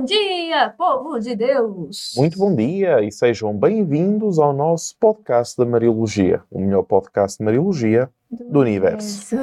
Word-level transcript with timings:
Bom 0.00 0.06
dia, 0.06 0.70
povo 0.78 1.18
de 1.18 1.36
Deus! 1.36 2.14
Muito 2.16 2.38
bom 2.38 2.56
dia 2.56 3.02
e 3.02 3.12
sejam 3.12 3.54
bem-vindos 3.54 4.38
ao 4.38 4.50
nosso 4.50 4.96
podcast 4.96 5.58
da 5.58 5.66
Mariologia, 5.66 6.42
o 6.50 6.58
melhor 6.58 6.84
podcast 6.84 7.36
de 7.36 7.44
Mariologia 7.44 8.10
do 8.30 8.60
universo. 8.60 9.36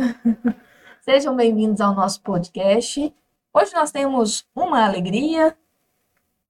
Sejam 1.06 1.36
bem-vindos 1.36 1.80
ao 1.80 1.94
nosso 1.94 2.24
podcast. 2.24 3.14
Hoje 3.54 3.72
nós 3.76 3.92
temos 3.92 4.48
uma 4.56 4.84
alegria, 4.84 5.56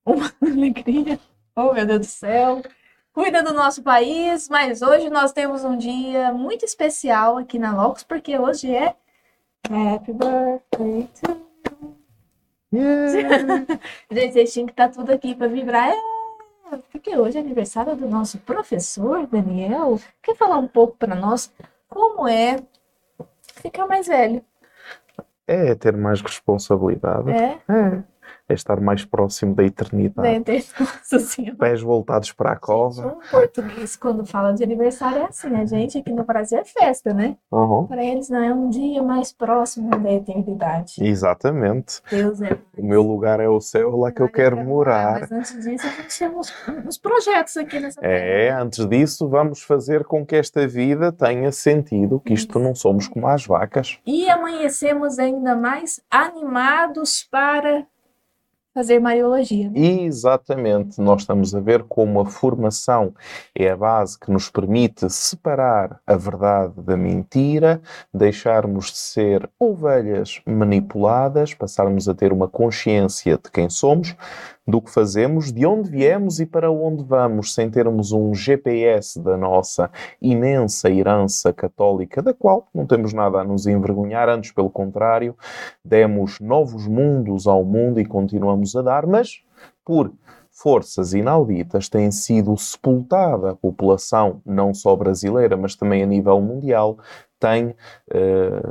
uma 0.05 0.31
alegria, 0.41 1.19
oh 1.53 1.73
meu 1.73 1.85
Deus 1.85 1.99
do 1.99 2.05
céu, 2.05 2.61
cuida 3.11 3.43
do 3.43 3.53
nosso 3.53 3.83
país, 3.83 4.47
mas 4.47 4.81
hoje 4.81 5.09
nós 5.09 5.33
temos 5.33 5.65
um 5.65 5.75
dia 5.75 6.31
muito 6.31 6.63
especial 6.63 7.37
aqui 7.37 7.59
na 7.59 7.75
Locus, 7.75 8.03
porque 8.03 8.39
hoje 8.39 8.73
é 8.73 8.95
Happy 9.69 10.13
Birthday 10.13 11.09
to 11.21 11.46
Yeah. 12.77 13.65
Gente, 14.11 14.33
vocês 14.33 14.53
tinham 14.53 14.65
que 14.67 14.73
estar 14.73 14.89
tudo 14.89 15.11
aqui 15.11 15.33
para 15.33 15.47
vibrar. 15.47 15.89
É, 15.89 16.77
porque 16.91 17.15
hoje 17.17 17.37
é 17.37 17.41
aniversário 17.41 17.95
do 17.95 18.07
nosso 18.07 18.37
professor, 18.39 19.25
Daniel. 19.27 19.99
Quer 20.21 20.35
falar 20.35 20.57
um 20.57 20.67
pouco 20.67 20.95
para 20.97 21.15
nós 21.15 21.51
como 21.89 22.27
é 22.27 22.57
ficar 23.61 23.87
mais 23.87 24.07
velho? 24.07 24.43
É 25.47 25.73
ter 25.75 25.95
mais 25.95 26.21
responsabilidade, 26.21 27.31
É, 27.31 27.57
é, 27.69 28.03
é 28.49 28.53
estar 28.53 28.79
mais 28.79 29.03
próximo 29.03 29.53
da 29.53 29.63
eternidade. 29.63 30.27
né? 30.27 30.39
Ter- 30.41 30.65
Nossa 30.79 31.19
Senhora. 31.19 31.55
Pés 31.57 31.81
voltados 31.81 32.31
para 32.31 32.51
a 32.51 32.55
cova. 32.55 33.07
Um 33.17 33.29
português, 33.31 33.95
quando 33.95 34.25
fala 34.25 34.53
de 34.53 34.63
aniversário, 34.63 35.19
é 35.19 35.25
assim. 35.25 35.53
A 35.55 35.65
gente 35.65 35.97
aqui 35.97 36.11
no 36.11 36.23
Brasil 36.23 36.57
é 36.59 36.63
festa, 36.63 37.13
né? 37.13 37.35
Uhum. 37.51 37.85
Para 37.87 38.03
eles 38.03 38.29
não 38.29 38.41
é 38.43 38.53
um 38.53 38.69
dia 38.69 39.01
mais 39.03 39.31
próximo 39.33 39.89
da 39.89 40.11
eternidade. 40.11 40.95
Exatamente. 41.03 42.01
Deus 42.09 42.41
é. 42.41 42.57
O 42.77 42.85
meu 42.85 43.01
lugar 43.01 43.39
é 43.39 43.49
o 43.49 43.59
céu, 43.59 43.95
lá 43.97 44.11
que 44.11 44.21
eu 44.21 44.29
quero 44.29 44.57
morar. 44.57 45.21
Mas 45.21 45.31
antes 45.31 45.63
disso, 45.65 45.85
a 45.85 45.89
gente 45.89 46.17
tem 46.19 46.27
uns, 46.29 46.53
uns 46.85 46.97
projetos 46.97 47.57
aqui 47.57 47.79
nessa 47.79 47.99
É, 48.01 48.47
terra. 48.47 48.61
antes 48.63 48.85
disso, 48.87 49.27
vamos 49.27 49.61
fazer 49.61 50.03
com 50.05 50.25
que 50.25 50.35
esta 50.35 50.67
vida 50.67 51.11
tenha 51.11 51.51
sentido, 51.51 52.19
que 52.19 52.33
isto 52.33 52.59
não 52.59 52.73
somos 52.73 53.07
como 53.07 53.27
as 53.27 53.45
vacas. 53.45 53.99
E 54.05 54.29
amanhecemos 54.29 55.19
ainda 55.19 55.55
mais 55.55 55.99
animados 56.09 57.27
para 57.29 57.85
fazer 58.77 58.99
Mariologia. 58.99 59.71
né? 59.71 60.03
Exatamente, 60.03 61.01
nós 61.01 61.21
estamos 61.21 61.55
a 61.55 61.59
ver 61.59 61.81
como 61.85 62.19
a 62.19 62.25
formação 62.27 63.11
é 63.55 63.71
a 63.71 63.75
base 63.75 64.19
que 64.19 64.29
nos 64.29 64.51
permite 64.51 65.09
separar 65.09 65.99
a 66.05 66.15
verdade 66.15 66.79
da 66.83 66.95
mentira, 66.95 67.81
deixarmos 68.13 68.91
de 68.91 68.99
ser 68.99 69.49
ovelhas 69.59 70.39
manipuladas, 70.45 71.55
passarmos 71.55 72.07
a 72.07 72.13
ter 72.13 72.31
uma 72.31 72.47
consciência 72.47 73.39
de 73.43 73.49
quem 73.49 73.67
somos, 73.67 74.15
do 74.67 74.81
que 74.81 74.91
fazemos, 74.91 75.51
de 75.51 75.65
onde 75.65 75.89
viemos 75.89 76.41
e 76.41 76.45
para 76.45 76.69
onde 76.69 77.01
vamos, 77.01 77.53
sem 77.53 77.69
termos 77.69 78.11
um 78.11 78.35
GPS 78.35 79.19
da 79.21 79.37
nossa 79.37 79.89
imensa 80.21 80.89
herança 80.89 81.53
católica, 81.53 82.21
da 82.21 82.33
qual 82.33 82.67
não 82.75 82.85
temos 82.85 83.13
nada 83.13 83.39
a 83.39 83.43
nos 83.45 83.65
envergonhar, 83.65 84.27
antes 84.27 84.51
pelo 84.51 84.69
contrário, 84.69 85.33
demos 85.83 86.39
novos 86.41 86.85
mundos 86.85 87.47
ao 87.47 87.63
mundo 87.63 88.01
e 88.01 88.05
continuamos 88.05 88.66
a 88.75 88.81
dar, 88.81 89.05
mas 89.05 89.41
por 89.85 90.11
forças 90.51 91.13
inauditas 91.13 91.87
tem 91.87 92.09
sido 92.09 92.57
sepultada 92.57 93.51
a 93.51 93.55
população, 93.55 94.41
não 94.43 94.73
só 94.73 94.95
brasileira, 94.95 95.55
mas 95.55 95.75
também 95.75 96.01
a 96.01 96.05
nível 96.05 96.41
mundial, 96.41 96.97
tem, 97.39 97.75
eh, 98.11 98.61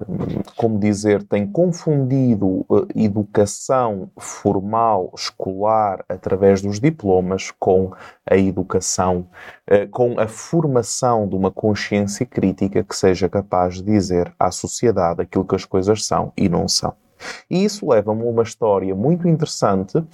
como 0.57 0.81
dizer, 0.81 1.23
tem 1.23 1.47
confundido 1.47 2.67
eh, 2.69 3.05
educação 3.05 4.11
formal, 4.19 5.13
escolar, 5.17 6.05
através 6.09 6.61
dos 6.61 6.81
diplomas, 6.81 7.53
com 7.53 7.93
a 8.29 8.37
educação, 8.37 9.29
eh, 9.69 9.87
com 9.87 10.19
a 10.19 10.27
formação 10.27 11.29
de 11.29 11.37
uma 11.37 11.53
consciência 11.53 12.27
crítica 12.27 12.83
que 12.83 12.97
seja 12.97 13.29
capaz 13.29 13.77
de 13.77 13.85
dizer 13.85 14.35
à 14.39 14.51
sociedade 14.51 15.23
aquilo 15.23 15.45
que 15.45 15.55
as 15.55 15.65
coisas 15.65 16.05
são 16.05 16.33
e 16.37 16.49
não 16.49 16.67
são. 16.67 17.06
E 17.49 17.65
isso 17.65 17.89
leva-me 17.89 18.23
a 18.23 18.27
uma 18.27 18.43
história 18.43 18.95
muito 18.95 19.27
interessante. 19.29 20.05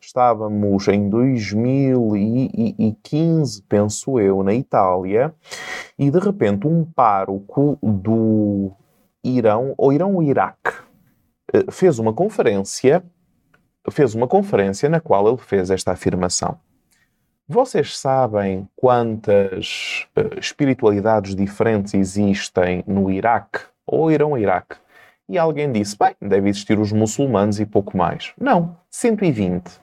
Estávamos 0.00 0.88
em 0.88 1.08
2015, 1.08 3.62
penso 3.68 4.18
eu, 4.18 4.42
na 4.42 4.54
Itália, 4.54 5.32
e 5.98 6.10
de 6.10 6.18
repente 6.18 6.66
um 6.66 6.84
pároco 6.84 7.78
do 7.82 8.72
Irão, 9.22 9.74
ou 9.76 9.92
Irão 9.92 10.14
ou 10.14 10.22
Iraque, 10.22 10.72
eh, 11.52 11.64
fez 11.70 11.98
uma 11.98 12.12
conferência, 12.12 13.04
fez 13.90 14.14
uma 14.14 14.26
conferência 14.26 14.88
na 14.88 15.00
qual 15.00 15.28
ele 15.28 15.38
fez 15.38 15.70
esta 15.70 15.92
afirmação. 15.92 16.58
Vocês 17.46 17.98
sabem 17.98 18.68
quantas 18.76 20.06
eh, 20.14 20.38
espiritualidades 20.38 21.34
diferentes 21.34 21.94
existem 21.94 22.84
no 22.86 23.10
Iraque, 23.10 23.60
ou 23.86 24.12
Irão 24.12 24.30
ou 24.30 24.38
Iraque? 24.38 24.76
E 25.28 25.36
alguém 25.36 25.70
disse: 25.70 25.96
bem, 25.98 26.14
deve 26.20 26.48
existir 26.48 26.78
os 26.78 26.90
muçulmanos 26.90 27.60
e 27.60 27.66
pouco 27.66 27.96
mais. 27.96 28.32
Não, 28.40 28.76
120. 28.90 29.80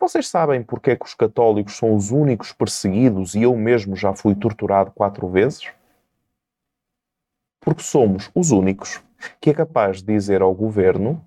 Vocês 0.00 0.28
sabem 0.28 0.62
porque 0.62 0.92
é 0.92 0.96
que 0.96 1.04
os 1.04 1.14
católicos 1.14 1.76
são 1.76 1.94
os 1.94 2.10
únicos 2.10 2.52
perseguidos 2.52 3.34
e 3.34 3.42
eu 3.42 3.54
mesmo 3.54 3.94
já 3.94 4.14
fui 4.14 4.34
torturado 4.34 4.90
quatro 4.90 5.28
vezes? 5.28 5.68
Porque 7.60 7.82
somos 7.82 8.30
os 8.34 8.50
únicos 8.50 9.02
que 9.40 9.50
é 9.50 9.54
capaz 9.54 9.98
de 9.98 10.12
dizer 10.12 10.42
ao 10.42 10.54
governo: 10.54 11.22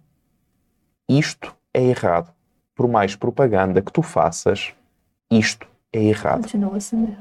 isto 1.07 1.55
é 1.73 1.83
errado. 1.83 2.33
Por 2.75 2.87
mais 2.87 3.15
propaganda 3.15 3.81
que 3.81 3.91
tu 3.91 4.01
faças, 4.01 4.73
isto 5.29 5.67
é 5.93 6.03
errado. 6.03 6.41
Continua 6.41 6.79
sendo. 6.79 7.15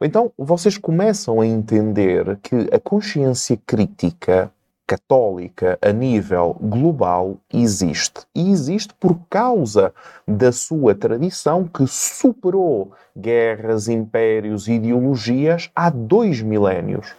Então, 0.00 0.32
vocês 0.38 0.78
começam 0.78 1.40
a 1.40 1.46
entender 1.46 2.38
que 2.38 2.54
a 2.72 2.78
consciência 2.78 3.58
crítica 3.66 4.50
católica 4.88 5.78
a 5.82 5.92
nível 5.92 6.56
global 6.58 7.36
existe. 7.52 8.22
E 8.34 8.50
existe 8.50 8.94
por 8.94 9.20
causa 9.28 9.92
da 10.26 10.50
sua 10.50 10.94
tradição 10.94 11.68
que 11.68 11.86
superou 11.86 12.92
guerras, 13.14 13.86
impérios, 13.86 14.66
ideologias 14.66 15.70
há 15.76 15.90
dois 15.90 16.40
milénios. 16.40 17.14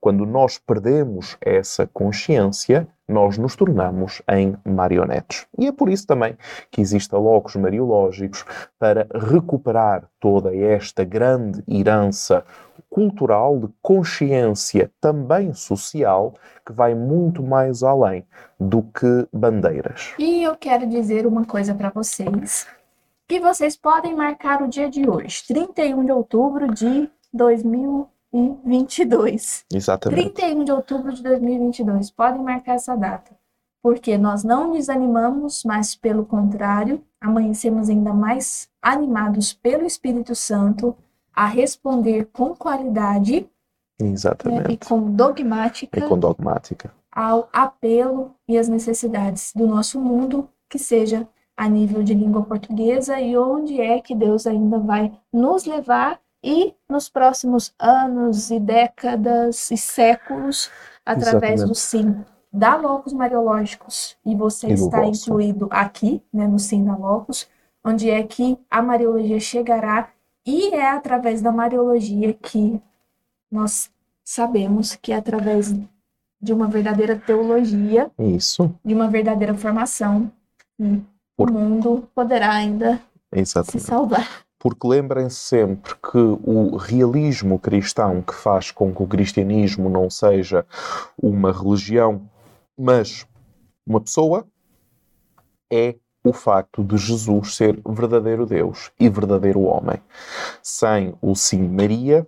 Quando 0.00 0.24
nós 0.24 0.56
perdemos 0.56 1.36
essa 1.40 1.84
consciência, 1.92 2.86
nós 3.10 3.36
nos 3.36 3.56
tornamos 3.56 4.22
em 4.30 4.56
marionetes. 4.64 5.46
E 5.58 5.66
é 5.66 5.72
por 5.72 5.88
isso 5.88 6.06
também 6.06 6.36
que 6.70 6.80
existem 6.80 7.18
locos 7.18 7.56
mariológicos 7.56 8.44
para 8.78 9.06
recuperar 9.12 10.04
toda 10.18 10.54
esta 10.54 11.04
grande 11.04 11.62
herança 11.68 12.44
cultural 12.88 13.58
de 13.58 13.68
consciência 13.80 14.90
também 15.00 15.52
social 15.54 16.34
que 16.64 16.72
vai 16.72 16.94
muito 16.94 17.42
mais 17.42 17.82
além 17.82 18.24
do 18.58 18.82
que 18.82 19.26
bandeiras. 19.32 20.12
E 20.18 20.42
eu 20.42 20.56
quero 20.56 20.86
dizer 20.86 21.26
uma 21.26 21.44
coisa 21.44 21.74
para 21.74 21.90
vocês. 21.90 22.66
Que 23.28 23.38
vocês 23.38 23.76
podem 23.76 24.16
marcar 24.16 24.60
o 24.60 24.68
dia 24.68 24.90
de 24.90 25.08
hoje, 25.08 25.44
31 25.46 26.04
de 26.04 26.10
outubro 26.10 26.74
de 26.74 27.08
2022. 28.32 29.64
Exatamente. 29.72 30.30
31 30.30 30.64
de 30.64 30.72
outubro 30.72 31.12
de 31.12 31.22
2022. 31.22 32.10
Podem 32.10 32.42
marcar 32.42 32.74
essa 32.74 32.96
data. 32.96 33.38
Porque 33.82 34.18
nós 34.18 34.44
não 34.44 34.72
desanimamos, 34.72 35.62
mas 35.64 35.94
pelo 35.96 36.24
contrário, 36.26 37.02
amanhecemos 37.20 37.88
ainda 37.88 38.12
mais 38.12 38.68
animados 38.82 39.54
pelo 39.54 39.86
Espírito 39.86 40.34
Santo 40.34 40.94
a 41.34 41.46
responder 41.46 42.26
com 42.32 42.54
qualidade 42.54 43.48
né, 44.00 44.08
e 44.08 44.12
Exatamente. 44.12 44.86
com 44.86 45.10
dogmática 45.12 45.98
E 45.98 46.02
com 46.02 46.18
dogmática. 46.18 46.92
ao 47.10 47.48
apelo 47.52 48.34
e 48.46 48.58
às 48.58 48.68
necessidades 48.68 49.52
do 49.54 49.66
nosso 49.66 49.98
mundo, 49.98 50.48
que 50.68 50.78
seja 50.78 51.26
a 51.56 51.68
nível 51.68 52.02
de 52.02 52.12
língua 52.14 52.42
portuguesa 52.42 53.18
e 53.20 53.36
onde 53.36 53.80
é 53.80 54.00
que 54.00 54.14
Deus 54.14 54.46
ainda 54.46 54.78
vai 54.78 55.12
nos 55.32 55.64
levar 55.64 56.20
e 56.42 56.74
nos 56.88 57.08
próximos 57.08 57.74
anos 57.78 58.50
e 58.50 58.58
décadas 58.58 59.70
e 59.70 59.76
séculos 59.76 60.70
através 61.04 61.62
do 61.64 61.74
sim 61.74 62.24
da 62.52 62.74
Locus 62.76 63.12
Mariológicos 63.12 64.16
e 64.24 64.34
você 64.34 64.68
E 64.68 64.72
está 64.72 65.04
incluído 65.06 65.68
aqui, 65.70 66.22
né, 66.32 66.46
no 66.48 66.58
sim 66.58 66.84
da 66.84 66.96
Locus, 66.96 67.48
onde 67.84 68.10
é 68.10 68.22
que 68.22 68.58
a 68.70 68.82
Mariologia 68.82 69.38
chegará 69.38 70.08
e 70.44 70.74
é 70.74 70.90
através 70.90 71.40
da 71.42 71.52
Mariologia 71.52 72.32
que 72.34 72.80
nós 73.50 73.90
sabemos 74.24 74.96
que 74.96 75.12
é 75.12 75.16
através 75.16 75.72
de 76.42 76.52
uma 76.52 76.66
verdadeira 76.66 77.16
teologia, 77.18 78.10
Isso. 78.18 78.74
de 78.84 78.94
uma 78.94 79.08
verdadeira 79.08 79.54
formação, 79.54 80.32
Por- 81.36 81.50
o 81.50 81.52
mundo 81.52 82.08
poderá 82.14 82.52
ainda 82.52 82.96
se 83.32 83.40
Exatamente. 83.40 83.80
salvar. 83.86 84.26
Porque 84.60 84.86
lembrem-se 84.86 85.36
sempre 85.36 85.94
que 85.94 86.18
o 86.18 86.76
realismo 86.76 87.58
cristão 87.58 88.20
que 88.20 88.34
faz 88.34 88.70
com 88.70 88.94
que 88.94 89.02
o 89.02 89.06
cristianismo 89.06 89.88
não 89.88 90.10
seja 90.10 90.66
uma 91.16 91.50
religião, 91.50 92.28
mas 92.78 93.26
uma 93.86 94.02
pessoa, 94.02 94.46
é 95.72 95.96
o 96.22 96.32
facto 96.34 96.84
de 96.84 96.98
Jesus 96.98 97.56
ser 97.56 97.80
verdadeiro 97.88 98.44
Deus 98.44 98.92
e 99.00 99.08
verdadeiro 99.08 99.62
homem. 99.62 99.98
Sem 100.62 101.14
o 101.22 101.34
sim 101.34 101.66
de 101.66 101.74
Maria, 101.74 102.26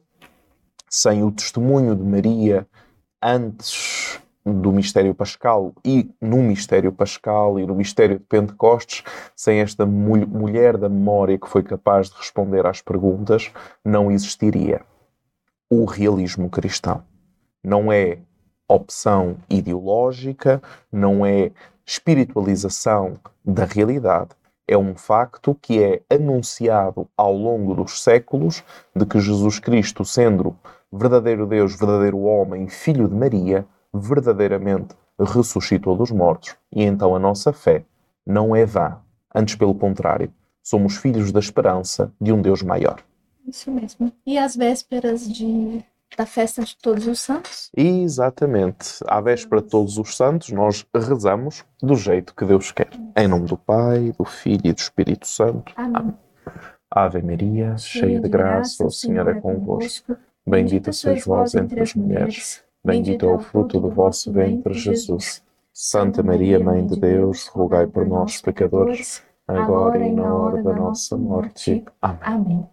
sem 0.88 1.23
o 1.23 1.31
testemunho 1.31 1.94
de 1.94 2.02
Maria 2.02 2.67
antes 3.23 4.21
do 4.44 4.73
mistério 4.73 5.15
pascal 5.15 5.73
e 5.85 6.11
no 6.21 6.39
mistério 6.39 6.93
pascal 6.93 7.59
e 7.61 7.67
no 7.67 7.75
mistério 7.75 8.19
de 8.19 8.25
Pentecostes, 8.25 9.05
sem 9.37 9.61
esta 9.61 9.87
mul 9.87 10.27
mulher 10.27 10.77
da 10.77 10.89
memória 10.89 11.39
que 11.39 11.49
foi 11.49 11.62
capaz 11.62 12.11
de 12.11 12.17
responder 12.17 12.67
às 12.67 12.83
perguntas, 12.83 13.50
não 13.85 14.11
existiria 14.11 14.83
o 15.71 15.85
realismo 15.85 16.50
cristão. 16.50 17.03
Não 17.62 17.93
é 17.93 18.19
opção 18.69 19.37
ideológica, 19.49 20.61
não 20.91 21.25
é 21.25 21.53
espiritualização 21.87 23.19
da 23.44 23.65
realidade. 23.65 24.31
É 24.67 24.77
um 24.77 24.94
facto 24.94 25.55
que 25.55 25.83
é 25.83 26.03
anunciado 26.11 27.09
ao 27.17 27.35
longo 27.35 27.75
dos 27.75 28.03
séculos 28.03 28.65
de 28.94 29.05
que 29.05 29.21
Jesus 29.21 29.59
Cristo, 29.59 30.05
sendo 30.05 30.56
verdadeiro 30.93 31.47
Deus, 31.47 31.77
verdadeiro 31.79 32.21
homem, 32.21 32.69
filho 32.69 33.09
de 33.09 33.15
Maria, 33.15 33.67
verdadeiramente 33.93 34.94
ressuscitou 35.19 35.97
dos 35.97 36.11
mortos. 36.11 36.56
E 36.73 36.83
então 36.83 37.15
a 37.15 37.19
nossa 37.19 37.53
fé 37.53 37.85
não 38.27 38.55
é 38.55 38.65
vã. 38.65 38.99
Antes, 39.35 39.55
pelo 39.55 39.75
contrário, 39.75 40.33
somos 40.62 40.97
filhos 40.97 41.33
da 41.33 41.41
esperança 41.41 42.12
de 42.21 42.33
um 42.33 42.41
Deus 42.41 42.62
maior. 42.62 43.03
Isso 43.47 43.71
mesmo. 43.71 44.12
E 44.27 44.39
as 44.39 44.55
vésperas 44.55 45.31
de 45.31 45.85
da 46.17 46.27
festa 46.27 46.62
de 46.62 46.77
Todos 46.77 47.06
os 47.06 47.21
Santos? 47.21 47.71
Exatamente. 47.77 48.99
À 49.06 49.21
véspera 49.21 49.62
de 49.62 49.69
Todos 49.69 49.97
os 49.97 50.15
Santos, 50.15 50.50
nós 50.50 50.87
rezamos 50.94 51.65
do 51.83 51.94
jeito 51.94 52.35
que 52.35 52.44
Deus 52.44 52.71
quer. 52.71 52.91
Em 53.17 53.27
nome 53.27 53.47
do 53.47 53.56
Pai, 53.56 54.12
do 54.19 54.25
Filho 54.25 54.67
e 54.67 54.73
do 54.73 54.79
Espírito 54.79 55.27
Santo. 55.27 55.73
Amém. 55.77 56.15
Ave 56.91 57.23
Maria, 57.23 57.77
cheia 57.79 58.21
de 58.21 58.29
graça, 58.29 58.85
o 58.85 58.91
Senhor 58.91 59.27
é 59.27 59.41
convosco. 59.41 60.15
Bendita 60.47 60.93
sois 60.93 61.25
vós 61.25 61.55
entre 61.55 61.81
as 61.81 61.94
mulheres. 61.94 62.62
Bendito 62.84 63.26
é 63.26 63.32
o 63.32 63.38
fruto 63.38 63.79
do 63.79 63.88
vosso 63.90 64.32
ventre, 64.32 64.75
Jesus. 64.75 65.43
Santa 65.73 66.23
Maria, 66.23 66.58
Mãe 66.58 66.84
de 66.84 66.99
Deus, 66.99 67.46
rogai 67.46 67.87
por 67.87 68.06
nós, 68.06 68.40
pecadores, 68.43 69.23
agora 69.46 70.05
e 70.05 70.12
na 70.12 70.34
hora 70.34 70.62
da 70.62 70.75
nossa 70.75 71.17
morte. 71.17 71.84
Amém. 72.00 72.19
Amém. 72.23 72.69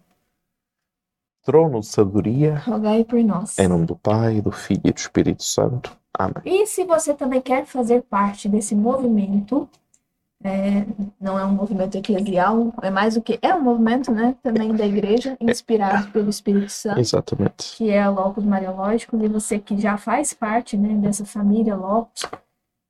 Trono 1.42 1.80
de 1.80 1.86
sabedoria, 1.86 2.58
Rogai 2.58 3.04
por 3.04 3.22
nós. 3.22 3.58
em 3.58 3.66
nome 3.68 3.86
do 3.86 3.96
Pai, 3.96 4.42
do 4.42 4.50
Filho 4.52 4.82
e 4.84 4.92
do 4.92 4.98
Espírito 4.98 5.42
Santo. 5.42 5.96
Amém. 6.12 6.42
E 6.44 6.66
se 6.66 6.84
você 6.84 7.14
também 7.14 7.40
quer 7.40 7.64
fazer 7.64 8.02
parte 8.02 8.48
desse 8.48 8.74
movimento, 8.74 9.66
é, 10.42 10.86
não 11.20 11.38
é 11.38 11.44
um 11.44 11.52
movimento 11.52 11.96
eclesial, 11.96 12.72
é 12.82 12.90
mais 12.90 13.16
o 13.16 13.22
que 13.22 13.38
é 13.42 13.54
um 13.54 13.60
movimento, 13.62 14.10
né, 14.10 14.34
também 14.42 14.74
da 14.74 14.86
igreja, 14.86 15.36
inspirado 15.40 16.10
pelo 16.10 16.30
Espírito 16.30 16.70
Santo, 16.70 17.00
Exatamente. 17.00 17.76
que 17.76 17.90
é 17.90 18.00
a 18.02 18.08
Locus 18.08 18.44
Mariológicos, 18.44 19.22
e 19.22 19.28
você 19.28 19.58
que 19.58 19.78
já 19.78 19.96
faz 19.96 20.32
parte, 20.32 20.76
né, 20.76 20.94
dessa 20.94 21.24
família 21.24 21.76
Locus, 21.76 22.22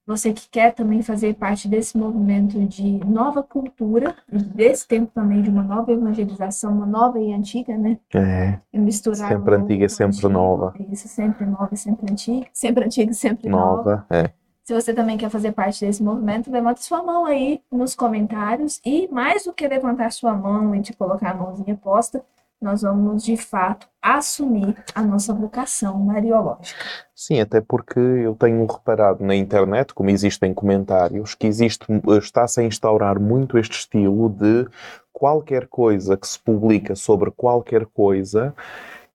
você 0.06 0.32
que 0.32 0.48
quer 0.50 0.72
também 0.74 1.02
fazer 1.02 1.34
parte 1.34 1.68
desse 1.68 1.96
movimento 1.96 2.58
de 2.66 2.98
nova 3.04 3.44
cultura, 3.44 4.16
desse 4.28 4.88
tempo 4.88 5.12
também 5.14 5.40
de 5.40 5.48
uma 5.50 5.62
nova 5.62 5.92
evangelização, 5.92 6.72
uma 6.72 6.86
nova 6.86 7.20
e 7.20 7.32
antiga, 7.32 7.76
né, 7.76 7.96
É, 8.14 8.58
e 8.72 8.78
misturar 8.78 9.28
Sempre 9.28 9.54
o 9.54 9.58
antiga, 9.58 9.86
o 9.86 9.88
sempre 9.88 10.16
antigo. 10.16 10.28
nova. 10.32 10.74
Isso, 10.90 11.06
sempre 11.06 11.46
nova 11.46 11.68
e 11.72 11.76
sempre 11.76 12.10
antiga, 12.10 12.46
sempre 12.52 12.84
antiga 12.84 13.10
e 13.12 13.14
sempre 13.14 13.48
nova. 13.48 13.76
nova. 13.76 14.06
É. 14.10 14.30
Se 14.62 14.74
você 14.74 14.94
também 14.94 15.16
quer 15.16 15.30
fazer 15.30 15.52
parte 15.52 15.84
desse 15.84 16.02
movimento, 16.02 16.50
levante 16.50 16.84
sua 16.84 17.02
mão 17.02 17.26
aí 17.26 17.60
nos 17.72 17.94
comentários. 17.94 18.80
E 18.84 19.08
mais 19.08 19.44
do 19.44 19.52
que 19.52 19.66
levantar 19.66 20.12
sua 20.12 20.34
mão 20.34 20.74
e 20.74 20.82
te 20.82 20.92
colocar 20.92 21.30
a 21.30 21.34
mãozinha 21.34 21.76
posta, 21.76 22.24
nós 22.60 22.82
vamos 22.82 23.24
de 23.24 23.36
fato 23.36 23.88
assumir 24.02 24.76
a 24.94 25.02
nossa 25.02 25.32
vocação 25.32 25.98
mariológica. 25.98 26.84
Sim, 27.14 27.40
até 27.40 27.60
porque 27.60 27.98
eu 27.98 28.34
tenho 28.34 28.66
reparado 28.66 29.24
na 29.24 29.34
internet, 29.34 29.94
como 29.94 30.10
existem 30.10 30.52
comentários, 30.52 31.34
que 31.34 31.46
existe, 31.46 31.86
está-se 32.20 32.60
a 32.60 32.64
instaurar 32.64 33.18
muito 33.18 33.58
este 33.58 33.78
estilo 33.78 34.28
de 34.28 34.68
qualquer 35.12 35.66
coisa 35.68 36.16
que 36.16 36.28
se 36.28 36.38
publica 36.38 36.94
sobre 36.94 37.30
qualquer 37.30 37.86
coisa 37.86 38.54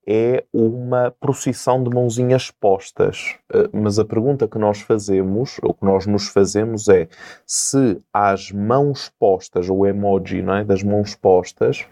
é 0.07 0.43
uma 0.53 1.11
procissão 1.19 1.83
de 1.83 1.89
mãozinhas 1.89 2.51
postas. 2.51 3.35
Eh, 3.53 3.69
Mas 3.73 3.97
a 3.97 4.05
pergunta 4.05 4.47
que 4.47 4.57
nós 4.57 4.81
fazemos, 4.81 5.57
ou 5.63 5.73
que 5.73 5.85
nós 5.85 6.05
nos 6.05 6.27
fazemos 6.27 6.87
é 6.87 7.07
se 7.45 8.01
as 8.13 8.51
mãos 8.51 9.11
postas, 9.19 9.69
o 9.69 9.85
emoji 9.85 10.41
não 10.41 10.55
é, 10.55 10.63
das 10.63 10.83
mãos 10.83 11.15
postas, 11.15 11.85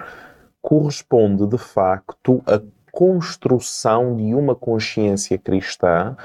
corresponde 0.62 1.48
de 1.48 1.58
facto 1.58 2.42
a 2.46 2.62
construção 2.92 4.16
de 4.16 4.36
uma 4.36 4.56
consciência 4.56 5.38
cristã 5.38 6.16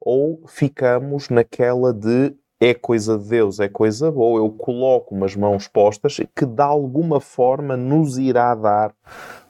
ou 0.00 0.42
ficamos 0.48 1.28
naquela 1.28 1.92
de 1.92 2.34
é 2.58 2.72
coisa 2.72 3.18
de 3.18 3.28
Deus, 3.28 3.60
é 3.60 3.68
coisa 3.68 4.10
boa, 4.10 4.40
eu 4.40 4.50
coloco 4.50 5.14
umas 5.14 5.36
mãos 5.36 5.68
postas 5.68 6.16
que 6.34 6.46
de 6.46 6.62
alguma 6.62 7.20
forma 7.20 7.76
nos 7.76 8.16
irá 8.18 8.54
dar 8.54 8.94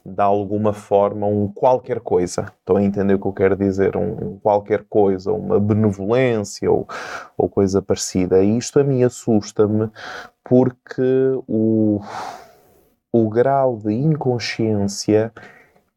de 0.07 0.23
alguma 0.23 0.73
forma 0.73 1.27
um 1.27 1.49
qualquer 1.49 2.01
coisa. 2.01 2.53
Estão 2.59 2.77
a 2.77 2.83
entender 2.83 3.15
o 3.15 3.19
que 3.19 3.27
eu 3.27 3.33
quero 3.33 3.57
dizer? 3.57 3.97
Um, 3.97 4.39
qualquer 4.39 4.85
coisa, 4.89 5.33
uma 5.33 5.59
benevolência 5.59 6.71
ou, 6.71 6.87
ou 7.37 7.49
coisa 7.49 7.83
parecida. 7.83 8.43
E 8.43 8.57
isto 8.57 8.79
a 8.79 8.85
mim 8.85 9.03
assusta-me 9.03 9.91
porque 10.45 11.03
o, 11.49 12.01
o 13.13 13.29
grau 13.29 13.77
de 13.77 13.93
inconsciência 13.93 15.33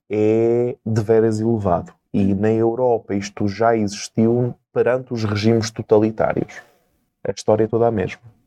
é 0.10 0.76
de 0.84 1.02
veras 1.02 1.40
elevado. 1.40 1.94
E 2.12 2.34
na 2.34 2.52
Europa 2.52 3.14
isto 3.14 3.48
já 3.48 3.76
existiu 3.76 4.56
perante 4.74 5.14
os 5.14 5.24
regimes 5.24 5.70
totalitários. 5.70 6.62
A 7.24 7.32
história 7.32 7.66
é 7.66 7.68
toda 7.68 7.88
a 7.88 7.92
mesma. 7.92 8.39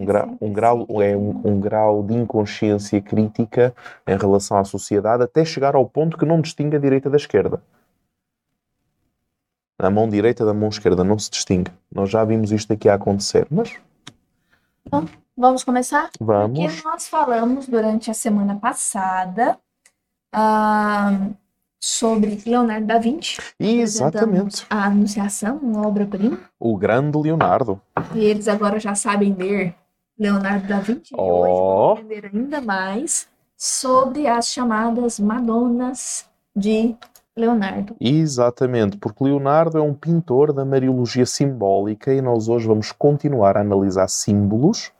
Um, 0.00 0.04
gra 0.04 0.28
um 0.40 0.52
grau, 0.52 0.86
é 1.02 1.16
um, 1.16 1.40
um 1.44 1.60
grau 1.60 2.02
de 2.02 2.14
inconsciência 2.14 3.00
crítica 3.02 3.74
em 4.06 4.16
relação 4.16 4.56
à 4.56 4.64
sociedade 4.64 5.22
até 5.22 5.44
chegar 5.44 5.74
ao 5.74 5.86
ponto 5.86 6.16
que 6.16 6.24
não 6.24 6.40
distingue 6.40 6.76
a 6.76 6.80
direita 6.80 7.10
da 7.10 7.16
esquerda. 7.16 7.62
A 9.78 9.90
mão 9.90 10.08
direita 10.08 10.44
da 10.44 10.54
mão 10.54 10.68
esquerda 10.68 11.04
não 11.04 11.18
se 11.18 11.30
distingue. 11.30 11.70
Nós 11.92 12.10
já 12.10 12.24
vimos 12.24 12.52
isto 12.52 12.72
aqui 12.72 12.88
a 12.88 12.94
acontecer, 12.94 13.46
mas 13.50 13.78
Vamos 15.36 15.64
começar? 15.64 16.10
vamos. 16.20 16.58
Porque 16.58 16.88
nós 16.88 17.08
falamos 17.08 17.66
durante 17.66 18.10
a 18.10 18.14
semana 18.14 18.56
passada 18.56 19.58
ah, 20.32 21.28
sobre 21.80 22.42
Leonardo 22.44 22.86
da 22.86 22.98
Vinci. 22.98 23.40
Exatamente. 23.58 24.66
A 24.68 24.84
Anunciação, 24.84 25.56
uma 25.58 25.86
obra-prima. 25.86 26.38
O 26.58 26.76
grande 26.76 27.16
Leonardo. 27.16 27.80
E 28.14 28.24
eles 28.24 28.48
agora 28.48 28.78
já 28.78 28.94
sabem 28.94 29.34
ler 29.34 29.74
Leonardo 30.20 30.68
da 30.68 30.80
Vinci. 30.80 31.14
E 31.14 31.16
Ó. 31.16 31.40
hoje 31.40 31.52
vão 31.52 31.92
aprender 31.92 32.30
ainda 32.32 32.60
mais 32.60 33.26
sobre 33.56 34.26
as 34.26 34.48
chamadas 34.48 35.18
Madonas 35.18 36.26
de 36.54 36.94
Leonardo. 37.34 37.96
Exatamente, 37.98 38.98
porque 38.98 39.24
Leonardo 39.24 39.78
é 39.78 39.80
um 39.80 39.94
pintor 39.94 40.52
da 40.52 40.64
Mariologia 40.64 41.24
simbólica 41.24 42.12
e 42.12 42.20
nós 42.20 42.48
hoje 42.48 42.66
vamos 42.66 42.92
continuar 42.92 43.56
a 43.56 43.60
analisar 43.60 44.08
símbolos, 44.08 44.92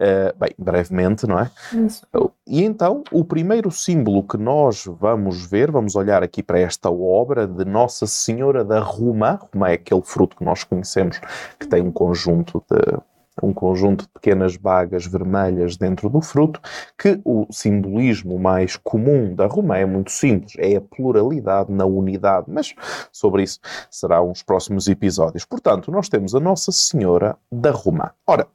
eh, 0.00 0.34
bem, 0.36 0.50
brevemente, 0.58 1.26
não 1.26 1.38
é? 1.38 1.50
Isso. 1.72 2.04
E 2.46 2.64
então, 2.64 3.04
o 3.12 3.24
primeiro 3.24 3.70
símbolo 3.70 4.22
que 4.24 4.36
nós 4.36 4.84
vamos 4.86 5.46
ver, 5.46 5.70
vamos 5.70 5.94
olhar 5.94 6.24
aqui 6.24 6.42
para 6.42 6.58
esta 6.58 6.90
obra 6.90 7.46
de 7.46 7.64
Nossa 7.64 8.06
Senhora 8.06 8.64
da 8.64 8.80
Roma. 8.80 9.38
Roma 9.52 9.70
é 9.70 9.74
aquele 9.74 10.02
fruto 10.02 10.36
que 10.36 10.44
nós 10.44 10.64
conhecemos 10.64 11.20
que 11.58 11.68
tem 11.68 11.82
um 11.82 11.92
conjunto 11.92 12.64
de 12.68 12.98
um 13.42 13.52
conjunto 13.52 14.02
de 14.02 14.08
pequenas 14.08 14.56
bagas 14.56 15.06
vermelhas 15.06 15.76
dentro 15.76 16.08
do 16.08 16.20
fruto, 16.20 16.60
que 16.98 17.20
o 17.24 17.46
simbolismo 17.50 18.38
mais 18.38 18.76
comum 18.76 19.34
da 19.34 19.46
Roma 19.46 19.76
é 19.76 19.84
muito 19.84 20.10
simples, 20.10 20.54
é 20.58 20.76
a 20.76 20.80
pluralidade 20.80 21.72
na 21.72 21.84
unidade, 21.84 22.46
mas 22.48 22.74
sobre 23.12 23.42
isso 23.42 23.60
será 23.90 24.22
uns 24.22 24.42
próximos 24.42 24.88
episódios. 24.88 25.44
Portanto, 25.44 25.90
nós 25.90 26.08
temos 26.08 26.34
a 26.34 26.40
Nossa 26.40 26.72
Senhora 26.72 27.36
da 27.50 27.70
Roma. 27.70 28.14
Ora, 28.26 28.46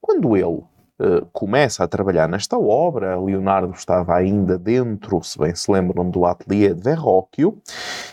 quando 0.00 0.36
ele 0.36 0.62
eh, 1.02 1.24
começa 1.32 1.82
a 1.82 1.88
trabalhar 1.88 2.28
nesta 2.28 2.58
obra. 2.58 3.18
Leonardo 3.18 3.72
estava 3.72 4.14
ainda 4.14 4.58
dentro, 4.58 5.22
se 5.22 5.38
bem 5.38 5.54
se 5.54 5.72
lembram, 5.72 6.10
do 6.10 6.26
ateliê 6.26 6.74
de 6.74 6.82
Verrocchio, 6.82 7.58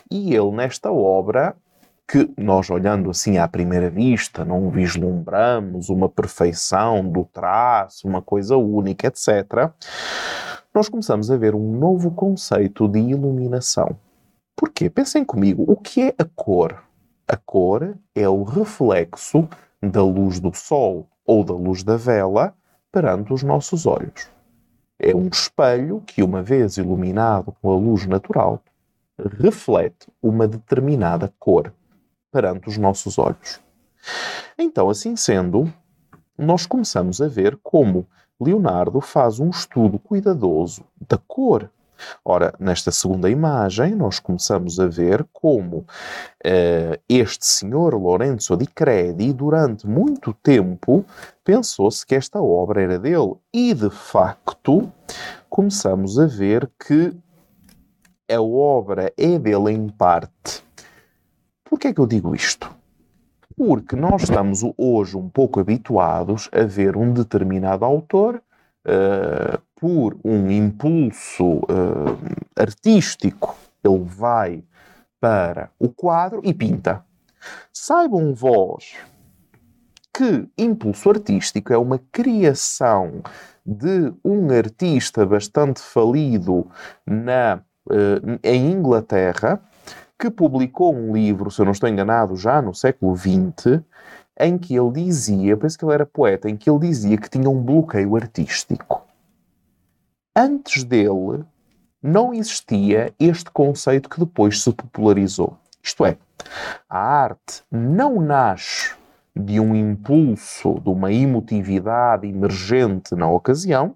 e 0.10 0.34
ele 0.34 0.52
nesta 0.52 0.90
obra 0.90 1.54
que 2.08 2.32
nós 2.38 2.70
olhando 2.70 3.10
assim 3.10 3.38
à 3.38 3.48
primeira 3.48 3.90
vista 3.90 4.46
não 4.46 4.70
vislumbramos 4.70 5.90
uma 5.90 6.08
perfeição 6.08 7.08
do 7.08 7.26
traço, 7.26 8.08
uma 8.08 8.22
coisa 8.22 8.56
única, 8.56 9.08
etc. 9.08 9.70
Nós 10.74 10.88
começamos 10.88 11.30
a 11.30 11.36
ver 11.36 11.54
um 11.54 11.78
novo 11.78 12.10
conceito 12.12 12.88
de 12.88 13.00
iluminação. 13.00 13.98
Porquê? 14.56 14.90
Pensem 14.90 15.26
comigo, 15.26 15.66
o 15.68 15.76
que 15.76 16.02
é 16.02 16.16
a 16.18 16.24
cor? 16.24 16.82
A 17.28 17.36
cor 17.36 17.96
é 18.16 18.30
o 18.30 18.44
reflexo 18.44 19.48
da 19.84 20.02
luz 20.02 20.40
do 20.40 20.54
sol 20.54 21.10
ou 21.26 21.44
da 21.44 21.54
luz 21.54 21.84
da 21.84 21.98
vela 21.98 22.56
perante 22.90 23.34
os 23.34 23.44
nossos 23.44 23.86
olhos. 23.86 24.30
É 24.98 25.14
um 25.14 25.28
espelho 25.28 26.02
que, 26.08 26.24
uma 26.24 26.42
vez 26.42 26.78
iluminado 26.78 27.54
com 27.62 27.70
a 27.70 27.76
luz 27.76 28.08
natural, 28.08 28.62
reflete 29.40 30.08
uma 30.24 30.48
determinada 30.48 31.32
cor 31.38 31.74
perante 32.32 32.70
os 32.70 32.78
nossos 32.78 33.18
olhos. 33.18 33.60
Então, 34.58 34.90
assim 34.90 35.16
sendo, 35.16 35.72
nós 36.38 36.66
começamos 36.66 37.22
a 37.22 37.28
ver 37.28 37.58
como 37.64 38.08
Leonardo 38.40 39.02
faz 39.02 39.40
um 39.40 39.50
estudo 39.50 39.98
cuidadoso 39.98 40.84
da 41.08 41.18
cor. 41.18 41.70
Ora, 42.24 42.54
nesta 42.60 42.92
segunda 42.92 43.28
imagem, 43.28 43.96
nós 43.96 44.20
começamos 44.20 44.80
a 44.80 44.88
ver 44.88 45.26
como 45.34 45.78
uh, 45.78 47.02
este 47.10 47.46
senhor 47.46 47.96
Lorenzo 47.96 48.56
di 48.56 48.68
Credi, 48.68 49.34
durante 49.34 49.88
muito 49.88 50.32
tempo, 50.32 51.04
pensou-se 51.44 52.06
que 52.06 52.14
esta 52.14 52.40
obra 52.40 52.84
era 52.84 53.00
dele. 53.00 53.34
E, 53.52 53.74
de 53.74 53.90
facto, 53.90 54.92
começamos 55.50 56.20
a 56.20 56.28
ver 56.28 56.70
que 56.88 57.16
a 58.32 58.40
obra 58.40 59.12
é 59.18 59.40
dele 59.40 59.72
em 59.72 59.90
parte. 59.90 60.67
Por 61.70 61.80
que 61.80 61.88
é 61.88 61.94
que 61.94 62.00
eu 62.00 62.08
digo 62.08 62.36
isto? 62.36 62.74
Porque 63.56 63.96
nós 63.96 64.24
estamos 64.24 64.62
hoje 64.78 65.18
um 65.18 65.30
pouco 65.30 65.60
habituados 65.60 66.50
a 66.52 66.64
ver 66.64 66.96
um 66.96 67.14
determinado 67.14 67.84
autor 67.84 68.42
uh, 68.86 69.62
por 69.76 70.18
um 70.24 70.50
impulso 70.50 71.58
uh, 71.58 72.18
artístico, 72.56 73.56
ele 73.84 74.04
vai 74.04 74.64
para 75.20 75.72
o 75.80 75.90
quadro 75.90 76.42
e 76.44 76.54
pinta. 76.54 77.04
Saibam 77.74 78.34
vós 78.34 78.96
que 80.14 80.48
impulso 80.58 81.10
artístico 81.12 81.72
é 81.72 81.78
uma 81.78 82.00
criação 82.12 83.22
de 83.66 84.12
um 84.24 84.50
artista 84.50 85.26
bastante 85.26 85.80
falido 85.80 86.66
na, 87.06 87.62
uh, 87.88 88.40
em 88.44 88.72
Inglaterra, 88.72 89.62
que 90.18 90.30
publicou 90.30 90.96
um 90.96 91.14
livro, 91.14 91.52
se 91.52 91.62
eu 91.62 91.66
não 91.66 91.72
estou 91.72 91.88
enganado, 91.88 92.36
já 92.36 92.62
no 92.62 92.74
século 92.74 93.16
XX, 93.16 93.82
em 94.40 94.58
que 94.58 94.76
ele 94.76 94.92
dizia, 94.92 95.58
penso 95.58 95.78
que 95.78 95.86
ele 95.86 95.94
era 95.94 96.06
poeta, 96.06 96.50
em 96.50 96.56
que 96.56 96.70
ele 96.70 96.80
dizia 96.80 97.18
que 97.18 97.30
tinha 97.30 97.50
um 97.50 97.62
bloqueio 97.62 98.16
artístico. 98.16 99.06
Antes 100.36 100.84
dele, 100.84 101.44
não 102.02 102.34
existia 102.34 103.14
este 103.20 103.50
conceito 103.50 104.10
que 104.10 104.20
depois 104.20 104.62
se 104.62 104.72
popularizou. 104.72 105.58
Isto 105.82 106.06
é, 106.06 106.18
a 106.90 107.00
arte 107.00 107.64
não 107.72 108.22
nasce 108.22 108.96
de 109.36 109.60
um 109.60 109.76
impulso, 109.76 110.80
de 110.80 110.90
uma 110.90 111.12
emotividade 111.12 112.28
emergente 112.28 113.16
na 113.16 113.30
ocasião, 113.30 113.96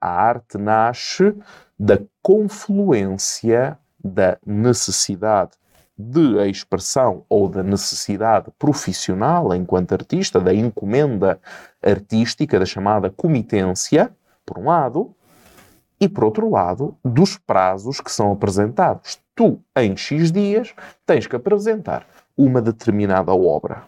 a 0.00 0.08
arte 0.08 0.58
nasce 0.58 1.34
da 1.78 1.98
confluência 2.22 3.78
da 4.02 4.38
necessidade 4.44 5.52
de 5.98 6.36
expressão 6.48 7.24
ou 7.28 7.48
da 7.48 7.62
necessidade 7.62 8.50
profissional 8.58 9.54
enquanto 9.54 9.92
artista, 9.92 10.38
da 10.38 10.52
encomenda 10.52 11.40
artística, 11.82 12.58
da 12.58 12.66
chamada 12.66 13.10
comitência, 13.10 14.10
por 14.44 14.58
um 14.58 14.66
lado, 14.66 15.14
e 15.98 16.08
por 16.08 16.24
outro 16.24 16.50
lado, 16.50 16.94
dos 17.02 17.38
prazos 17.38 18.00
que 18.00 18.12
são 18.12 18.32
apresentados. 18.32 19.18
Tu, 19.34 19.58
em 19.74 19.96
X 19.96 20.30
dias, 20.30 20.74
tens 21.06 21.26
que 21.26 21.36
apresentar 21.36 22.06
uma 22.36 22.60
determinada 22.60 23.32
obra. 23.34 23.82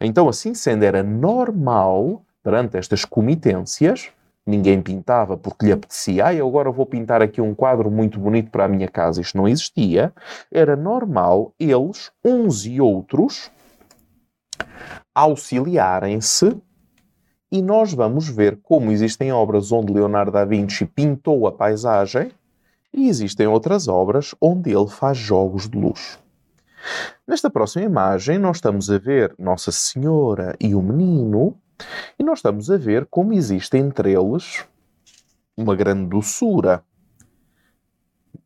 Então, 0.00 0.28
assim 0.28 0.54
sendo, 0.54 0.84
era 0.84 1.02
normal, 1.02 2.22
perante 2.42 2.76
estas 2.76 3.04
comitências, 3.04 4.10
Ninguém 4.44 4.82
pintava 4.82 5.36
porque 5.36 5.66
lhe 5.66 5.72
apetecia. 5.72 6.26
Ah, 6.26 6.34
eu 6.34 6.48
agora 6.48 6.70
vou 6.70 6.84
pintar 6.84 7.22
aqui 7.22 7.40
um 7.40 7.54
quadro 7.54 7.90
muito 7.90 8.18
bonito 8.18 8.50
para 8.50 8.64
a 8.64 8.68
minha 8.68 8.88
casa. 8.88 9.20
Isto 9.20 9.36
não 9.36 9.46
existia. 9.46 10.12
Era 10.50 10.74
normal 10.74 11.54
eles, 11.60 12.10
uns 12.24 12.66
e 12.66 12.80
outros, 12.80 13.50
auxiliarem-se 15.14 16.60
e 17.52 17.60
nós 17.60 17.92
vamos 17.92 18.28
ver 18.28 18.58
como 18.62 18.90
existem 18.90 19.30
obras 19.30 19.70
onde 19.70 19.92
Leonardo 19.92 20.32
da 20.32 20.44
Vinci 20.44 20.86
pintou 20.86 21.46
a 21.46 21.52
paisagem 21.52 22.32
e 22.92 23.08
existem 23.08 23.46
outras 23.46 23.88
obras 23.88 24.34
onde 24.40 24.70
ele 24.70 24.88
faz 24.88 25.18
jogos 25.18 25.68
de 25.68 25.78
luz. 25.78 26.18
Nesta 27.26 27.50
próxima 27.50 27.84
imagem, 27.84 28.38
nós 28.38 28.56
estamos 28.56 28.90
a 28.90 28.98
ver 28.98 29.34
Nossa 29.38 29.70
Senhora 29.70 30.56
e 30.58 30.74
o 30.74 30.82
menino 30.82 31.56
e 32.18 32.22
nós 32.22 32.38
estamos 32.38 32.70
a 32.70 32.76
ver 32.76 33.06
como 33.10 33.32
existe 33.32 33.76
entre 33.76 34.12
eles 34.12 34.64
uma 35.56 35.76
grande 35.76 36.06
doçura, 36.06 36.82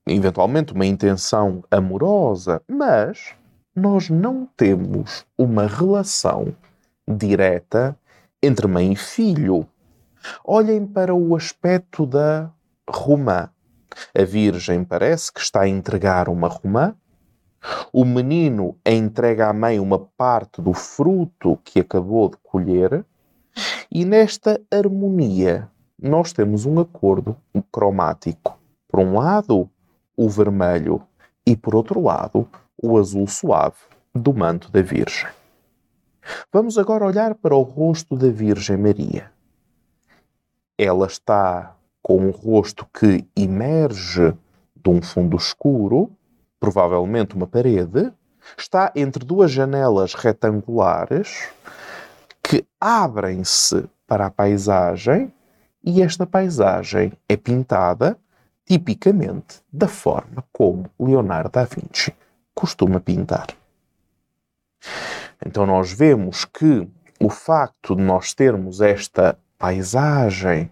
eventualmente 0.07 0.73
uma 0.73 0.87
intenção 0.87 1.63
amorosa, 1.71 2.63
mas 2.69 3.35
nós 3.75 4.09
não 4.09 4.49
temos 4.57 5.27
uma 5.37 5.67
relação 5.67 6.55
direta 7.07 7.97
entre 8.43 8.67
mãe 8.67 8.93
e 8.93 8.97
filho. 8.97 9.67
Olhem 10.45 10.87
para 10.87 11.15
o 11.15 11.37
aspecto 11.37 12.07
da 12.07 12.51
romã. 12.89 13.51
A 14.15 14.25
Virgem 14.25 14.85
parece 14.85 15.33
que 15.33 15.41
está 15.41 15.63
a 15.63 15.69
entregar 15.69 16.29
uma 16.29 16.49
romã. 16.49 16.95
O 17.93 18.05
menino 18.05 18.77
entrega 18.85 19.49
à 19.49 19.53
mãe 19.53 19.81
uma 19.81 19.99
parte 19.99 20.61
do 20.61 20.73
fruto 20.73 21.59
que 21.65 21.81
acabou 21.81 22.29
de 22.29 22.37
colher. 22.43 23.05
E 23.91 24.05
nesta 24.05 24.61
harmonia, 24.71 25.71
nós 26.01 26.33
temos 26.33 26.67
um 26.67 26.79
acordo 26.79 27.37
cromático. 27.73 28.59
Por 28.89 29.01
um 29.01 29.15
lado, 29.15 29.71
o 30.17 30.29
vermelho 30.29 31.03
e, 31.47 31.57
por 31.57 31.75
outro 31.75 32.01
lado, 32.03 32.49
o 32.77 32.99
azul 32.99 33.27
suave 33.27 33.77
do 34.15 34.33
manto 34.35 34.71
da 34.71 34.83
Virgem. 34.83 35.29
Vamos 36.53 36.77
agora 36.77 37.07
olhar 37.07 37.35
para 37.35 37.55
o 37.55 37.63
rosto 37.63 38.17
da 38.17 38.29
Virgem 38.29 38.77
Maria. 38.77 39.31
Ela 40.79 41.07
está 41.07 41.77
com 42.03 42.19
um 42.19 42.31
rosto 42.31 42.87
que 42.93 43.27
emerge 43.37 44.35
de 44.75 44.91
um 44.91 45.01
fundo 45.01 45.37
escuro, 45.37 46.11
provavelmente 46.61 47.35
uma 47.35 47.47
parede, 47.47 48.13
está 48.57 48.93
entre 48.95 49.25
duas 49.25 49.51
janelas 49.51 50.15
retangulares 50.15 51.49
que 52.49 52.65
abrem-se 52.81 53.89
para 54.07 54.27
a 54.27 54.31
paisagem 54.31 55.33
e 55.83 56.01
esta 56.01 56.25
paisagem 56.25 57.13
é 57.29 57.37
pintada 57.37 58.17
tipicamente 58.65 59.61
da 59.73 59.89
forma 59.89 60.45
como 60.53 60.89
Leonardo 60.99 61.51
da 61.51 61.65
Vinci 61.65 62.15
costuma 62.55 63.01
pintar. 63.01 63.49
Então 65.45 65.67
nós 65.67 65.93
vemos 65.93 66.45
que 66.45 66.89
o 67.21 67.29
facto 67.29 67.97
de 67.97 68.03
nós 68.03 68.33
termos 68.33 68.81
esta 68.81 69.37
paisagem 69.59 70.71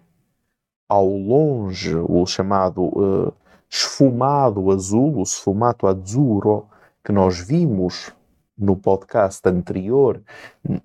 ao 0.87 1.09
longe, 1.09 1.93
o 1.93 2.25
chamado 2.25 2.83
uh, 2.83 3.33
esfumado 3.69 4.71
azul, 4.71 5.19
o 5.19 5.25
sfumato 5.25 5.87
azzurro, 5.87 6.69
que 7.03 7.11
nós 7.11 7.37
vimos 7.37 8.13
no 8.57 8.75
podcast 8.75 9.41
anterior, 9.47 10.21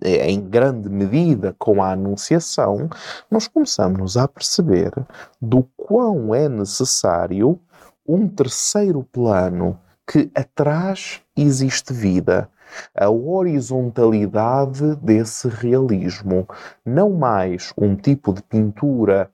em 0.02 0.40
grande 0.40 0.88
medida 0.88 1.54
com 1.58 1.82
a 1.82 1.92
Anunciação, 1.92 2.88
nós 3.30 3.46
começamos 3.46 4.16
a 4.16 4.26
perceber 4.26 4.92
do 5.40 5.62
quão 5.76 6.34
é 6.34 6.48
necessário 6.48 7.58
um 8.06 8.28
terceiro 8.28 9.04
plano 9.04 9.78
que 10.06 10.30
atrás 10.34 11.20
existe 11.36 11.92
vida. 11.92 12.48
A 12.94 13.08
horizontalidade 13.08 14.96
desse 14.96 15.48
realismo. 15.48 16.48
Não 16.84 17.10
mais 17.10 17.72
um 17.76 17.96
tipo 17.96 18.32
de 18.32 18.42
pintura 18.42 19.30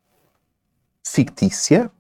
fictícia, 1.07 1.91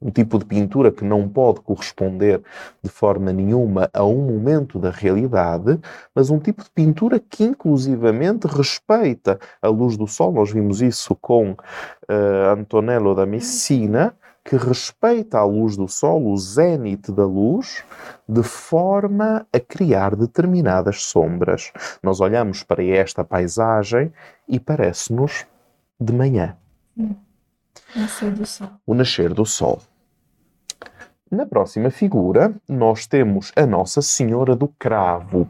um 0.00 0.10
tipo 0.10 0.38
de 0.38 0.44
pintura 0.44 0.92
que 0.92 1.04
não 1.04 1.28
pode 1.28 1.60
corresponder 1.60 2.40
de 2.82 2.90
forma 2.90 3.32
nenhuma 3.32 3.90
a 3.92 4.04
um 4.04 4.26
momento 4.26 4.78
da 4.78 4.90
realidade, 4.90 5.78
mas 6.14 6.30
um 6.30 6.38
tipo 6.38 6.62
de 6.62 6.70
pintura 6.70 7.18
que 7.18 7.44
inclusivamente 7.44 8.46
respeita 8.46 9.38
a 9.60 9.68
luz 9.68 9.96
do 9.96 10.06
sol. 10.06 10.32
Nós 10.32 10.52
vimos 10.52 10.80
isso 10.80 11.14
com 11.16 11.52
uh, 11.52 11.56
Antonello 12.56 13.14
da 13.14 13.26
Messina, 13.26 14.14
que 14.44 14.56
respeita 14.56 15.38
a 15.38 15.44
luz 15.44 15.76
do 15.76 15.86
sol, 15.86 16.26
o 16.26 16.36
zénite 16.38 17.12
da 17.12 17.26
luz, 17.26 17.84
de 18.26 18.42
forma 18.42 19.46
a 19.52 19.60
criar 19.60 20.16
determinadas 20.16 21.02
sombras. 21.02 21.70
Nós 22.02 22.18
olhamos 22.18 22.62
para 22.62 22.82
esta 22.82 23.22
paisagem 23.22 24.10
e 24.48 24.58
parece-nos 24.58 25.44
de 26.00 26.14
manhã. 26.14 26.56
Nascer 27.94 28.32
do 28.32 28.46
sol. 28.46 28.68
O 28.86 28.94
nascer 28.94 29.34
do 29.34 29.46
sol. 29.46 29.80
Na 31.30 31.44
próxima 31.44 31.90
figura, 31.90 32.54
nós 32.68 33.06
temos 33.06 33.52
a 33.54 33.66
Nossa 33.66 34.00
Senhora 34.00 34.56
do 34.56 34.68
Cravo. 34.78 35.48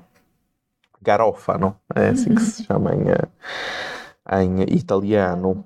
Garofano, 1.00 1.76
é 1.95 2.09
assim 2.09 2.35
que 2.35 2.42
se 2.42 2.64
chama 2.64 2.92
em, 2.95 3.04
em 4.42 4.75
italiano. 4.75 5.64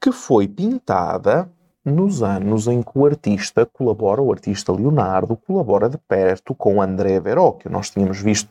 que 0.00 0.10
foi 0.10 0.48
pintada 0.48 1.48
nos 1.84 2.22
anos 2.22 2.68
em 2.68 2.80
que 2.82 2.90
o 2.94 3.04
artista 3.04 3.66
colabora, 3.66 4.22
o 4.22 4.30
artista 4.30 4.72
Leonardo, 4.72 5.36
colabora 5.36 5.88
de 5.88 5.98
perto 5.98 6.54
com 6.54 6.80
André 6.80 7.18
Verrocchio. 7.18 7.70
Nós 7.70 7.90
tínhamos 7.90 8.20
visto, 8.20 8.48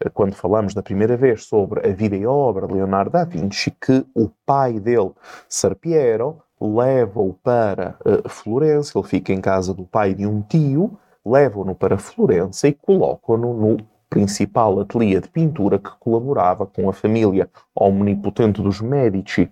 eh, 0.00 0.08
quando 0.08 0.34
falamos 0.34 0.74
da 0.74 0.82
primeira 0.82 1.16
vez 1.16 1.44
sobre 1.44 1.88
a 1.88 1.92
vida 1.92 2.16
e 2.16 2.26
obra 2.26 2.66
de 2.66 2.74
Leonardo 2.74 3.10
da 3.10 3.24
Vinci, 3.24 3.70
que 3.70 4.04
o 4.14 4.28
pai 4.44 4.80
dele, 4.80 5.12
Ser 5.48 5.76
Piero, 5.76 6.42
leva-o 6.62 7.34
para 7.34 7.96
uh, 8.04 8.28
Florença, 8.28 8.96
ele 8.96 9.08
fica 9.08 9.32
em 9.32 9.40
casa 9.40 9.74
do 9.74 9.84
pai 9.84 10.14
de 10.14 10.26
um 10.26 10.40
tio, 10.42 10.96
leva-no 11.24 11.74
para 11.74 11.98
Florença 11.98 12.68
e 12.68 12.72
colocam-no 12.72 13.54
no 13.54 13.76
principal 14.08 14.78
ateliê 14.78 15.20
de 15.20 15.28
pintura 15.28 15.78
que 15.78 15.90
colaborava 15.98 16.66
com 16.66 16.88
a 16.88 16.92
família 16.92 17.48
omnipotente 17.74 18.60
dos 18.60 18.80
Medici. 18.80 19.50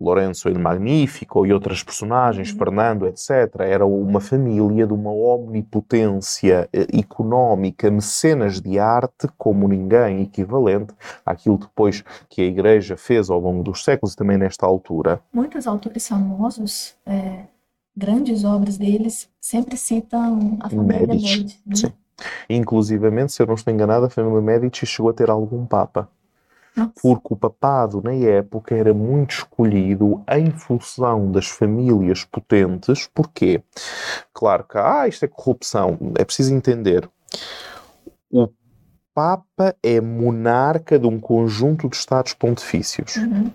Lourenço 0.00 0.48
il 0.48 0.58
Magnífico 0.58 1.44
e 1.44 1.52
outras 1.52 1.82
personagens, 1.82 2.50
uhum. 2.50 2.58
Fernando, 2.58 3.06
etc. 3.06 3.60
Era 3.60 3.84
uma 3.84 4.18
família 4.18 4.86
de 4.86 4.94
uma 4.94 5.12
omnipotência 5.12 6.68
eh, 6.72 6.86
económica, 6.98 7.90
mecenas 7.90 8.60
de 8.60 8.78
arte, 8.78 9.28
como 9.36 9.68
ninguém, 9.68 10.22
equivalente 10.22 10.94
àquilo 11.24 11.58
depois 11.58 12.02
que 12.28 12.40
a 12.40 12.44
Igreja 12.44 12.96
fez 12.96 13.28
ao 13.28 13.38
longo 13.38 13.62
dos 13.62 13.84
séculos 13.84 14.14
e 14.14 14.16
também 14.16 14.38
nesta 14.38 14.64
altura. 14.64 15.20
Muitos 15.32 15.66
autores 15.66 16.08
famosos, 16.08 16.94
é, 17.04 17.44
grandes 17.94 18.42
obras 18.44 18.78
deles, 18.78 19.28
sempre 19.38 19.76
citam 19.76 20.58
a 20.60 20.70
família 20.70 21.06
Medici. 21.06 21.38
Medici 21.38 21.62
né? 21.66 21.76
Sim. 21.76 21.92
Inclusivamente, 22.48 23.32
se 23.32 23.42
eu 23.42 23.46
não 23.46 23.54
estou 23.54 23.72
enganado, 23.72 24.06
a 24.06 24.10
família 24.10 24.40
Medici 24.40 24.86
chegou 24.86 25.10
a 25.10 25.14
ter 25.14 25.28
algum 25.28 25.66
papa 25.66 26.08
porque 27.02 27.34
o 27.34 27.36
papado 27.36 28.00
na 28.02 28.12
época 28.12 28.74
era 28.74 28.94
muito 28.94 29.32
escolhido 29.32 30.22
em 30.30 30.50
função 30.50 31.30
das 31.30 31.46
famílias 31.46 32.24
potentes. 32.24 33.08
Porquê? 33.12 33.62
Claro 34.32 34.64
que, 34.64 34.78
ah, 34.78 35.06
isto 35.08 35.24
é 35.24 35.28
corrupção. 35.28 35.98
É 36.18 36.24
preciso 36.24 36.54
entender. 36.54 37.08
O 38.30 38.48
Papa 39.14 39.74
é 39.82 40.00
monarca 40.00 40.98
de 40.98 41.06
um 41.06 41.18
conjunto 41.18 41.88
de 41.88 41.96
Estados 41.96 42.32
pontifícios. 42.32 43.16
Uhum. 43.16 43.50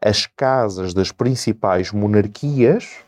As 0.00 0.26
casas 0.26 0.92
das 0.92 1.10
principais 1.10 1.90
monarquias 1.90 2.98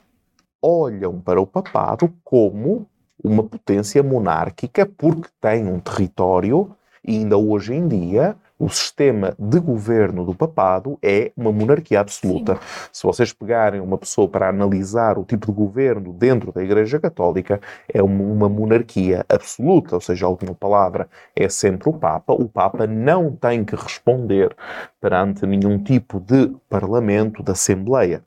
olham 0.61 1.21
para 1.21 1.41
o 1.41 1.47
papado 1.47 2.13
como 2.25 2.87
uma 3.23 3.43
potência 3.43 4.03
monárquica 4.03 4.87
porque 4.87 5.29
tem 5.41 5.67
um 5.67 5.79
território 5.79 6.75
e 7.05 7.19
ainda 7.19 7.37
hoje 7.37 7.75
em 7.75 7.87
dia 7.87 8.37
o 8.63 8.69
sistema 8.69 9.35
de 9.37 9.59
governo 9.59 10.25
do 10.25 10.37
papado 10.37 10.97
é 11.03 11.33
uma 11.37 11.51
monarquia 11.51 11.99
absoluta. 11.99 12.55
Sim. 12.55 12.61
Se 12.93 13.03
vocês 13.03 13.33
pegarem 13.33 13.81
uma 13.81 13.99
pessoa 13.99 14.29
para 14.29 14.49
analisar 14.49 15.19
o 15.19 15.25
tipo 15.25 15.47
de 15.47 15.53
governo 15.53 16.13
dentro 16.13 16.53
da 16.53 16.63
Igreja 16.63 17.01
Católica, 17.01 17.61
é 17.93 18.01
uma 18.01 18.49
monarquia 18.49 19.27
absoluta, 19.29 19.97
ou 19.97 20.01
seja, 20.01 20.27
a 20.27 20.29
última 20.29 20.55
palavra 20.55 21.09
é 21.35 21.49
sempre 21.49 21.89
o 21.89 21.93
Papa. 21.93 22.35
O 22.35 22.49
Papa 22.49 22.87
não 22.87 23.35
tem 23.35 23.65
que 23.65 23.75
responder 23.75 24.55
perante 25.01 25.45
nenhum 25.45 25.83
tipo 25.83 26.21
de 26.21 26.55
parlamento, 26.69 27.43
de 27.43 27.51
assembleia. 27.51 28.23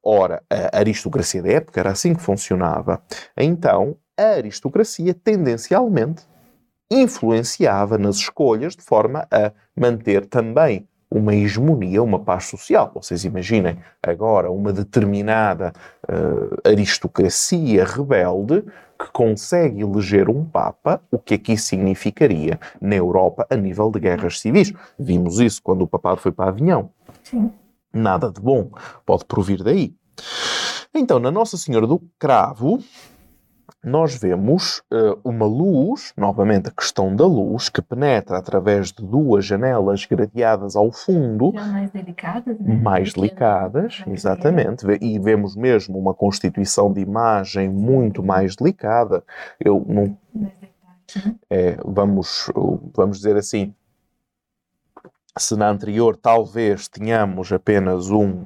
Ora, 0.00 0.40
a 0.48 0.78
aristocracia 0.78 1.42
da 1.42 1.50
época 1.50 1.80
era 1.80 1.90
assim 1.90 2.14
que 2.14 2.22
funcionava. 2.22 3.02
Então, 3.36 3.96
a 4.16 4.36
aristocracia 4.36 5.12
tendencialmente 5.12 6.22
influenciava 6.94 7.98
nas 7.98 8.16
escolhas 8.16 8.74
de 8.76 8.82
forma 8.82 9.26
a 9.30 9.52
manter 9.76 10.26
também 10.26 10.86
uma 11.10 11.34
hegemonia, 11.34 12.02
uma 12.02 12.18
paz 12.18 12.46
social. 12.46 12.90
Vocês 12.94 13.24
imaginem 13.24 13.78
agora 14.02 14.50
uma 14.50 14.72
determinada 14.72 15.72
uh, 16.08 16.68
aristocracia 16.68 17.84
rebelde 17.84 18.64
que 18.98 19.10
consegue 19.12 19.82
eleger 19.82 20.28
um 20.28 20.44
Papa, 20.44 21.00
o 21.10 21.18
que 21.18 21.34
é 21.34 21.38
que 21.38 21.52
isso 21.52 21.66
significaria 21.66 22.58
na 22.80 22.96
Europa 22.96 23.46
a 23.48 23.56
nível 23.56 23.90
de 23.90 24.00
guerras 24.00 24.40
civis? 24.40 24.72
Vimos 24.98 25.38
isso 25.38 25.62
quando 25.62 25.82
o 25.82 25.86
papado 25.86 26.20
foi 26.20 26.32
para 26.32 26.50
Avião. 26.50 26.90
Sim. 27.22 27.52
Nada 27.92 28.30
de 28.30 28.40
bom 28.40 28.70
pode 29.06 29.24
provir 29.24 29.62
daí. 29.62 29.94
Então, 30.92 31.18
na 31.18 31.30
Nossa 31.30 31.56
Senhora 31.56 31.86
do 31.86 32.00
Cravo, 32.18 32.78
nós 33.82 34.16
vemos 34.16 34.82
uh, 34.92 35.18
uma 35.24 35.46
luz, 35.46 36.12
novamente 36.16 36.68
a 36.68 36.72
questão 36.72 37.14
da 37.14 37.26
luz, 37.26 37.68
que 37.68 37.82
penetra 37.82 38.38
através 38.38 38.90
de 38.90 39.04
duas 39.04 39.44
janelas 39.44 40.04
gradeadas 40.06 40.74
ao 40.74 40.90
fundo. 40.90 41.52
Já 41.54 41.66
mais 41.66 41.90
delicadas, 41.90 42.58
né? 42.60 42.74
Mais 42.76 43.12
delicadas, 43.12 44.02
exatamente. 44.06 44.86
E 45.00 45.18
vemos 45.18 45.54
mesmo 45.54 45.98
uma 45.98 46.14
constituição 46.14 46.92
de 46.92 47.00
imagem 47.00 47.68
muito 47.68 48.22
mais 48.22 48.56
delicada. 48.56 49.22
Eu 49.60 49.84
não. 49.86 50.16
É, 51.50 51.76
vamos, 51.84 52.50
vamos 52.94 53.18
dizer 53.18 53.36
assim. 53.36 53.74
Se 55.36 55.56
na 55.56 55.68
anterior 55.68 56.16
talvez 56.16 56.88
tenhamos 56.88 57.52
apenas 57.52 58.08
um 58.08 58.44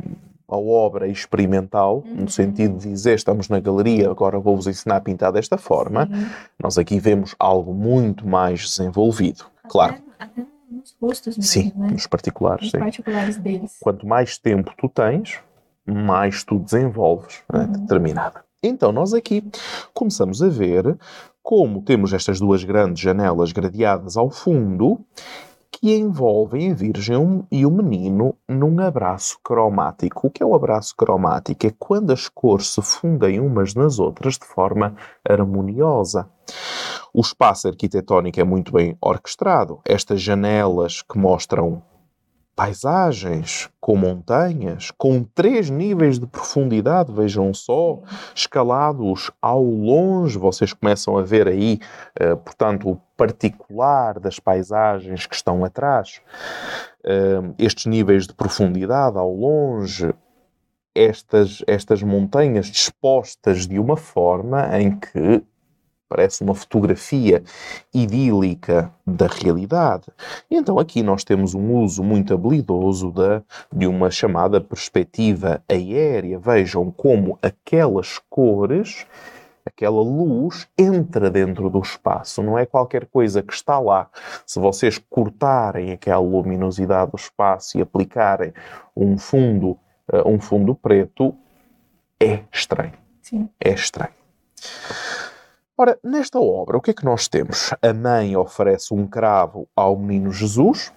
a 0.48 0.56
obra 0.56 1.06
experimental, 1.06 2.02
uhum. 2.06 2.22
no 2.22 2.30
sentido 2.30 2.78
de 2.78 2.88
dizer 2.88 3.14
estamos 3.14 3.48
na 3.48 3.61
galeria, 3.61 4.11
agora 4.11 4.38
vou-vos 4.38 4.66
ensinar 4.66 4.96
a 4.96 5.00
pintar 5.00 5.30
desta 5.30 5.58
forma, 5.58 6.06
Sim. 6.06 6.26
nós 6.62 6.78
aqui 6.78 6.98
vemos 6.98 7.34
algo 7.38 7.74
muito 7.74 8.26
mais 8.26 8.62
desenvolvido. 8.62 9.44
Até, 9.58 9.68
claro. 9.68 9.94
Até 10.18 10.46
nos 10.70 10.96
rostos 11.00 11.37
mesmo, 11.37 11.42
Sim, 11.42 11.72
né? 11.76 11.88
nos 11.90 12.06
particulares. 12.06 12.62
Nos 12.62 12.70
sim. 12.70 12.78
particulares 12.78 13.37
deles. 13.37 13.76
Quanto 13.80 14.06
mais 14.06 14.38
tempo 14.38 14.72
tu 14.76 14.88
tens, 14.88 15.38
mais 15.87 16.42
tu 16.44 16.58
desenvolves 16.58 17.42
né, 17.52 17.61
uhum. 17.61 17.66
né, 17.66 17.78
determinada. 17.78 18.44
Então, 18.62 18.90
nós 18.90 19.14
aqui 19.14 19.44
começamos 19.94 20.42
a 20.42 20.48
ver 20.48 20.96
como 21.42 21.82
temos 21.82 22.12
estas 22.12 22.40
duas 22.40 22.64
grandes 22.64 23.02
janelas 23.02 23.52
gradeadas 23.52 24.16
ao 24.16 24.30
fundo 24.30 25.00
que 25.70 25.94
envolvem 25.94 26.72
a 26.72 26.74
Virgem 26.74 27.46
e 27.50 27.64
o 27.64 27.70
menino 27.70 28.35
num 28.48 28.81
abraço 28.81 29.38
cromático. 29.42 30.26
O 30.26 30.31
que 30.31 30.42
é 30.42 30.46
o 30.46 30.54
abraço 30.54 30.94
cromático? 30.96 31.66
É 31.66 31.74
quando 31.78 32.12
as 32.12 32.28
cores 32.28 32.72
se 32.74 32.83
fundem 32.83 33.40
umas 33.40 33.74
nas 33.74 33.98
outras 33.98 34.35
de 34.35 34.46
forma 34.46 34.96
harmoniosa. 35.28 36.28
O 37.12 37.20
espaço 37.20 37.68
arquitetónico 37.68 38.40
é 38.40 38.44
muito 38.44 38.72
bem 38.72 38.96
orquestrado. 39.00 39.81
Estas 39.85 40.20
janelas 40.20 41.02
que 41.02 41.18
mostram 41.18 41.83
paisagens 42.58 43.70
com 43.80 43.94
montanhas, 43.94 44.90
com 44.90 45.22
três 45.22 45.70
níveis 45.70 46.18
de 46.18 46.26
profundidade, 46.26 47.12
vejam 47.12 47.54
só, 47.54 48.00
escalados 48.34 49.30
ao 49.40 49.62
longe, 49.62 50.36
vocês 50.36 50.72
começam 50.72 51.16
a 51.16 51.22
ver 51.22 51.46
aí, 51.46 51.78
uh, 52.20 52.36
portanto, 52.38 52.90
o 52.90 52.96
particular 53.16 54.18
das 54.18 54.40
paisagens 54.40 55.24
que 55.24 55.36
estão 55.36 55.64
atrás, 55.64 56.20
uh, 57.04 57.54
estes 57.60 57.86
níveis 57.86 58.26
de 58.26 58.34
profundidade 58.34 59.16
ao 59.16 59.32
longe, 59.32 60.12
estas, 60.92 61.62
estas 61.64 62.02
montanhas 62.02 62.66
dispostas 62.66 63.68
de 63.68 63.78
uma 63.78 63.96
forma 63.96 64.76
em 64.76 64.98
que 64.98 65.44
parece 66.08 66.42
uma 66.42 66.54
fotografia 66.54 67.42
idílica 67.92 68.90
da 69.06 69.26
realidade. 69.26 70.06
E 70.50 70.56
então 70.56 70.78
aqui 70.78 71.02
nós 71.02 71.24
temos 71.24 71.54
um 71.54 71.74
uso 71.74 72.02
muito 72.02 72.32
habilidoso 72.32 73.10
da, 73.10 73.42
de 73.72 73.86
uma 73.86 74.10
chamada 74.10 74.60
perspectiva 74.60 75.62
aérea. 75.68 76.38
Vejam 76.38 76.90
como 76.90 77.38
aquelas 77.42 78.18
cores, 78.30 79.06
aquela 79.64 80.00
luz 80.00 80.66
entra 80.76 81.30
dentro 81.30 81.68
do 81.68 81.80
espaço, 81.80 82.42
não 82.42 82.58
é 82.58 82.64
qualquer 82.64 83.06
coisa 83.06 83.42
que 83.42 83.52
está 83.52 83.78
lá. 83.78 84.08
Se 84.46 84.58
vocês 84.58 84.98
cortarem 85.10 85.92
aquela 85.92 86.20
luminosidade 86.20 87.10
do 87.10 87.16
espaço 87.16 87.78
e 87.78 87.82
aplicarem 87.82 88.52
um 88.96 89.18
fundo, 89.18 89.78
uh, 90.12 90.26
um 90.26 90.40
fundo 90.40 90.74
preto, 90.74 91.34
é 92.20 92.40
estranho. 92.52 92.94
Sim. 93.22 93.48
É 93.60 93.70
estranho. 93.70 94.18
Ora, 95.80 95.96
nesta 96.02 96.40
obra, 96.40 96.76
o 96.76 96.80
que 96.80 96.90
é 96.90 96.92
que 96.92 97.04
nós 97.04 97.28
temos? 97.28 97.72
A 97.80 97.94
mãe 97.94 98.36
oferece 98.36 98.92
um 98.92 99.06
cravo 99.06 99.68
ao 99.76 99.96
menino 99.96 100.32
Jesus. 100.32 100.92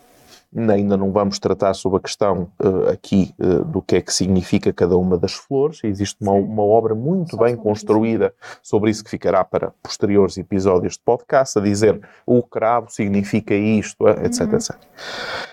Ainda 0.57 0.97
não 0.97 1.11
vamos 1.11 1.37
tratar 1.37 1.75
sobre 1.75 1.99
a 1.99 2.01
questão 2.01 2.51
uh, 2.59 2.89
aqui 2.89 3.31
uh, 3.39 3.63
do 3.63 3.79
que 3.79 3.97
é 3.97 4.01
que 4.01 4.11
significa 4.11 4.73
cada 4.73 4.97
uma 4.97 5.19
das 5.19 5.33
flores. 5.33 5.81
Existe 5.83 6.17
uma, 6.19 6.33
uma 6.33 6.63
obra 6.63 6.95
muito 6.95 7.35
Só 7.35 7.43
bem 7.43 7.55
construída 7.55 8.33
isso. 8.41 8.59
sobre 8.63 8.89
isso 8.89 9.03
que 9.03 9.11
ficará 9.11 9.43
para 9.43 9.71
posteriores 9.83 10.35
episódios 10.39 10.93
de 10.93 11.01
podcast, 11.05 11.59
a 11.59 11.61
dizer 11.61 12.01
o 12.25 12.41
cravo 12.41 12.89
significa 12.89 13.53
isto, 13.53 14.09
etc, 14.09 14.47
uhum. 14.47 14.55
etc. 14.55 14.75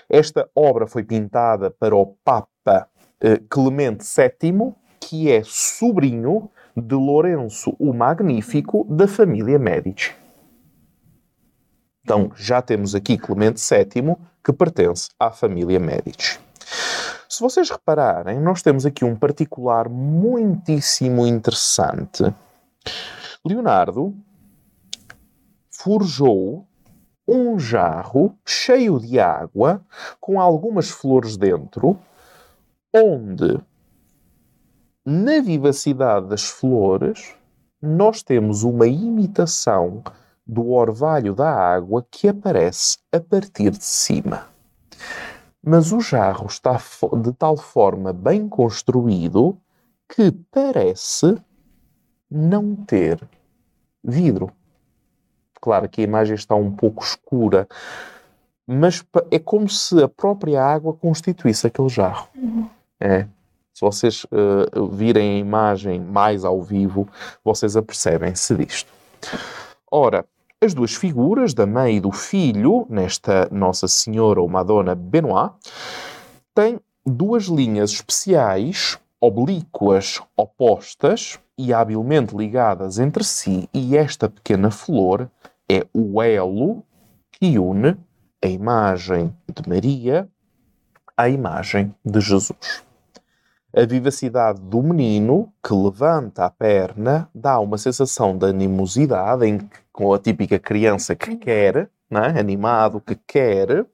Esta 0.09 0.49
obra 0.55 0.87
foi 0.87 1.03
pintada 1.03 1.69
para 1.69 1.95
o 1.95 2.15
Papa 2.25 2.87
uh, 3.23 3.47
Clemente 3.47 4.03
VII, 4.03 4.73
que 4.99 5.31
é 5.31 5.43
sobrinho 5.45 6.49
de 6.79 6.95
Lourenço 6.95 7.75
o 7.79 7.93
Magnífico 7.93 8.85
da 8.89 9.07
família 9.07 9.59
Medici. 9.59 10.13
Então, 12.03 12.31
já 12.35 12.61
temos 12.61 12.95
aqui 12.95 13.17
Clemente 13.17 13.61
VII, 13.61 14.15
que 14.43 14.51
pertence 14.51 15.09
à 15.19 15.31
família 15.31 15.79
Medici. 15.79 16.39
Se 17.29 17.41
vocês 17.41 17.69
repararem, 17.69 18.39
nós 18.39 18.61
temos 18.61 18.85
aqui 18.85 19.05
um 19.05 19.15
particular 19.15 19.87
muitíssimo 19.87 21.27
interessante. 21.27 22.23
Leonardo 23.45 24.15
forjou 25.69 26.67
um 27.27 27.59
jarro 27.59 28.35
cheio 28.43 28.99
de 28.99 29.19
água 29.19 29.85
com 30.19 30.41
algumas 30.41 30.89
flores 30.89 31.37
dentro, 31.37 31.97
onde 32.93 33.59
na 35.09 35.41
vivacidade 35.41 36.27
das 36.27 36.43
flores 36.43 37.33
nós 37.81 38.21
temos 38.21 38.61
uma 38.61 38.85
imitação 38.85 40.03
do 40.45 40.69
orvalho 40.69 41.33
da 41.33 41.51
água 41.51 42.05
que 42.11 42.27
aparece 42.27 42.99
a 43.11 43.19
partir 43.19 43.71
de 43.71 43.83
cima. 43.83 44.45
Mas 45.63 45.91
o 45.91 45.99
jarro 45.99 46.45
está 46.45 46.79
de 47.23 47.33
tal 47.33 47.57
forma 47.57 48.13
bem 48.13 48.47
construído 48.47 49.57
que 50.07 50.31
parece 50.51 51.35
não 52.29 52.75
ter 52.75 53.19
vidro. 54.03 54.51
Claro 55.59 55.89
que 55.89 56.01
a 56.01 56.03
imagem 56.03 56.35
está 56.35 56.53
um 56.53 56.71
pouco 56.71 57.03
escura, 57.03 57.67
mas 58.67 59.03
é 59.31 59.39
como 59.39 59.67
se 59.67 60.03
a 60.03 60.07
própria 60.07 60.63
água 60.63 60.93
constituísse 60.93 61.65
aquele 61.65 61.89
jarro. 61.89 62.27
Uhum. 62.35 62.69
É. 62.99 63.27
Se 63.79 63.85
vocês 63.85 64.25
uh, 64.25 64.87
virem 64.89 65.37
a 65.37 65.39
imagem 65.39 66.01
mais 66.01 66.43
ao 66.43 66.61
vivo, 66.61 67.07
vocês 67.45 67.77
apercebem-se 67.77 68.53
disto. 68.55 68.91
Ora, 69.89 70.25
as 70.61 70.73
duas 70.73 70.95
figuras, 70.95 71.53
da 71.53 71.65
mãe 71.65 71.95
e 71.95 72.01
do 72.01 72.11
filho, 72.11 72.85
nesta 72.89 73.47
Nossa 73.49 73.87
Senhora 73.87 74.41
ou 74.41 74.49
Madonna 74.49 74.95
Benoit, 74.95 75.53
têm 76.53 76.77
duas 77.05 77.45
linhas 77.45 77.91
especiais, 77.91 78.99
oblíquas, 79.17 80.21
opostas 80.35 81.39
e 81.57 81.73
habilmente 81.73 82.35
ligadas 82.35 82.99
entre 82.99 83.23
si, 83.23 83.69
e 83.73 83.95
esta 83.95 84.27
pequena 84.27 84.71
flor 84.71 85.31
é 85.71 85.87
o 85.93 86.21
elo 86.21 86.83
que 87.31 87.57
une 87.57 87.95
a 88.43 88.47
imagem 88.47 89.33
de 89.47 89.69
Maria 89.69 90.27
à 91.15 91.29
imagem 91.29 91.95
de 92.03 92.19
Jesus. 92.19 92.88
A 93.71 93.85
vivacidade 93.85 94.59
do 94.61 94.81
menino 94.81 95.53
que 95.63 95.73
levanta 95.73 96.45
a 96.45 96.49
perna 96.49 97.29
dá 97.35 97.59
uma 97.59 97.77
sensação 97.77 98.35
de 98.35 98.47
animosidade, 98.47 99.45
em, 99.45 99.59
com 99.93 100.11
a 100.11 100.17
típica 100.17 100.57
criança 100.57 101.15
que 101.15 101.35
quer, 101.35 101.87
né? 102.09 102.39
animado, 102.39 102.99
que 102.99 103.15
quer. 103.15 103.85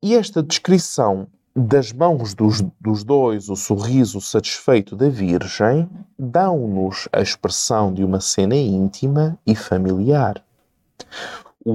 E 0.00 0.14
esta 0.14 0.42
descrição 0.42 1.26
das 1.56 1.92
mãos 1.92 2.34
dos, 2.34 2.62
dos 2.80 3.02
dois, 3.02 3.48
o 3.48 3.56
sorriso 3.56 4.20
satisfeito 4.20 4.94
da 4.94 5.08
Virgem, 5.08 5.90
dão-nos 6.16 7.08
a 7.12 7.20
expressão 7.20 7.92
de 7.92 8.04
uma 8.04 8.20
cena 8.20 8.54
íntima 8.54 9.36
e 9.44 9.56
familiar. 9.56 10.40
O 11.64 11.72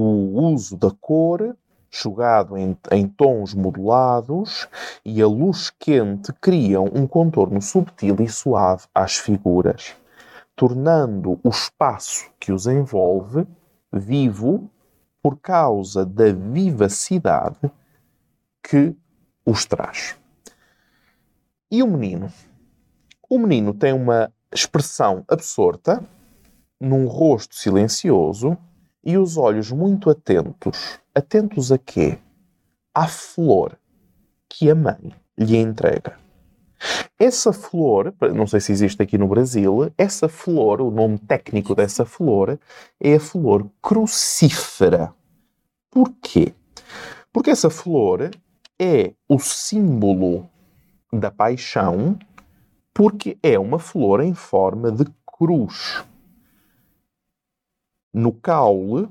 uso 0.52 0.74
da 0.74 0.90
cor, 0.90 1.54
jogado 2.02 2.56
em, 2.56 2.76
em 2.90 3.08
tons 3.08 3.54
modulados, 3.54 4.68
e 5.04 5.20
a 5.22 5.26
luz 5.26 5.70
quente 5.70 6.32
criam 6.34 6.90
um 6.94 7.06
contorno 7.06 7.60
subtil 7.60 8.16
e 8.20 8.28
suave 8.28 8.86
às 8.94 9.16
figuras, 9.16 9.94
tornando 10.54 11.40
o 11.42 11.48
espaço 11.48 12.30
que 12.38 12.52
os 12.52 12.66
envolve 12.66 13.46
vivo 13.92 14.70
por 15.22 15.38
causa 15.38 16.04
da 16.04 16.32
vivacidade 16.32 17.70
que 18.62 18.94
os 19.44 19.64
traz. 19.64 20.16
E 21.70 21.82
o 21.82 21.86
menino? 21.86 22.32
O 23.28 23.38
menino 23.38 23.74
tem 23.74 23.92
uma 23.92 24.32
expressão 24.52 25.24
absorta, 25.28 26.02
num 26.80 27.06
rosto 27.06 27.54
silencioso 27.54 28.56
e 29.06 29.16
os 29.16 29.36
olhos 29.36 29.70
muito 29.70 30.10
atentos. 30.10 30.98
Atentos 31.14 31.70
a 31.70 31.78
quê? 31.78 32.18
À 32.92 33.06
flor 33.06 33.78
que 34.48 34.68
a 34.68 34.74
mãe 34.74 35.14
lhe 35.38 35.56
entrega. 35.56 36.18
Essa 37.16 37.52
flor, 37.52 38.12
não 38.34 38.48
sei 38.48 38.60
se 38.60 38.72
existe 38.72 39.00
aqui 39.00 39.16
no 39.16 39.28
Brasil, 39.28 39.92
essa 39.96 40.28
flor, 40.28 40.80
o 40.80 40.90
nome 40.90 41.18
técnico 41.18 41.74
dessa 41.74 42.04
flor, 42.04 42.58
é 43.00 43.14
a 43.14 43.20
flor 43.20 43.70
crucífera. 43.80 45.14
Porquê? 45.88 46.52
Porque 47.32 47.50
essa 47.50 47.70
flor 47.70 48.30
é 48.78 49.12
o 49.28 49.38
símbolo 49.38 50.50
da 51.12 51.30
paixão 51.30 52.18
porque 52.92 53.38
é 53.42 53.58
uma 53.58 53.78
flor 53.78 54.20
em 54.20 54.34
forma 54.34 54.90
de 54.90 55.04
cruz. 55.38 56.02
No 58.16 58.32
caule, 58.32 59.10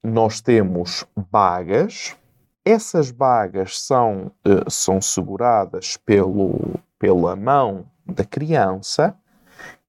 nós 0.00 0.40
temos 0.40 1.04
bagas. 1.28 2.16
Essas 2.64 3.10
bagas 3.10 3.80
são, 3.80 4.30
uh, 4.46 4.70
são 4.70 5.00
seguradas 5.00 5.96
pelo, 5.96 6.78
pela 7.00 7.34
mão 7.34 7.86
da 8.06 8.24
criança 8.24 9.16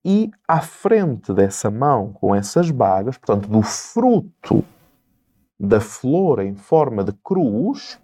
e 0.03 0.31
à 0.47 0.61
frente 0.61 1.31
dessa 1.31 1.69
mão 1.69 2.11
com 2.11 2.33
essas 2.33 2.71
bagas, 2.71 3.19
portanto, 3.19 3.47
do 3.47 3.61
fruto 3.61 4.65
da 5.59 5.79
flor 5.79 6.39
em 6.39 6.55
forma 6.55 7.03
de 7.03 7.13
cruz, 7.23 7.99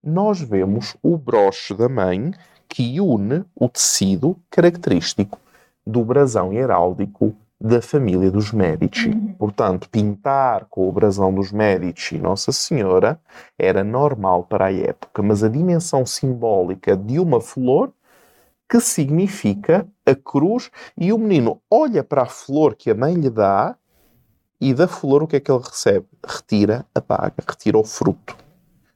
nós 0.00 0.40
vemos 0.40 0.96
o 1.02 1.18
broche 1.18 1.74
da 1.74 1.88
mãe 1.88 2.30
que 2.68 3.00
une 3.00 3.44
o 3.52 3.68
tecido 3.68 4.38
característico 4.48 5.40
do 5.84 6.04
brasão 6.04 6.52
heráldico 6.52 7.34
da 7.64 7.80
família 7.80 8.28
dos 8.28 8.50
Medici. 8.50 9.10
Uhum. 9.10 9.34
Portanto, 9.38 9.88
pintar 9.88 10.66
com 10.68 10.88
o 10.88 10.92
brasão 10.92 11.32
dos 11.32 11.52
Medici 11.52 12.18
Nossa 12.18 12.50
Senhora 12.50 13.20
era 13.56 13.84
normal 13.84 14.42
para 14.42 14.66
a 14.66 14.72
época, 14.72 15.22
mas 15.22 15.44
a 15.44 15.48
dimensão 15.48 16.04
simbólica 16.04 16.96
de 16.96 17.20
uma 17.20 17.40
flor 17.40 17.92
que 18.68 18.80
significa 18.80 19.86
a 20.04 20.14
cruz 20.14 20.72
e 20.98 21.12
o 21.12 21.18
menino 21.18 21.60
olha 21.70 22.02
para 22.02 22.22
a 22.22 22.26
flor 22.26 22.74
que 22.74 22.90
a 22.90 22.94
mãe 22.96 23.14
lhe 23.14 23.30
dá 23.30 23.76
e 24.60 24.74
da 24.74 24.88
flor 24.88 25.22
o 25.22 25.26
que 25.28 25.36
é 25.36 25.40
que 25.40 25.52
ele 25.52 25.62
recebe? 25.62 26.06
Retira 26.26 26.84
a 26.92 27.00
paga, 27.00 27.44
retira 27.48 27.78
o 27.78 27.84
fruto. 27.84 28.36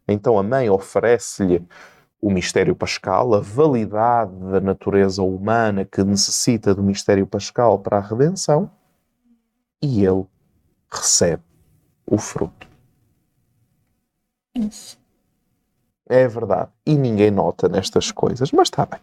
Então 0.08 0.38
a 0.38 0.42
mãe 0.42 0.68
oferece-lhe 0.68 1.64
o 2.20 2.30
mistério 2.30 2.74
pascal, 2.74 3.34
a 3.34 3.40
validade 3.40 4.32
da 4.50 4.60
natureza 4.60 5.22
humana 5.22 5.84
que 5.84 6.02
necessita 6.02 6.74
do 6.74 6.82
mistério 6.82 7.26
pascal 7.26 7.78
para 7.78 7.98
a 7.98 8.00
redenção, 8.00 8.70
e 9.82 10.04
ele 10.04 10.24
recebe 10.90 11.42
o 12.06 12.18
fruto. 12.18 12.66
Isso. 14.54 14.98
É 16.08 16.26
verdade. 16.26 16.70
E 16.86 16.96
ninguém 16.96 17.30
nota 17.30 17.68
nestas 17.68 18.10
coisas, 18.10 18.50
mas 18.52 18.68
está 18.68 18.86
bem. 18.86 19.00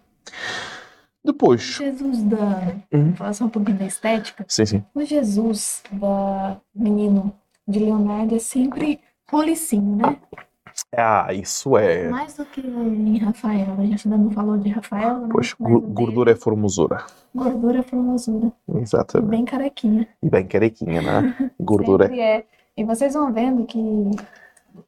Depois. 1.23 1.61
Jesus 1.61 2.23
da. 2.23 2.75
Uhum. 2.91 3.15
Falar 3.15 3.31
um 3.41 3.49
pouquinho 3.49 3.77
da 3.77 3.85
estética. 3.85 4.45
Sim, 4.47 4.65
sim. 4.65 4.85
O 4.93 5.03
Jesus 5.03 5.83
da 5.91 6.59
menino 6.75 7.33
de 7.67 7.79
Leonardo 7.79 8.35
é 8.35 8.39
sempre 8.39 8.99
rolicinho, 9.29 9.95
né? 9.95 10.19
Ah, 10.95 11.33
isso 11.33 11.77
é. 11.77 12.07
Mais 12.09 12.35
do 12.35 12.45
que 12.45 12.61
em 12.61 13.17
Rafael. 13.17 13.75
A 13.77 13.85
gente 13.85 14.07
ainda 14.07 14.17
não 14.17 14.31
falou 14.31 14.57
de 14.57 14.69
Rafael. 14.69 15.21
Né? 15.21 15.29
Pois, 15.31 15.55
gordura 15.59 16.31
é 16.31 16.35
formosura. 16.35 17.05
Gordura 17.33 17.79
é 17.79 17.83
formosura. 17.83 18.51
Exatamente. 18.75 19.27
E 19.27 19.29
bem 19.29 19.45
carequinha. 19.45 20.07
E 20.21 20.29
bem 20.29 20.45
carequinha, 20.45 21.01
né? 21.01 21.51
Gordura 21.59 22.05
Sempre 22.05 22.21
é. 22.21 22.45
E 22.75 22.83
vocês 22.83 23.13
vão 23.13 23.31
vendo 23.31 23.65
que 23.65 23.79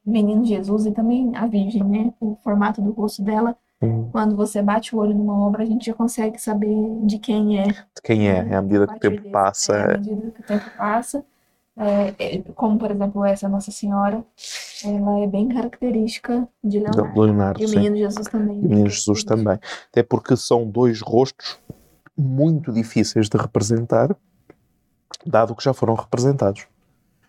Menino 0.04 0.44
Jesus 0.44 0.86
e 0.86 0.92
também 0.92 1.32
a 1.34 1.46
Virgem, 1.46 1.84
né? 1.84 2.12
O 2.20 2.36
formato 2.42 2.80
do 2.80 2.92
rosto 2.92 3.22
dela. 3.22 3.56
Hum. 3.82 4.08
Quando 4.10 4.34
você 4.34 4.62
bate 4.62 4.94
o 4.94 4.98
olho 4.98 5.14
numa 5.14 5.46
obra, 5.46 5.62
a 5.62 5.66
gente 5.66 5.86
já 5.86 5.94
consegue 5.94 6.40
saber 6.40 6.74
de 7.02 7.18
quem 7.18 7.60
é. 7.60 7.64
De 7.64 8.02
quem 8.02 8.28
é, 8.28 8.48
é 8.50 8.56
à 8.56 8.62
medida 8.62 8.86
que 8.86 8.94
o 8.94 8.98
tempo 8.98 9.30
passa. 9.30 9.76
É, 9.76 9.94
à 9.94 9.98
medida 9.98 10.30
que 10.30 10.40
o 10.40 10.44
tempo 10.44 10.70
passa. 10.76 11.24
É, 11.78 12.14
é, 12.18 12.42
como, 12.54 12.78
por 12.78 12.90
exemplo, 12.90 13.24
essa 13.24 13.48
Nossa 13.48 13.70
Senhora, 13.70 14.24
ela 14.82 15.20
é 15.20 15.26
bem 15.26 15.48
característica 15.48 16.48
de 16.64 16.78
Leonardo. 16.78 17.20
Leonardo 17.20 17.62
e 17.62 17.66
o 17.66 17.68
Menino 17.68 17.96
Jesus 17.96 18.28
também. 18.28 18.56
E 18.56 18.66
o 18.66 18.68
Menino 18.68 18.88
Jesus 18.88 19.24
também. 19.24 19.58
Até 19.90 20.02
porque 20.02 20.36
são 20.36 20.68
dois 20.68 21.00
rostos 21.02 21.58
muito 22.16 22.72
difíceis 22.72 23.28
de 23.28 23.36
representar, 23.36 24.16
dado 25.26 25.54
que 25.54 25.62
já 25.62 25.74
foram 25.74 25.94
representados. 25.94 26.66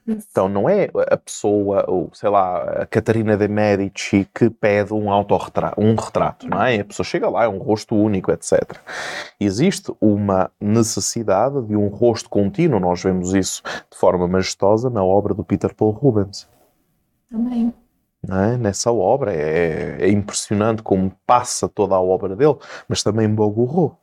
Então 0.07 0.47
não 0.47 0.69
é 0.69 0.89
a 1.11 1.17
pessoa, 1.17 1.83
ou 1.87 2.09
sei 2.13 2.29
lá, 2.29 2.81
a 2.81 2.85
Catarina 2.85 3.35
de 3.35 3.47
Medici 3.47 4.27
que 4.33 4.49
pede 4.49 4.93
um 4.93 5.11
autorretrato, 5.11 5.81
um 5.81 5.95
retrato, 5.95 6.47
não 6.47 6.63
é? 6.63 6.79
A 6.79 6.85
pessoa 6.85 7.05
chega 7.05 7.29
lá, 7.29 7.43
é 7.43 7.47
um 7.47 7.57
rosto 7.57 7.93
único, 7.93 8.31
etc. 8.31 8.77
Existe 9.37 9.93
uma 9.99 10.49
necessidade 10.61 11.61
de 11.63 11.75
um 11.75 11.87
rosto 11.89 12.29
contínuo, 12.29 12.79
nós 12.79 13.03
vemos 13.03 13.33
isso 13.33 13.61
de 13.91 13.97
forma 13.97 14.27
majestosa 14.27 14.89
na 14.89 15.03
obra 15.03 15.33
do 15.33 15.43
Peter 15.43 15.73
Paul 15.75 15.91
Rubens. 15.91 16.47
Também. 17.29 17.73
é? 18.29 18.57
nessa 18.57 18.91
obra. 18.91 19.33
É, 19.33 19.97
é, 19.99 20.09
impressionante 20.09 20.81
como 20.81 21.11
passa 21.25 21.67
toda 21.67 21.95
a 21.95 22.01
obra 22.01 22.33
dele, 22.33 22.55
mas 22.87 23.03
também 23.03 23.27
Bogorro. 23.27 23.97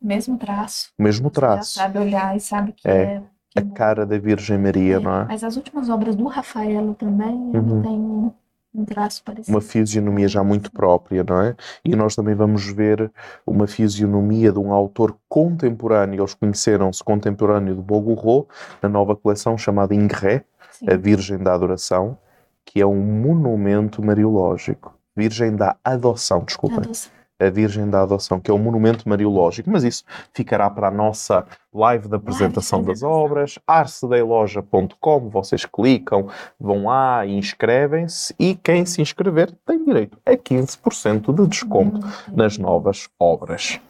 Mesmo 0.00 0.38
traço. 0.38 0.90
Mesmo 0.98 1.28
traço. 1.28 1.74
Já 1.74 1.82
sabe 1.82 1.98
olhar 1.98 2.34
e 2.34 2.40
sabe 2.40 2.72
que 2.72 2.88
é. 2.88 3.02
é 3.02 3.22
a 3.56 3.62
cara 3.62 4.04
da 4.04 4.18
Virgem 4.18 4.58
Maria, 4.58 4.96
é, 4.96 5.00
não 5.00 5.20
é? 5.20 5.24
Mas 5.26 5.42
as 5.42 5.56
últimas 5.56 5.88
obras 5.88 6.14
do 6.14 6.26
Rafael 6.26 6.94
também, 6.94 7.34
uhum. 7.54 7.82
tem 7.82 8.32
um 8.74 8.84
traço 8.84 9.22
parecido. 9.24 9.56
Uma 9.56 9.60
fisionomia 9.60 10.28
já 10.28 10.44
muito 10.44 10.70
própria, 10.70 11.24
não 11.24 11.40
é? 11.40 11.56
E 11.84 11.96
nós 11.96 12.14
também 12.14 12.34
vamos 12.34 12.66
ver 12.66 13.10
uma 13.46 13.66
fisionomia 13.66 14.52
de 14.52 14.58
um 14.58 14.72
autor 14.72 15.16
contemporâneo, 15.28 16.20
eles 16.20 16.34
conheceram-se 16.34 17.02
contemporâneo 17.02 17.74
de 17.74 17.80
Bogorro, 17.80 18.46
na 18.82 18.88
nova 18.88 19.16
coleção 19.16 19.56
chamada 19.56 19.94
Ingres, 19.94 20.42
a 20.86 20.96
Virgem 20.96 21.38
da 21.38 21.54
Adoração, 21.54 22.16
que 22.64 22.80
é 22.80 22.86
um 22.86 23.00
monumento 23.00 24.02
mariológico. 24.02 24.94
Virgem 25.16 25.56
da 25.56 25.76
Adoção, 25.82 26.44
desculpa. 26.44 26.76
Adoção 26.76 27.17
a 27.38 27.48
Virgem 27.50 27.88
da 27.88 28.02
Adoção, 28.02 28.40
que 28.40 28.50
é 28.50 28.54
um 28.54 28.58
monumento 28.58 29.08
mariológico, 29.08 29.70
mas 29.70 29.84
isso 29.84 30.04
ficará 30.32 30.68
para 30.68 30.88
a 30.88 30.90
nossa 30.90 31.46
live 31.72 32.08
da 32.08 32.16
apresentação 32.16 32.82
das 32.82 33.02
obras, 33.02 33.58
arcedeiloja.com, 33.66 35.28
vocês 35.28 35.64
clicam, 35.64 36.28
vão 36.58 36.84
lá 36.84 37.24
e 37.24 37.36
inscrevem-se 37.36 38.34
e 38.38 38.54
quem 38.54 38.84
se 38.84 39.00
inscrever 39.00 39.52
tem 39.64 39.84
direito 39.84 40.18
a 40.26 40.32
15% 40.32 41.32
de 41.32 41.46
desconto 41.46 42.00
nas 42.32 42.58
novas 42.58 43.08
obras. 43.18 43.80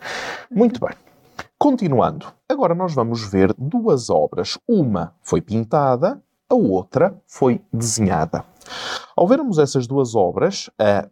Muito 0.50 0.80
bem. 0.80 0.94
Continuando, 1.58 2.26
agora 2.48 2.74
nós 2.74 2.94
vamos 2.94 3.28
ver 3.28 3.52
duas 3.56 4.10
obras. 4.10 4.58
Uma 4.68 5.14
foi 5.22 5.40
pintada, 5.40 6.22
a 6.48 6.54
outra 6.54 7.16
foi 7.26 7.60
desenhada. 7.72 8.44
Ao 9.16 9.26
vermos 9.26 9.58
essas 9.58 9.86
duas 9.86 10.14
obras, 10.14 10.70
a 10.78 11.08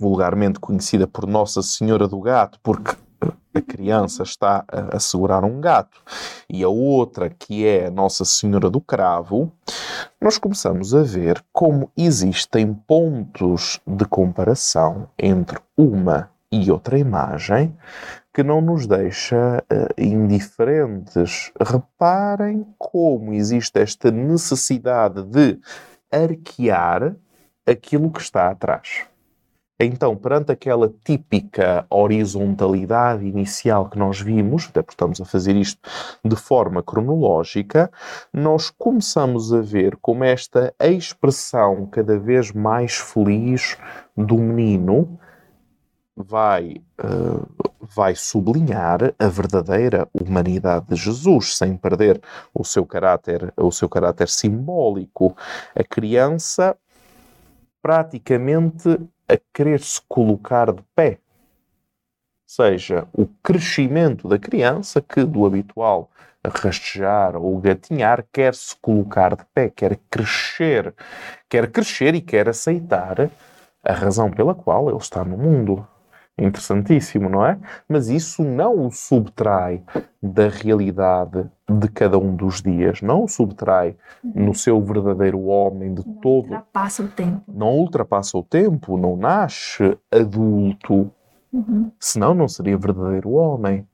vulgarmente 0.00 0.58
conhecida 0.58 1.06
por 1.06 1.26
Nossa 1.26 1.62
Senhora 1.62 2.08
do 2.08 2.18
Gato, 2.20 2.58
porque 2.62 2.96
a 3.52 3.60
criança 3.60 4.22
está 4.22 4.64
a 4.66 4.98
segurar 4.98 5.44
um 5.44 5.60
gato, 5.60 6.00
e 6.48 6.64
a 6.64 6.68
outra, 6.68 7.28
que 7.28 7.66
é 7.66 7.90
Nossa 7.90 8.24
Senhora 8.24 8.70
do 8.70 8.80
Cravo, 8.80 9.52
nós 10.18 10.38
começamos 10.38 10.94
a 10.94 11.02
ver 11.02 11.44
como 11.52 11.90
existem 11.94 12.72
pontos 12.72 13.78
de 13.86 14.06
comparação 14.06 15.08
entre 15.18 15.58
uma 15.76 16.30
e 16.50 16.70
outra 16.70 16.98
imagem 16.98 17.76
que 18.32 18.42
não 18.42 18.60
nos 18.60 18.86
deixa 18.86 19.62
uh, 19.70 20.00
indiferentes. 20.00 21.52
Reparem 21.60 22.66
como 22.78 23.34
existe 23.34 23.78
esta 23.78 24.10
necessidade 24.10 25.22
de 25.24 25.58
arquear 26.10 27.14
aquilo 27.66 28.10
que 28.10 28.20
está 28.20 28.50
atrás. 28.50 29.09
Então, 29.82 30.14
perante 30.14 30.52
aquela 30.52 30.92
típica 31.02 31.86
horizontalidade 31.88 33.26
inicial 33.26 33.88
que 33.88 33.98
nós 33.98 34.20
vimos, 34.20 34.66
até 34.68 34.82
porque 34.82 34.92
estamos 34.92 35.18
a 35.22 35.24
fazer 35.24 35.56
isto 35.56 35.80
de 36.22 36.36
forma 36.36 36.82
cronológica, 36.82 37.90
nós 38.30 38.68
começamos 38.68 39.54
a 39.54 39.62
ver 39.62 39.96
como 39.96 40.22
esta 40.22 40.74
expressão 40.78 41.86
cada 41.86 42.18
vez 42.18 42.52
mais 42.52 42.98
feliz 42.98 43.78
do 44.14 44.36
menino 44.36 45.18
vai, 46.14 46.76
uh, 47.02 47.48
vai 47.80 48.14
sublinhar 48.14 49.14
a 49.18 49.28
verdadeira 49.28 50.06
humanidade 50.12 50.88
de 50.90 50.96
Jesus, 50.96 51.56
sem 51.56 51.74
perder 51.74 52.20
o 52.52 52.62
seu 52.64 52.84
caráter, 52.84 53.50
o 53.56 53.72
seu 53.72 53.88
caráter 53.88 54.28
simbólico. 54.28 55.34
A 55.74 55.82
criança 55.82 56.76
praticamente 57.80 58.98
a 59.30 59.38
querer 59.54 59.80
se 59.80 60.00
colocar 60.08 60.72
de 60.72 60.82
pé. 60.94 61.18
Seja 62.46 63.06
o 63.12 63.26
crescimento 63.42 64.26
da 64.26 64.38
criança 64.38 65.00
que 65.00 65.24
do 65.24 65.46
habitual 65.46 66.10
rastejar 66.44 67.36
ou 67.36 67.58
gatinhar 67.58 68.24
quer 68.32 68.54
se 68.54 68.74
colocar 68.76 69.36
de 69.36 69.44
pé, 69.54 69.68
quer 69.68 69.98
crescer, 70.10 70.94
quer 71.48 71.70
crescer 71.70 72.14
e 72.14 72.20
quer 72.20 72.48
aceitar 72.48 73.30
a 73.84 73.92
razão 73.92 74.30
pela 74.30 74.54
qual 74.54 74.88
ele 74.88 74.98
está 74.98 75.24
no 75.24 75.36
mundo. 75.36 75.86
Interessantíssimo, 76.38 77.28
não 77.28 77.44
é? 77.44 77.58
Mas 77.88 78.08
isso 78.08 78.42
não 78.42 78.86
o 78.86 78.90
subtrai 78.90 79.82
da 80.22 80.48
realidade 80.48 81.50
de 81.68 81.88
cada 81.88 82.18
um 82.18 82.34
dos 82.34 82.62
dias, 82.62 83.02
não 83.02 83.24
o 83.24 83.28
subtrai 83.28 83.96
uhum. 84.24 84.46
no 84.46 84.54
seu 84.54 84.80
verdadeiro 84.80 85.40
homem 85.44 85.94
de 85.94 86.06
não 86.06 86.14
todo. 86.14 86.48
Não 86.48 86.56
ultrapassa 86.56 87.02
o 87.02 87.08
tempo. 87.08 87.42
Não 87.46 87.78
ultrapassa 87.78 88.38
o 88.38 88.42
tempo, 88.42 88.96
não 88.96 89.16
nasce 89.16 89.98
adulto. 90.10 91.10
Uhum. 91.52 91.90
Senão 91.98 92.34
não 92.34 92.48
seria 92.48 92.78
verdadeiro 92.78 93.30
homem. 93.32 93.86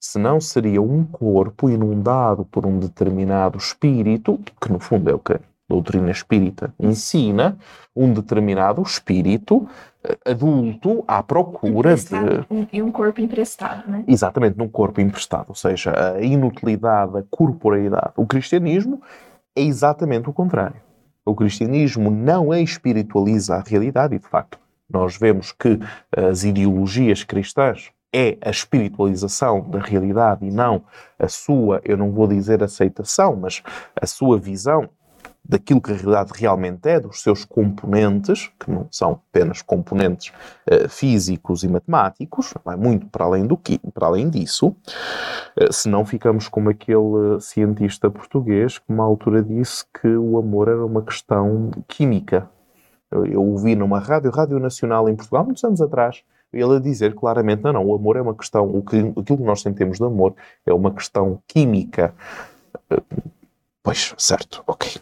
Senão 0.00 0.40
seria 0.40 0.82
um 0.82 1.04
corpo 1.04 1.70
inundado 1.70 2.44
por 2.44 2.66
um 2.66 2.78
determinado 2.78 3.58
espírito, 3.58 4.38
que 4.60 4.70
no 4.70 4.78
fundo 4.78 5.10
é 5.10 5.14
o 5.14 5.18
que 5.18 5.40
doutrina 5.68 6.10
espírita 6.10 6.74
ensina, 6.78 7.56
um 7.94 8.12
determinado 8.12 8.82
espírito 8.82 9.68
adulto 10.24 11.02
à 11.08 11.22
procura 11.22 11.96
de. 11.96 12.66
E 12.72 12.82
um 12.82 12.92
corpo 12.92 13.20
emprestado, 13.20 13.90
né? 13.90 14.04
Exatamente, 14.06 14.58
num 14.58 14.68
corpo 14.68 15.00
emprestado. 15.00 15.46
Ou 15.48 15.54
seja, 15.54 16.14
a 16.14 16.22
inutilidade, 16.22 17.16
a 17.18 17.24
corporeidade. 17.30 18.12
O 18.16 18.26
cristianismo 18.26 19.00
é 19.56 19.62
exatamente 19.62 20.28
o 20.28 20.32
contrário. 20.32 20.76
O 21.24 21.34
cristianismo 21.34 22.10
não 22.10 22.52
espiritualiza 22.52 23.56
a 23.56 23.62
realidade 23.62 24.14
e, 24.14 24.18
de 24.18 24.26
facto, 24.26 24.58
nós 24.90 25.16
vemos 25.16 25.52
que 25.52 25.80
as 26.14 26.44
ideologias 26.44 27.24
cristãs 27.24 27.90
é 28.12 28.36
a 28.42 28.50
espiritualização 28.50 29.62
da 29.62 29.80
realidade 29.80 30.46
e 30.46 30.50
não 30.50 30.82
a 31.18 31.26
sua, 31.26 31.80
eu 31.82 31.96
não 31.96 32.12
vou 32.12 32.28
dizer 32.28 32.62
aceitação, 32.62 33.34
mas 33.34 33.62
a 34.00 34.06
sua 34.06 34.38
visão 34.38 34.88
daquilo 35.46 35.80
que 35.80 35.92
a 35.92 35.94
realidade 35.94 36.32
realmente 36.34 36.88
é, 36.88 36.98
dos 36.98 37.20
seus 37.22 37.44
componentes, 37.44 38.50
que 38.58 38.70
não 38.70 38.88
são 38.90 39.20
apenas 39.30 39.60
componentes 39.60 40.32
uh, 40.70 40.88
físicos 40.88 41.62
e 41.62 41.68
matemáticos, 41.68 42.54
vai 42.64 42.76
muito 42.76 43.06
para 43.06 43.26
além, 43.26 43.46
do 43.46 43.56
que, 43.56 43.78
para 43.92 44.06
além 44.06 44.30
disso, 44.30 44.68
uh, 44.68 45.72
senão 45.72 46.04
ficamos 46.04 46.48
como 46.48 46.70
aquele 46.70 47.40
cientista 47.40 48.10
português 48.10 48.78
que 48.78 48.86
uma 48.88 49.04
altura 49.04 49.42
disse 49.42 49.84
que 50.00 50.08
o 50.08 50.38
amor 50.38 50.68
era 50.68 50.84
uma 50.84 51.02
questão 51.02 51.70
química. 51.86 52.48
Eu, 53.10 53.26
eu 53.26 53.42
ouvi 53.42 53.76
numa 53.76 53.98
rádio, 53.98 54.30
Rádio 54.30 54.58
Nacional 54.58 55.08
em 55.08 55.14
Portugal, 55.14 55.44
muitos 55.44 55.62
anos 55.62 55.80
atrás, 55.82 56.24
ele 56.52 56.76
a 56.76 56.80
dizer 56.80 57.14
claramente, 57.14 57.62
não, 57.62 57.72
não, 57.72 57.84
o 57.84 57.94
amor 57.94 58.16
é 58.16 58.22
uma 58.22 58.34
questão, 58.34 58.64
o 58.64 58.82
que, 58.82 58.96
aquilo 58.98 59.38
que 59.38 59.44
nós 59.44 59.60
sentimos 59.60 59.98
de 59.98 60.04
amor 60.04 60.34
é 60.64 60.72
uma 60.72 60.92
questão 60.92 61.38
química. 61.46 62.14
Pois, 63.84 64.14
certo, 64.16 64.64
ok. 64.66 64.96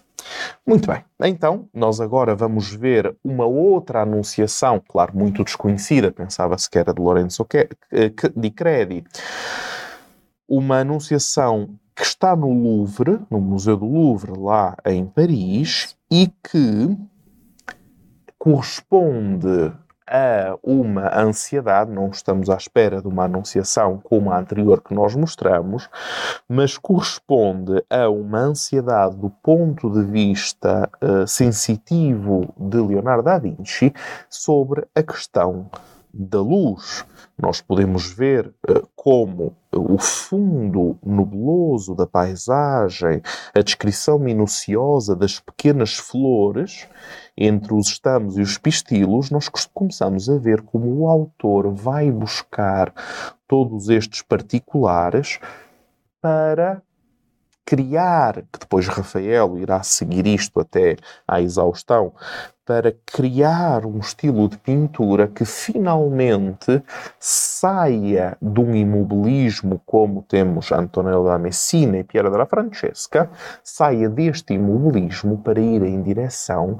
Muito 0.67 0.89
bem, 0.89 1.05
então 1.21 1.69
nós 1.73 2.01
agora 2.01 2.35
vamos 2.35 2.75
ver 2.75 3.17
uma 3.23 3.47
outra 3.47 4.03
anunciação, 4.03 4.83
claro, 4.89 5.17
muito 5.17 5.45
desconhecida, 5.45 6.11
pensava-se 6.11 6.69
que 6.69 6.79
era 6.79 6.93
de 6.93 7.01
Lorenzo 7.01 7.47
di 8.37 8.51
Credi, 8.51 9.05
uma 10.49 10.81
anunciação 10.81 11.79
que 11.95 12.03
está 12.03 12.35
no 12.35 12.53
Louvre, 12.53 13.21
no 13.31 13.41
Museu 13.41 13.77
do 13.77 13.87
Louvre, 13.87 14.33
lá 14.37 14.77
em 14.85 15.07
Paris, 15.07 15.97
e 16.11 16.27
que 16.43 16.97
corresponde 18.37 19.73
a 20.07 20.57
uma 20.63 21.15
ansiedade, 21.19 21.91
não 21.91 22.09
estamos 22.09 22.51
à 22.51 22.57
espera 22.57 23.01
de 23.01 23.09
uma 23.09 23.25
anunciação 23.25 23.99
como 24.03 24.31
a 24.31 24.39
anterior 24.39 24.83
que 24.83 24.95
nós 24.95 25.15
mostramos, 25.15 25.89
mas 26.49 26.77
corresponde 26.77 27.83
a 27.89 28.09
uma 28.09 28.39
ansiedade 28.39 29.17
do 29.17 29.31
ponto 29.31 29.91
de 29.91 30.03
vista 30.03 30.91
uh, 31.03 31.27
sensitivo 31.27 32.53
de 32.59 32.79
Leonardo 32.79 33.23
da 33.23 33.39
Vinci 33.39 33.93
sobre 34.29 34.85
a 34.95 35.03
questão 35.03 35.71
da 36.13 36.41
luz. 36.41 37.05
Nós 37.41 37.61
podemos 37.61 38.13
ver 38.13 38.53
uh, 38.69 38.87
como 38.95 39.57
o 39.73 39.99
fundo 39.99 40.99
nubloso 41.05 41.95
da 41.95 42.07
paisagem, 42.07 43.23
a 43.55 43.63
descrição 43.63 44.19
minuciosa 44.19 45.17
das 45.17 45.41
pequenas 45.41 45.95
flores 45.95 46.87
entre 47.37 47.73
os 47.73 47.89
estamos 47.89 48.37
e 48.37 48.43
os 48.43 48.59
pistilos, 48.59 49.31
nós 49.31 49.49
começamos 49.73 50.29
a 50.29 50.37
ver 50.37 50.61
como 50.63 50.87
o 51.01 51.09
autor 51.09 51.73
vai 51.73 52.11
buscar 52.11 52.93
todos 53.49 53.89
estes 53.89 54.21
particulares 54.23 55.41
para 56.21 56.83
criar, 57.65 58.43
que 58.53 58.59
depois 58.61 58.87
Rafael 58.87 59.57
irá 59.57 59.83
seguir 59.83 60.27
isto 60.27 60.61
até 60.61 60.97
à 61.27 61.41
exaustão, 61.41 62.13
para 62.65 62.95
criar 63.07 63.85
um 63.85 63.99
estilo 63.99 64.49
de 64.49 64.57
pintura 64.57 65.27
que 65.27 65.45
finalmente 65.45 66.83
saia 67.19 68.37
de 68.41 68.61
um 68.61 68.75
imobilismo 68.75 69.81
como 69.85 70.23
temos 70.23 70.71
Antonello 70.71 71.25
da 71.25 71.39
Messina 71.39 71.99
e 71.99 72.05
Piera 72.05 72.31
della 72.31 72.47
Francesca, 72.47 73.29
saia 73.65 74.09
deste 74.09 74.55
imobilismo 74.55 75.39
para 75.39 75.61
ir 75.61 75.83
em 75.83 76.03
direção 76.03 76.79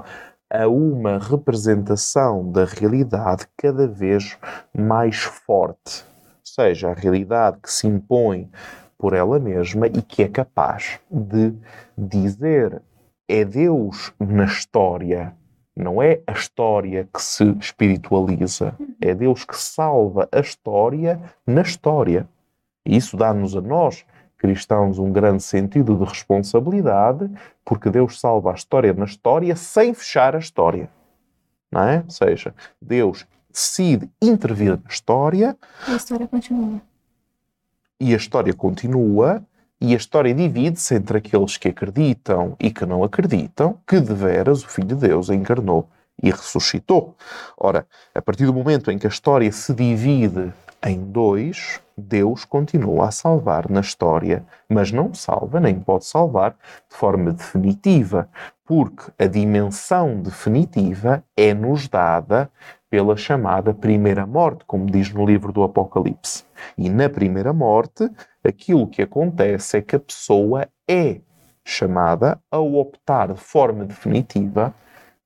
a 0.49 0.69
uma 0.69 1.19
representação 1.19 2.51
da 2.53 2.65
realidade 2.65 3.47
cada 3.57 3.89
vez 3.89 4.37
mais 4.77 5.23
forte. 5.23 6.05
Ou 6.05 6.45
seja, 6.45 6.91
a 6.91 6.95
realidade 6.95 7.59
que 7.63 7.73
se 7.73 7.87
impõe 7.87 8.51
por 8.99 9.15
ela 9.15 9.41
mesma 9.41 9.87
e 9.87 10.03
que 10.03 10.23
é 10.23 10.29
capaz 10.29 11.01
de 11.11 11.55
dizer 11.97 12.81
é 13.29 13.45
Deus 13.45 14.13
na 14.21 14.45
história, 14.45 15.35
não 15.75 16.03
é 16.03 16.21
a 16.27 16.33
história 16.33 17.09
que 17.13 17.21
se 17.23 17.45
espiritualiza, 17.59 18.75
é 19.01 19.15
Deus 19.15 19.45
que 19.45 19.57
salva 19.57 20.29
a 20.31 20.41
história 20.41 21.21
na 21.47 21.63
história. 21.63 22.29
E 22.85 22.97
isso 22.97 23.17
dá-nos 23.17 23.57
a 23.57 23.61
nós, 23.61 24.05
cristãos, 24.37 24.99
um 24.99 25.13
grande 25.13 25.43
sentido 25.43 25.97
de 25.97 26.05
responsabilidade, 26.05 27.31
porque 27.65 27.89
Deus 27.89 28.21
salva 28.21 28.51
a 28.51 28.55
história 28.55 28.93
na 28.93 29.05
história 29.05 29.57
sem 29.57 29.95
fechar 29.95 30.35
a 30.37 30.39
história. 30.39 30.91
Não 31.71 31.83
é? 31.83 32.03
Ou 32.05 32.11
seja, 32.11 32.55
Deus 32.81 33.27
decide 33.51 34.11
intervir 34.21 34.73
na 34.73 34.91
história. 34.91 35.57
A 35.87 35.95
história 35.95 36.27
continua. 36.27 36.81
E 37.99 38.13
a 38.13 38.17
história 38.17 38.53
continua, 38.53 39.43
e 39.83 39.95
a 39.95 39.97
história 39.97 40.33
divide-se 40.33 40.95
entre 40.95 41.19
aqueles 41.19 41.57
que 41.57 41.67
acreditam 41.67 42.55
e 42.61 42.71
que 42.71 42.87
não 42.87 43.03
acreditam 43.03 43.77
que 43.85 43.99
de 43.99 44.15
veras 44.15 44.63
o 44.63 44.69
Filho 44.69 44.87
de 44.87 44.95
Deus 44.95 45.29
encarnou 45.29 45.89
e 46.23 46.31
ressuscitou. 46.31 47.17
Ora, 47.59 47.85
a 48.15 48.23
partir 48.23 48.47
do 48.47 48.55
momento 48.55 48.93
em 48.93 48.99
que 48.99 49.09
a 49.09 49.11
história 49.11 49.51
se 49.51 49.75
divide 49.75 50.53
em 50.85 51.01
dois, 51.11 51.81
Deus 51.97 52.45
continua 52.45 53.09
a 53.09 53.11
salvar 53.11 53.69
na 53.69 53.81
história, 53.81 54.45
mas 54.69 54.93
não 54.93 55.13
salva 55.13 55.59
nem 55.59 55.75
pode 55.81 56.05
salvar 56.05 56.53
de 56.89 56.97
forma 56.97 57.33
definitiva, 57.33 58.29
porque 58.65 59.11
a 59.19 59.27
dimensão 59.27 60.23
definitiva 60.23 61.25
é-nos 61.37 61.89
dada 61.89 62.49
pela 62.93 63.17
chamada 63.17 63.73
primeira 63.73 64.27
morte, 64.27 64.67
como 64.67 64.85
diz 64.85 65.11
no 65.15 65.25
livro 65.25 65.51
do 65.51 65.63
Apocalipse. 65.63 66.45
E 66.77 66.91
na 66.91 67.09
primeira 67.09 67.51
morte, 67.51 68.07
aquilo 68.45 68.87
que 68.87 69.01
acontece 69.01 69.79
é 69.79 69.81
que 69.81 69.97
a 69.97 69.99
pessoa 69.99 70.69
é 70.87 71.23
chamada 71.65 72.39
a 72.51 72.59
optar 72.59 73.33
de 73.33 73.41
forma 73.41 73.87
definitiva 73.87 74.75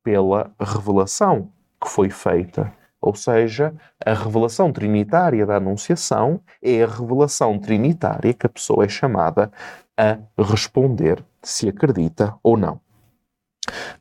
pela 0.01 0.53
revelação 0.61 1.51
que 1.83 1.91
foi 1.91 2.09
feita. 2.09 2.73
Ou 3.01 3.17
seja, 3.17 3.75
a 4.05 4.15
revelação 4.15 4.73
trinitária 4.73 5.45
da 5.45 5.57
Anunciação 5.57 6.41
é 6.63 6.85
a 6.85 6.87
revelação 6.87 7.59
trinitária 7.59 8.33
que 8.33 8.47
a 8.47 8.51
pessoa 8.51 8.85
é 8.85 8.89
chamada 8.89 9.51
a 9.97 10.19
responder 10.41 11.21
se 11.43 11.69
acredita 11.69 12.33
ou 12.45 12.57
não. 12.57 12.81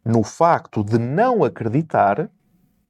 No 0.06 0.22
facto 0.22 0.84
de 0.84 1.00
não 1.00 1.44
acreditar, 1.44 2.30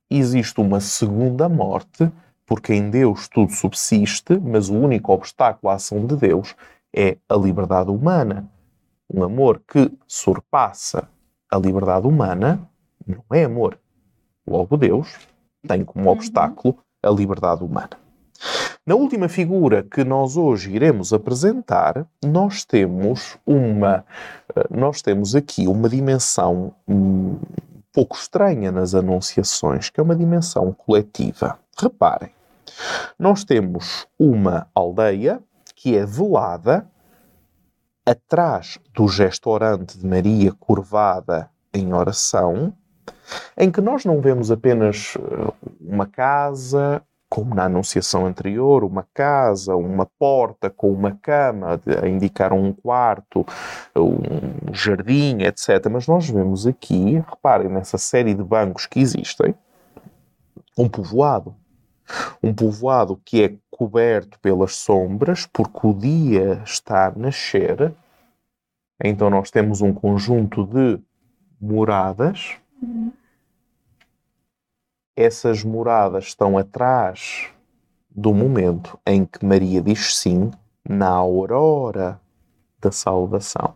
existe 0.10 0.60
uma 0.60 0.80
segunda 0.80 1.50
morte, 1.50 2.12
porque 2.46 2.74
em 2.74 2.90
Deus 2.90 3.28
tudo 3.28 3.52
subsiste, 3.52 4.40
mas 4.40 4.70
o 4.70 4.76
único 4.76 5.12
obstáculo 5.12 5.72
à 5.72 5.76
ação 5.76 6.06
de 6.06 6.16
Deus 6.16 6.56
é 6.96 7.18
a 7.28 7.36
liberdade 7.36 7.90
humana. 7.90 8.50
Um 9.12 9.24
amor 9.24 9.62
que 9.68 9.92
surpassa 10.08 11.08
a 11.52 11.58
liberdade 11.58 12.08
humana 12.08 12.68
não 13.06 13.24
é 13.32 13.44
amor. 13.44 13.78
Logo, 14.48 14.78
Deus 14.78 15.18
tem 15.68 15.84
como 15.84 16.10
obstáculo 16.10 16.78
a 17.04 17.10
liberdade 17.10 17.64
humana. 17.64 17.92
Na 18.86 18.94
última 18.94 19.28
figura 19.28 19.82
que 19.82 20.04
nós 20.04 20.38
hoje 20.38 20.72
iremos 20.72 21.12
apresentar, 21.12 22.06
nós 22.24 22.64
temos 22.64 23.38
uma, 23.46 24.06
eh, 24.56 24.68
nós 24.70 25.02
temos 25.02 25.34
aqui 25.34 25.68
uma 25.68 25.90
dimensão 25.90 26.72
um, 26.88 27.40
pouco 27.96 28.18
estranha 28.18 28.74
nas 28.74 28.94
anunciações, 28.94 29.90
que 29.90 30.02
é 30.02 30.04
uma 30.04 30.18
dimensão 30.18 30.74
coletiva. 30.74 31.58
Reparem, 31.80 32.30
nós 33.18 33.46
temos 33.46 34.06
uma 34.20 34.68
aldeia 34.76 35.42
que 35.74 35.96
é 35.96 36.06
velada 36.06 36.86
atrás 38.06 38.78
do 38.94 39.08
gesto 39.08 39.50
orante 39.50 39.98
de 39.98 40.06
Maria 40.06 40.52
curvada 40.52 41.50
em 41.74 41.94
oração, 41.94 42.74
em 43.58 43.72
que 43.72 43.80
nós 43.80 44.04
não 44.04 44.20
vemos 44.20 44.52
apenas 44.52 45.14
eh, 45.18 45.54
uma 45.80 46.06
casa, 46.06 47.02
como 47.30 47.56
na 47.56 47.66
anunciação 47.66 48.26
anterior, 48.26 48.84
uma 48.84 49.06
casa, 49.14 49.76
uma 49.76 50.06
porta 50.06 50.70
com 50.70 50.92
uma 50.92 51.12
cama 51.22 51.80
a 52.02 52.08
indicar 52.08 52.54
um 52.54 52.72
quarto, 52.72 53.46
um 53.96 54.74
jardim, 54.74 55.42
etc. 55.42 55.90
Mas 55.92 56.08
nós 56.08 56.30
vemos 56.30 56.68
aqui, 56.68 57.24
reparem 57.28 57.70
nessa 57.70 57.98
série 57.98 58.34
de 58.34 58.44
bancos 58.44 58.86
que 58.86 59.00
existem, 59.00 59.56
um 60.78 60.88
povoado. 60.88 61.56
Um 62.42 62.54
povoado 62.54 63.20
que 63.26 63.44
é 63.44 63.56
coberto 63.72 64.40
pelas 64.40 64.76
sombras, 64.76 65.48
porque 65.52 65.88
o 65.88 65.94
dia 65.94 66.62
está 66.64 67.08
a 67.08 67.12
nascer. 67.12 67.94
Então 69.04 69.30
nós 69.30 69.50
temos 69.50 69.82
um 69.82 69.94
conjunto 69.94 70.66
de 70.66 71.02
moradas. 71.60 72.58
Uhum 72.82 73.12
essas 75.16 75.64
moradas 75.64 76.26
estão 76.26 76.58
atrás 76.58 77.48
do 78.10 78.34
momento 78.34 79.00
em 79.06 79.26
que 79.26 79.46
Maria 79.46 79.82
diz 79.82 80.18
sim 80.18 80.52
na 80.88 81.10
aurora 81.10 82.20
da 82.80 82.92
salvação. 82.92 83.76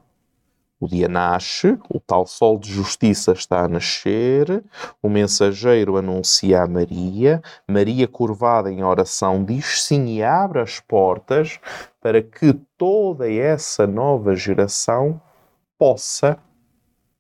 O 0.82 0.88
dia 0.88 1.10
nasce, 1.10 1.78
o 1.90 2.00
tal 2.00 2.26
sol 2.26 2.58
de 2.58 2.72
justiça 2.72 3.34
está 3.34 3.66
a 3.66 3.68
nascer, 3.68 4.64
o 5.02 5.10
mensageiro 5.10 5.98
anuncia 5.98 6.62
a 6.62 6.68
Maria, 6.68 7.42
Maria, 7.68 8.08
curvada 8.08 8.72
em 8.72 8.82
oração, 8.82 9.44
diz 9.44 9.84
sim 9.84 10.06
e 10.06 10.24
abre 10.24 10.60
as 10.60 10.80
portas 10.80 11.60
para 12.00 12.22
que 12.22 12.54
toda 12.78 13.30
essa 13.30 13.86
nova 13.86 14.36
geração 14.36 15.22
possa 15.78 16.38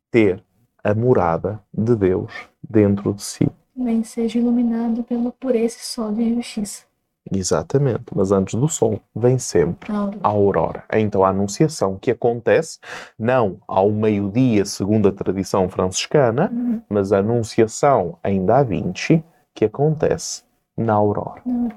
ter 0.09 0.41
a 0.81 0.93
morada 0.93 1.61
de 1.73 1.95
Deus 1.97 2.31
dentro 2.63 3.13
de 3.13 3.21
si 3.21 3.49
também 3.79 4.03
seja 4.03 4.37
iluminado 4.37 5.03
pelo, 5.03 5.31
por 5.31 5.55
esse 5.55 5.79
sol 5.79 6.11
de 6.11 6.35
justiça. 6.35 6.83
Exatamente, 7.31 8.05
mas 8.13 8.31
antes 8.31 8.55
do 8.55 8.67
sol 8.67 8.99
vem 9.15 9.37
sempre 9.37 9.91
a 9.91 9.97
aurora. 9.97 10.19
a 10.21 10.27
aurora. 10.27 10.83
Então 10.93 11.23
a 11.23 11.29
anunciação 11.29 11.97
que 11.97 12.11
acontece 12.11 12.79
não 13.17 13.57
ao 13.67 13.89
meio-dia, 13.91 14.65
segundo 14.65 15.07
a 15.07 15.11
tradição 15.11 15.69
franciscana, 15.69 16.51
uhum. 16.51 16.81
mas 16.89 17.13
a 17.13 17.19
anunciação 17.19 18.17
em 18.23 18.45
Da 18.45 18.63
Vinci 18.63 19.23
que 19.53 19.65
acontece 19.65 20.43
na 20.75 20.93
aurora. 20.93 21.41
Na 21.45 21.53
aurora. 21.53 21.75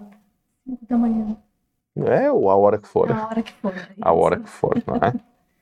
da 0.88 0.98
manhã. 0.98 1.36
É, 1.96 2.32
ou 2.32 2.50
a 2.50 2.56
hora 2.56 2.78
que 2.78 2.88
for. 2.88 3.12
A 3.12 3.26
hora 3.26 3.42
que 3.42 3.52
for. 3.52 3.74
É 3.76 3.86
a 4.00 4.12
hora 4.12 4.40
que 4.40 4.48
for, 4.48 4.82
não 4.86 4.96
é? 4.96 5.12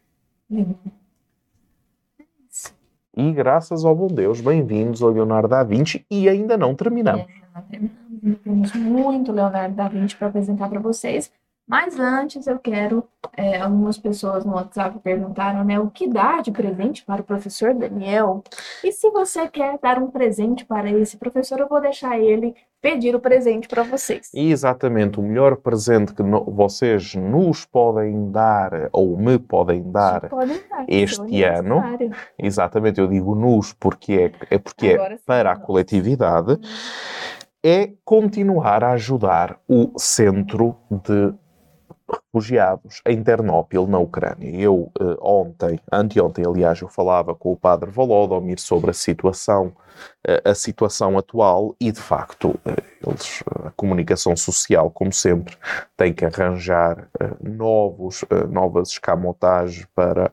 Lindo. 0.48 0.79
E 3.20 3.33
graças 3.33 3.85
ao 3.85 3.94
bom 3.94 4.06
Deus, 4.06 4.40
bem-vindos 4.40 5.02
ao 5.02 5.11
Leonardo 5.11 5.48
da 5.48 5.62
Vinci 5.62 6.06
e 6.11 6.26
ainda 6.26 6.56
não 6.56 6.74
terminamos. 6.74 7.26
É, 7.28 7.50
não 7.54 7.62
terminamos. 7.62 8.40
Temos 8.42 8.72
muito 8.72 9.30
Leonardo 9.30 9.74
da 9.74 9.88
Vinci 9.88 10.16
para 10.16 10.28
apresentar 10.28 10.70
para 10.70 10.80
vocês. 10.80 11.30
Mas 11.70 12.00
antes 12.00 12.48
eu 12.48 12.59
quero, 12.59 13.04
é, 13.37 13.61
algumas 13.61 13.96
pessoas 13.96 14.44
no 14.44 14.54
WhatsApp 14.54 14.98
perguntaram, 14.98 15.62
né, 15.62 15.78
o 15.78 15.88
que 15.88 16.09
dar 16.09 16.42
de 16.42 16.50
presente 16.50 17.04
para 17.04 17.20
o 17.20 17.24
professor 17.24 17.72
Daniel? 17.72 18.42
E 18.83 18.90
se 18.90 19.09
você 19.11 19.46
quer 19.46 19.78
dar 19.80 20.02
um 20.02 20.11
presente 20.11 20.64
para 20.64 20.90
esse 20.90 21.16
professor, 21.16 21.61
eu 21.61 21.68
vou 21.68 21.80
deixar 21.80 22.18
ele 22.18 22.56
pedir 22.83 23.14
o 23.14 23.20
presente 23.20 23.68
para 23.68 23.85
vocês. 23.85 24.33
Exatamente, 24.35 25.20
o 25.20 25.22
melhor 25.22 25.59
presente 25.59 26.12
que 26.12 26.24
no, 26.24 26.44
vocês 26.44 27.14
nos 27.14 27.64
podem 27.64 28.33
dar 28.33 28.88
ou 28.90 29.16
me 29.16 29.38
podem 29.38 29.92
dar, 29.92 30.28
podem 30.28 30.61
dar 30.68 30.85
este 30.88 31.44
ano. 31.44 31.80
Exatamente, 32.37 33.00
eu 33.00 33.06
digo 33.06 33.37
nos 33.37 33.73
porque 33.75 34.33
é, 34.48 34.56
é 34.56 34.58
porque 34.58 34.88
é 34.88 35.18
para 35.25 35.52
a 35.52 35.56
coletividade. 35.56 36.54
Hum. 36.54 36.60
É 37.62 37.92
continuar 38.04 38.83
a 38.83 38.92
ajudar 38.92 39.60
o 39.68 39.92
centro 39.98 40.77
de 40.90 41.35
refugiados 42.13 43.00
em 43.06 43.23
Ternópil, 43.23 43.87
na 43.87 43.98
Ucrânia. 43.98 44.50
Eu 44.58 44.90
uh, 45.00 45.17
ontem, 45.21 45.79
anteontem, 45.92 46.44
aliás, 46.46 46.81
eu 46.81 46.88
falava 46.88 47.35
com 47.35 47.52
o 47.52 47.56
padre 47.56 47.90
Volodymyr 47.90 48.61
sobre 48.61 48.90
a 48.90 48.94
situação 48.94 49.73
a 50.44 50.54
situação 50.54 51.17
atual 51.19 51.75
e, 51.81 51.90
de 51.90 52.00
facto, 52.00 52.58
eh, 52.65 52.77
eles, 53.06 53.42
a 53.65 53.71
comunicação 53.71 54.37
social, 54.37 54.90
como 54.90 55.13
sempre, 55.13 55.56
tem 55.96 56.13
que 56.13 56.25
arranjar 56.25 57.08
eh, 57.19 57.31
novos, 57.40 58.25
eh, 58.31 58.46
novas 58.46 58.90
escamotagens 58.90 59.87
para 59.94 60.31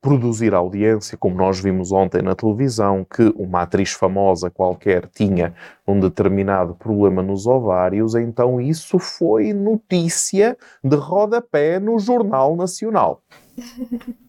produzir 0.00 0.54
audiência, 0.54 1.18
como 1.18 1.36
nós 1.36 1.58
vimos 1.58 1.90
ontem 1.90 2.22
na 2.22 2.34
televisão, 2.34 3.04
que 3.04 3.32
uma 3.36 3.62
atriz 3.62 3.92
famosa 3.92 4.50
qualquer 4.50 5.08
tinha 5.08 5.54
um 5.86 5.98
determinado 5.98 6.74
problema 6.74 7.22
nos 7.22 7.46
ovários, 7.46 8.14
então 8.14 8.60
isso 8.60 8.98
foi 8.98 9.52
notícia 9.52 10.56
de 10.82 10.96
rodapé 10.96 11.78
no 11.80 11.98
Jornal 11.98 12.56
Nacional. 12.56 13.20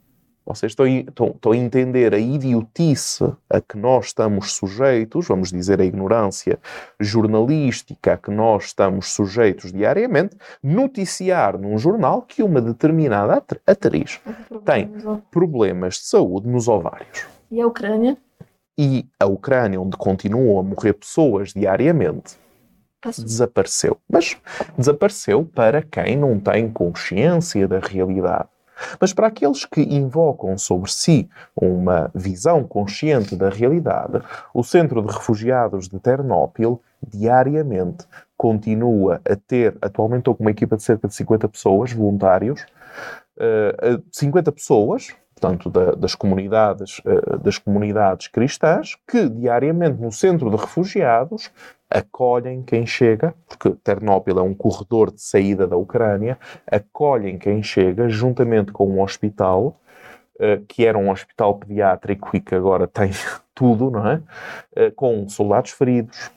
Vocês 0.45 0.73
estão, 0.73 0.85
estão, 0.85 1.27
estão, 1.27 1.51
a 1.51 1.57
entender 1.57 2.13
a 2.13 2.19
idiotice 2.19 3.23
a 3.49 3.59
que 3.59 3.77
nós 3.77 4.07
estamos 4.07 4.53
sujeitos, 4.53 5.27
vamos 5.27 5.51
dizer 5.51 5.81
a 5.81 5.85
ignorância 5.85 6.59
jornalística 6.99 8.13
a 8.13 8.17
que 8.17 8.29
nós 8.29 8.65
estamos 8.65 9.07
sujeitos 9.13 9.73
diariamente, 9.73 10.37
noticiar 10.61 11.57
num 11.57 11.77
jornal 11.79 12.21
que 12.21 12.43
uma 12.43 12.61
determinada 12.61 13.43
atriz 13.65 14.21
tem 14.63 14.91
problemas 15.31 15.95
de 15.95 16.05
saúde 16.05 16.47
nos 16.47 16.67
ovários. 16.67 17.25
E 17.49 17.59
a 17.59 17.65
Ucrânia? 17.65 18.15
E 18.77 19.05
a 19.19 19.25
Ucrânia, 19.25 19.81
onde 19.81 19.97
continuam 19.97 20.59
a 20.59 20.63
morrer 20.63 20.93
pessoas 20.93 21.53
diariamente, 21.53 22.37
desapareceu. 23.17 23.97
Mas 24.09 24.37
desapareceu 24.77 25.45
para 25.45 25.81
quem 25.81 26.17
não 26.17 26.39
tem 26.39 26.69
consciência 26.69 27.67
da 27.67 27.79
realidade. 27.79 28.49
Mas 28.99 29.13
para 29.13 29.27
aqueles 29.27 29.65
que 29.65 29.81
invocam 29.81 30.57
sobre 30.57 30.91
si 30.91 31.29
uma 31.55 32.09
visão 32.13 32.63
consciente 32.63 33.35
da 33.35 33.49
realidade, 33.49 34.21
o 34.53 34.63
Centro 34.63 35.01
de 35.01 35.13
Refugiados 35.13 35.87
de 35.87 35.99
Ternópil 35.99 36.81
diariamente 37.05 38.05
continua 38.37 39.21
a 39.29 39.35
ter, 39.35 39.77
atualmente 39.81 40.19
estou 40.19 40.35
com 40.35 40.43
uma 40.43 40.51
equipa 40.51 40.75
de 40.75 40.83
cerca 40.83 41.07
de 41.07 41.15
50 41.15 41.47
pessoas, 41.47 41.93
voluntários, 41.93 42.61
uh, 43.37 43.75
eh, 43.81 43.99
50 44.11 44.51
pessoas, 44.51 45.15
portanto, 45.33 45.69
da, 45.69 45.91
das, 45.91 46.15
comunidades, 46.15 46.99
uh, 46.99 47.37
das 47.39 47.57
comunidades 47.57 48.27
cristãs, 48.27 48.97
que 49.07 49.29
diariamente 49.29 50.01
no 50.01 50.11
centro 50.11 50.49
de 50.49 50.57
refugiados 50.57 51.49
acolhem 51.95 52.61
quem 52.61 52.85
chega, 52.85 53.33
porque 53.47 53.69
Ternópil 53.83 54.37
é 54.39 54.41
um 54.41 54.53
corredor 54.53 55.11
de 55.11 55.21
saída 55.21 55.65
da 55.65 55.77
Ucrânia, 55.77 56.37
acolhem 56.69 57.37
quem 57.37 57.63
chega 57.63 58.09
juntamente 58.09 58.73
com 58.73 58.85
um 58.89 59.01
hospital, 59.01 59.79
uh, 60.35 60.63
que 60.67 60.85
era 60.85 60.97
um 60.97 61.09
hospital 61.09 61.55
pediátrico 61.55 62.35
e 62.35 62.41
que 62.41 62.53
agora 62.53 62.85
tem 62.85 63.11
tudo, 63.55 63.89
não 63.89 64.05
é? 64.05 64.15
Uh, 64.75 64.91
com 64.93 65.29
soldados 65.29 65.71
feridos, 65.71 66.29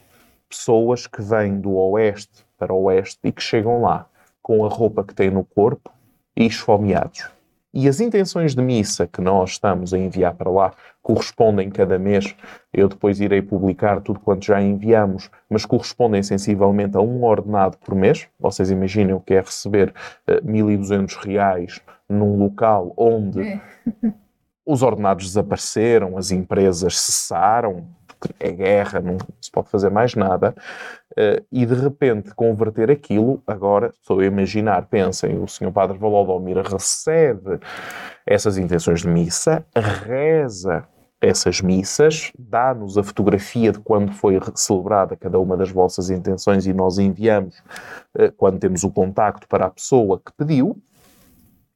pessoas 0.48 1.08
que 1.08 1.20
vêm 1.20 1.60
do 1.60 1.74
oeste 1.74 2.46
para 2.56 2.72
o 2.72 2.84
oeste 2.84 3.18
e 3.24 3.32
que 3.32 3.42
chegam 3.42 3.82
lá 3.82 4.06
com 4.40 4.64
a 4.64 4.68
roupa 4.68 5.02
que 5.02 5.14
têm 5.14 5.30
no 5.30 5.44
corpo 5.44 5.90
e 6.36 6.46
esfomeados. 6.46 7.37
E 7.72 7.86
as 7.86 8.00
intenções 8.00 8.54
de 8.54 8.62
missa 8.62 9.06
que 9.06 9.20
nós 9.20 9.50
estamos 9.50 9.92
a 9.92 9.98
enviar 9.98 10.34
para 10.34 10.50
lá 10.50 10.72
correspondem 11.02 11.70
cada 11.70 11.98
mês. 11.98 12.34
Eu 12.72 12.88
depois 12.88 13.20
irei 13.20 13.42
publicar 13.42 14.00
tudo 14.00 14.20
quanto 14.20 14.46
já 14.46 14.60
enviamos, 14.60 15.30
mas 15.50 15.66
correspondem 15.66 16.22
sensivelmente 16.22 16.96
a 16.96 17.00
um 17.00 17.22
ordenado 17.24 17.76
por 17.78 17.94
mês. 17.94 18.26
Vocês 18.38 18.70
imaginem 18.70 19.14
o 19.14 19.20
que 19.20 19.34
é 19.34 19.40
receber 19.40 19.90
uh, 19.90 20.32
eh, 20.32 20.40
1.200 20.40 21.16
reais 21.16 21.80
num 22.08 22.38
local 22.38 22.94
onde 22.96 23.40
é. 23.42 23.60
os 24.64 24.82
ordenados 24.82 25.26
desapareceram, 25.26 26.18
as 26.18 26.30
empresas 26.30 26.98
cessaram, 26.98 27.86
é 28.40 28.50
guerra, 28.50 29.00
não 29.00 29.16
se 29.40 29.50
pode 29.50 29.68
fazer 29.68 29.90
mais 29.90 30.14
nada, 30.14 30.54
uh, 31.18 31.44
e 31.50 31.66
de 31.66 31.74
repente 31.74 32.34
converter 32.34 32.90
aquilo, 32.90 33.42
agora, 33.46 33.92
estou 34.00 34.20
a 34.20 34.24
imaginar, 34.24 34.86
pensem, 34.86 35.42
o 35.42 35.48
senhor 35.48 35.72
Padre 35.72 35.98
Volodomir 35.98 36.56
recebe 36.58 37.58
essas 38.24 38.56
intenções 38.56 39.00
de 39.00 39.08
missa, 39.08 39.66
reza 39.74 40.86
essas 41.20 41.60
missas, 41.60 42.30
dá-nos 42.38 42.96
a 42.96 43.02
fotografia 43.02 43.72
de 43.72 43.80
quando 43.80 44.12
foi 44.12 44.38
celebrada 44.54 45.16
cada 45.16 45.36
uma 45.40 45.56
das 45.56 45.68
vossas 45.68 46.10
intenções 46.10 46.64
e 46.64 46.72
nós 46.72 46.96
enviamos 46.98 47.58
uh, 48.16 48.30
quando 48.36 48.60
temos 48.60 48.84
o 48.84 48.90
contacto 48.90 49.48
para 49.48 49.66
a 49.66 49.70
pessoa 49.70 50.20
que 50.24 50.32
pediu, 50.36 50.80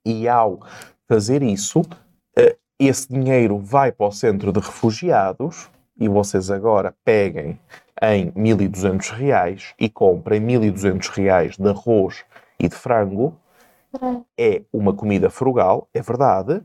e 0.04 0.28
ao 0.28 0.60
fazer 1.08 1.42
isso, 1.42 1.80
uh, 1.80 2.56
esse 2.78 3.08
dinheiro 3.08 3.58
vai 3.58 3.90
para 3.90 4.06
o 4.06 4.12
centro 4.12 4.52
de 4.52 4.60
refugiados 4.60 5.68
e 5.98 6.08
vocês 6.08 6.50
agora 6.50 6.94
peguem 7.04 7.58
em 8.00 8.30
1.200 8.32 9.10
reais 9.10 9.74
e 9.78 9.88
comprem 9.88 10.40
1.200 10.40 11.08
reais 11.10 11.56
de 11.56 11.68
arroz 11.68 12.24
e 12.58 12.68
de 12.68 12.74
frango, 12.74 13.36
é 14.36 14.62
uma 14.72 14.92
comida 14.94 15.28
frugal, 15.28 15.88
é 15.92 16.00
verdade, 16.00 16.62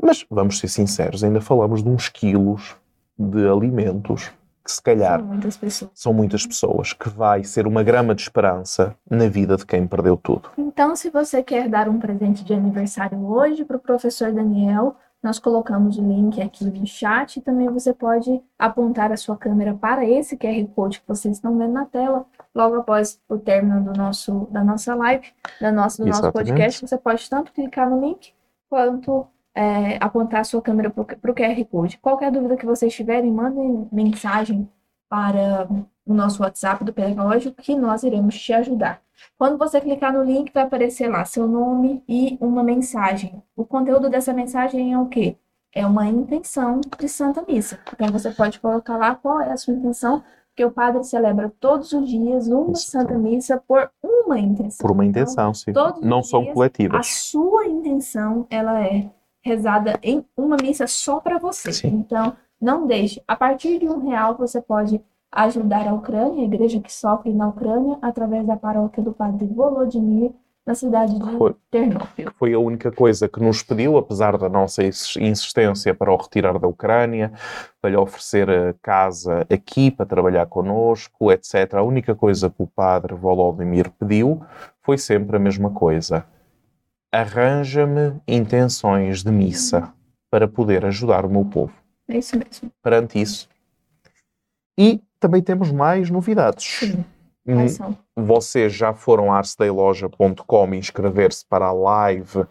mas 0.00 0.26
vamos 0.28 0.58
ser 0.58 0.68
sinceros, 0.68 1.24
ainda 1.24 1.40
falamos 1.40 1.82
de 1.82 1.88
uns 1.88 2.08
quilos 2.08 2.76
de 3.18 3.48
alimentos 3.48 4.30
que 4.64 4.72
se 4.72 4.82
calhar 4.82 5.18
são 5.18 5.26
muitas 5.26 5.56
pessoas, 5.56 5.90
são 5.94 6.12
muitas 6.12 6.46
pessoas 6.46 6.92
que 6.92 7.08
vai 7.08 7.42
ser 7.42 7.66
uma 7.66 7.82
grama 7.82 8.14
de 8.14 8.20
esperança 8.20 8.94
na 9.10 9.26
vida 9.26 9.56
de 9.56 9.64
quem 9.64 9.86
perdeu 9.86 10.16
tudo. 10.16 10.50
Então, 10.58 10.94
se 10.94 11.08
você 11.08 11.42
quer 11.42 11.68
dar 11.68 11.88
um 11.88 11.98
presente 11.98 12.44
de 12.44 12.52
aniversário 12.52 13.18
hoje 13.26 13.64
para 13.64 13.78
o 13.78 13.80
professor 13.80 14.30
Daniel, 14.30 14.94
nós 15.22 15.38
colocamos 15.38 15.98
o 15.98 16.02
link 16.02 16.40
aqui 16.40 16.64
no 16.64 16.86
chat 16.86 17.36
e 17.36 17.40
também 17.42 17.68
você 17.68 17.92
pode 17.92 18.40
apontar 18.58 19.10
a 19.10 19.16
sua 19.16 19.36
câmera 19.36 19.74
para 19.74 20.04
esse 20.04 20.36
QR 20.36 20.66
Code 20.74 21.00
que 21.00 21.08
vocês 21.08 21.36
estão 21.36 21.58
vendo 21.58 21.72
na 21.72 21.84
tela. 21.84 22.24
Logo 22.54 22.76
após 22.76 23.20
o 23.28 23.38
término 23.38 23.82
do 23.82 23.92
nosso, 23.98 24.46
da 24.50 24.62
nossa 24.62 24.94
live, 24.94 25.26
da 25.60 25.72
nossa, 25.72 26.02
do 26.02 26.08
nosso 26.08 26.32
podcast, 26.32 26.86
você 26.86 26.96
pode 26.96 27.28
tanto 27.28 27.52
clicar 27.52 27.90
no 27.90 28.00
link 28.00 28.32
quanto 28.70 29.26
é, 29.54 29.96
apontar 30.00 30.40
a 30.40 30.44
sua 30.44 30.62
câmera 30.62 30.88
para 30.88 31.02
o 31.02 31.34
QR 31.34 31.64
Code. 31.64 31.98
Qualquer 31.98 32.30
dúvida 32.30 32.56
que 32.56 32.66
vocês 32.66 32.94
tiverem, 32.94 33.32
mandem 33.32 33.88
mensagem 33.90 34.68
para 35.08 35.68
o 36.08 36.14
nosso 36.14 36.42
WhatsApp 36.42 36.82
do 36.82 36.92
Pedagógico 36.92 37.60
que 37.60 37.76
nós 37.76 38.02
iremos 38.02 38.40
te 38.40 38.52
ajudar. 38.54 39.02
Quando 39.36 39.58
você 39.58 39.78
clicar 39.80 40.12
no 40.12 40.24
link, 40.24 40.50
vai 40.52 40.62
aparecer 40.62 41.06
lá 41.08 41.24
seu 41.24 41.46
nome 41.46 42.02
e 42.08 42.38
uma 42.40 42.62
mensagem. 42.62 43.42
O 43.54 43.64
conteúdo 43.64 44.08
dessa 44.08 44.32
mensagem 44.32 44.94
é 44.94 44.98
o 44.98 45.06
quê? 45.06 45.36
É 45.72 45.86
uma 45.86 46.06
intenção 46.06 46.80
de 46.98 47.08
Santa 47.08 47.44
Missa. 47.46 47.78
Então 47.92 48.08
você 48.08 48.30
pode 48.30 48.58
colocar 48.58 48.96
lá 48.96 49.14
qual 49.14 49.40
é 49.42 49.52
a 49.52 49.56
sua 49.56 49.74
intenção, 49.74 50.22
porque 50.48 50.64
o 50.64 50.70
padre 50.70 51.04
celebra 51.04 51.52
todos 51.60 51.92
os 51.92 52.08
dias 52.08 52.48
uma 52.48 52.74
Santa 52.74 53.18
Missa 53.18 53.62
por 53.68 53.90
uma 54.02 54.38
intenção. 54.38 54.86
Por 54.86 54.92
uma 54.92 55.04
intenção, 55.04 55.52
então, 55.68 55.94
sim. 55.94 56.00
Não 56.02 56.22
são 56.22 56.46
coletivas. 56.46 57.00
A 57.00 57.02
sua 57.02 57.66
intenção, 57.66 58.46
ela 58.48 58.82
é 58.82 59.10
rezada 59.42 59.98
em 60.02 60.24
uma 60.36 60.56
missa 60.56 60.86
só 60.86 61.20
para 61.20 61.38
você. 61.38 61.72
Sim. 61.72 61.88
Então, 61.88 62.34
não 62.60 62.86
deixe. 62.86 63.22
A 63.28 63.36
partir 63.36 63.78
de 63.78 63.88
um 63.88 64.08
real, 64.08 64.36
você 64.36 64.60
pode 64.60 65.00
ajudar 65.32 65.86
a 65.86 65.94
Ucrânia, 65.94 66.42
a 66.42 66.44
igreja 66.44 66.80
que 66.80 66.92
sofre 66.92 67.32
na 67.32 67.48
Ucrânia, 67.48 67.98
através 68.02 68.46
da 68.46 68.56
paróquia 68.56 69.02
do 69.02 69.12
Padre 69.12 69.46
Volodymyr, 69.46 70.32
na 70.68 70.74
cidade 70.74 71.18
de 71.18 71.36
foi, 71.38 71.56
Ternópil. 71.70 72.30
Foi 72.36 72.52
a 72.52 72.58
única 72.58 72.92
coisa 72.92 73.26
que 73.26 73.40
nos 73.40 73.62
pediu, 73.62 73.96
apesar 73.96 74.36
da 74.36 74.50
nossa 74.50 74.84
insistência 74.84 75.94
para 75.94 76.12
o 76.12 76.16
retirar 76.16 76.58
da 76.58 76.68
Ucrânia, 76.68 77.32
para 77.80 77.88
lhe 77.88 77.96
oferecer 77.96 78.76
casa 78.82 79.46
aqui 79.50 79.90
para 79.90 80.04
trabalhar 80.04 80.44
connosco, 80.44 81.32
etc. 81.32 81.72
A 81.74 81.82
única 81.82 82.14
coisa 82.14 82.50
que 82.50 82.62
o 82.62 82.66
Padre 82.66 83.14
Volodymyr 83.14 83.90
pediu 83.92 84.42
foi 84.82 84.98
sempre 84.98 85.36
a 85.36 85.40
mesma 85.40 85.70
coisa. 85.70 86.26
Arranja-me 87.10 88.20
intenções 88.28 89.22
de 89.22 89.32
missa 89.32 89.90
para 90.30 90.46
poder 90.46 90.84
ajudar 90.84 91.24
o 91.24 91.30
meu 91.30 91.46
povo. 91.46 91.72
É 92.06 92.18
isso 92.18 92.36
mesmo. 92.36 92.70
Perante 92.82 93.18
isso. 93.18 93.48
E 94.78 95.00
também 95.18 95.42
temos 95.42 95.70
mais 95.70 96.10
novidades. 96.10 96.64
Sim. 96.64 97.04
São? 97.68 97.96
Vocês 98.14 98.74
já 98.74 98.92
foram 98.92 99.32
a 99.32 99.38
arcedeiloja.com 99.38 100.74
inscrever-se 100.74 101.46
para 101.46 101.66
a 101.66 101.72
live, 101.72 102.44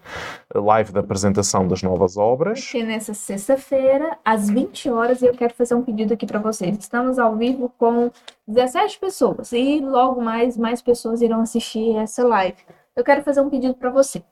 a 0.54 0.60
live 0.60 0.92
da 0.92 1.02
apresentação 1.02 1.68
das 1.68 1.84
novas 1.84 2.18
obras. 2.18 2.64
Porque 2.64 2.84
nessa 2.84 3.14
sexta-feira, 3.14 4.18
às 4.26 4.50
20 4.50 4.90
horas, 4.90 5.22
eu 5.22 5.34
quero 5.34 5.54
fazer 5.54 5.76
um 5.76 5.84
pedido 5.84 6.14
aqui 6.14 6.26
para 6.26 6.40
vocês. 6.40 6.76
Estamos 6.80 7.20
ao 7.20 7.36
vivo 7.36 7.72
com 7.78 8.10
17 8.48 9.00
pessoas 9.00 9.52
e 9.52 9.80
logo 9.82 10.20
mais, 10.20 10.58
mais 10.58 10.82
pessoas 10.82 11.22
irão 11.22 11.42
assistir 11.42 11.96
essa 11.98 12.26
live. 12.26 12.58
Eu 12.96 13.04
quero 13.04 13.22
fazer 13.22 13.42
um 13.42 13.50
pedido 13.50 13.76
para 13.76 13.92
você. 13.92 14.24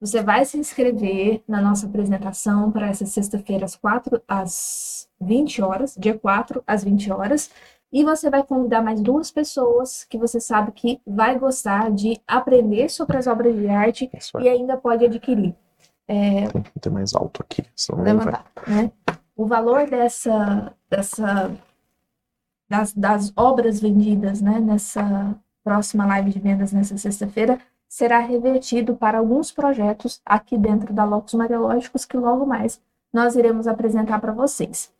Você 0.00 0.22
vai 0.22 0.46
se 0.46 0.56
inscrever 0.56 1.42
na 1.46 1.60
nossa 1.60 1.86
apresentação 1.86 2.72
para 2.72 2.88
essa 2.88 3.04
sexta-feira, 3.04 3.66
às 3.66 3.76
4 3.76 4.22
às 4.26 5.08
20 5.20 5.60
horas, 5.60 5.94
dia 5.98 6.18
4 6.18 6.62
às 6.66 6.82
20 6.82 7.12
horas. 7.12 7.50
E 7.92 8.02
você 8.02 8.30
vai 8.30 8.42
convidar 8.42 8.80
mais 8.80 9.00
duas 9.02 9.30
pessoas 9.30 10.04
que 10.04 10.16
você 10.16 10.40
sabe 10.40 10.72
que 10.72 11.02
vai 11.06 11.38
gostar 11.38 11.90
de 11.90 12.18
aprender 12.26 12.88
sobre 12.88 13.18
as 13.18 13.26
obras 13.26 13.54
de 13.54 13.68
arte 13.68 14.10
e 14.40 14.48
ainda 14.48 14.76
pode 14.76 15.04
adquirir. 15.04 15.54
É, 16.08 16.46
Tem 16.48 16.62
que 16.62 16.80
ter 16.80 16.90
mais 16.90 17.14
alto 17.14 17.42
aqui, 17.42 17.64
senão 17.76 18.02
levantar, 18.02 18.46
né? 18.66 18.90
O 19.36 19.44
valor 19.44 19.88
dessa, 19.88 20.72
dessa 20.88 21.50
das, 22.68 22.94
das 22.94 23.32
obras 23.36 23.80
vendidas 23.80 24.40
né, 24.40 24.60
nessa 24.60 25.36
próxima 25.62 26.06
live 26.06 26.30
de 26.30 26.38
vendas 26.38 26.72
nessa 26.72 26.96
sexta-feira 26.96 27.58
será 27.90 28.20
revertido 28.20 28.94
para 28.94 29.18
alguns 29.18 29.50
projetos 29.50 30.22
aqui 30.24 30.56
dentro 30.56 30.94
da 30.94 31.04
Locus 31.04 31.34
Mariológicos 31.34 32.04
que 32.04 32.16
logo 32.16 32.46
mais 32.46 32.80
nós 33.12 33.34
iremos 33.34 33.66
apresentar 33.66 34.20
para 34.20 34.32
vocês. 34.32 34.92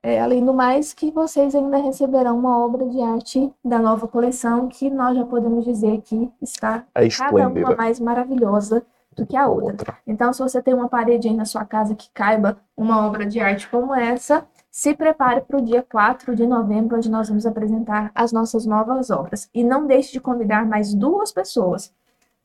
É, 0.00 0.20
além 0.20 0.44
do 0.44 0.54
mais, 0.54 0.94
que 0.94 1.10
vocês 1.10 1.52
ainda 1.56 1.78
receberão 1.78 2.38
uma 2.38 2.64
obra 2.64 2.88
de 2.88 3.02
arte 3.02 3.52
da 3.64 3.80
nova 3.80 4.06
coleção 4.06 4.68
que 4.68 4.88
nós 4.88 5.16
já 5.16 5.24
podemos 5.24 5.64
dizer 5.64 6.00
que 6.02 6.30
está 6.40 6.84
cada 7.18 7.48
uma 7.48 7.74
mais 7.74 7.98
maravilhosa 7.98 8.86
do 9.16 9.26
que 9.26 9.36
a 9.36 9.48
outra. 9.48 9.72
Outra. 9.72 9.98
Então, 10.06 10.32
se 10.32 10.38
você 10.40 10.62
tem 10.62 10.72
uma 10.72 10.88
parede 10.88 11.26
aí 11.26 11.34
na 11.34 11.44
sua 11.44 11.64
casa 11.64 11.96
que 11.96 12.08
caiba 12.14 12.56
uma 12.76 13.04
obra 13.04 13.26
de 13.26 13.40
arte 13.40 13.68
como 13.68 13.92
essa, 13.92 14.46
se 14.70 14.94
prepare 14.94 15.40
para 15.40 15.58
o 15.58 15.60
dia 15.60 15.84
4 15.90 16.36
de 16.36 16.46
novembro, 16.46 16.96
onde 16.96 17.10
nós 17.10 17.28
vamos 17.28 17.44
apresentar 17.44 18.12
as 18.14 18.30
nossas 18.30 18.64
novas 18.64 19.10
obras. 19.10 19.50
E 19.52 19.64
não 19.64 19.88
deixe 19.88 20.12
de 20.12 20.20
convidar 20.20 20.64
mais 20.64 20.94
duas 20.94 21.32
pessoas. 21.32 21.92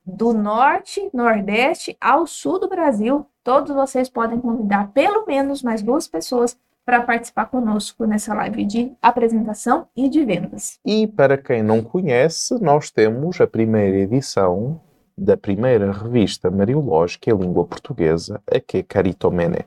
Do 0.06 0.34
norte, 0.34 1.08
nordeste 1.14 1.96
ao 1.98 2.26
sul 2.26 2.58
do 2.60 2.68
Brasil, 2.68 3.26
todos 3.42 3.74
vocês 3.74 4.06
podem 4.06 4.38
convidar 4.38 4.92
pelo 4.92 5.24
menos 5.24 5.62
mais 5.62 5.80
duas 5.80 6.06
pessoas 6.06 6.58
para 6.84 7.00
participar 7.00 7.46
conosco 7.46 8.04
nessa 8.04 8.34
live 8.34 8.66
de 8.66 8.92
apresentação 9.00 9.88
e 9.96 10.06
de 10.10 10.22
vendas. 10.22 10.78
E 10.84 11.06
para 11.06 11.38
quem 11.38 11.62
não 11.62 11.82
conhece, 11.82 12.62
nós 12.62 12.90
temos 12.90 13.40
a 13.40 13.46
primeira 13.46 13.96
edição 13.96 14.78
da 15.16 15.38
primeira 15.38 15.90
revista 15.90 16.50
mariológica 16.50 17.30
em 17.30 17.38
língua 17.38 17.64
portuguesa, 17.64 18.42
a 18.46 18.60
que 18.60 18.78
é 18.78 18.82
Caritomene. 18.82 19.64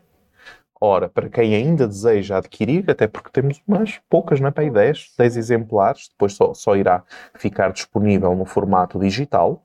Ora, 0.79 1.09
para 1.09 1.29
quem 1.29 1.55
ainda 1.55 1.87
deseja 1.87 2.37
adquirir, 2.37 2.85
até 2.91 3.07
porque 3.07 3.31
temos 3.31 3.59
umas 3.67 3.99
poucas, 4.07 4.39
não 4.39 4.49
é? 4.49 4.51
Para 4.51 4.63
aí 4.65 4.69
10, 4.69 5.15
10 5.17 5.37
exemplares, 5.37 6.09
depois 6.09 6.33
só, 6.33 6.53
só 6.53 6.75
irá 6.75 7.03
ficar 7.33 7.71
disponível 7.71 8.35
no 8.35 8.45
formato 8.45 8.99
digital. 8.99 9.63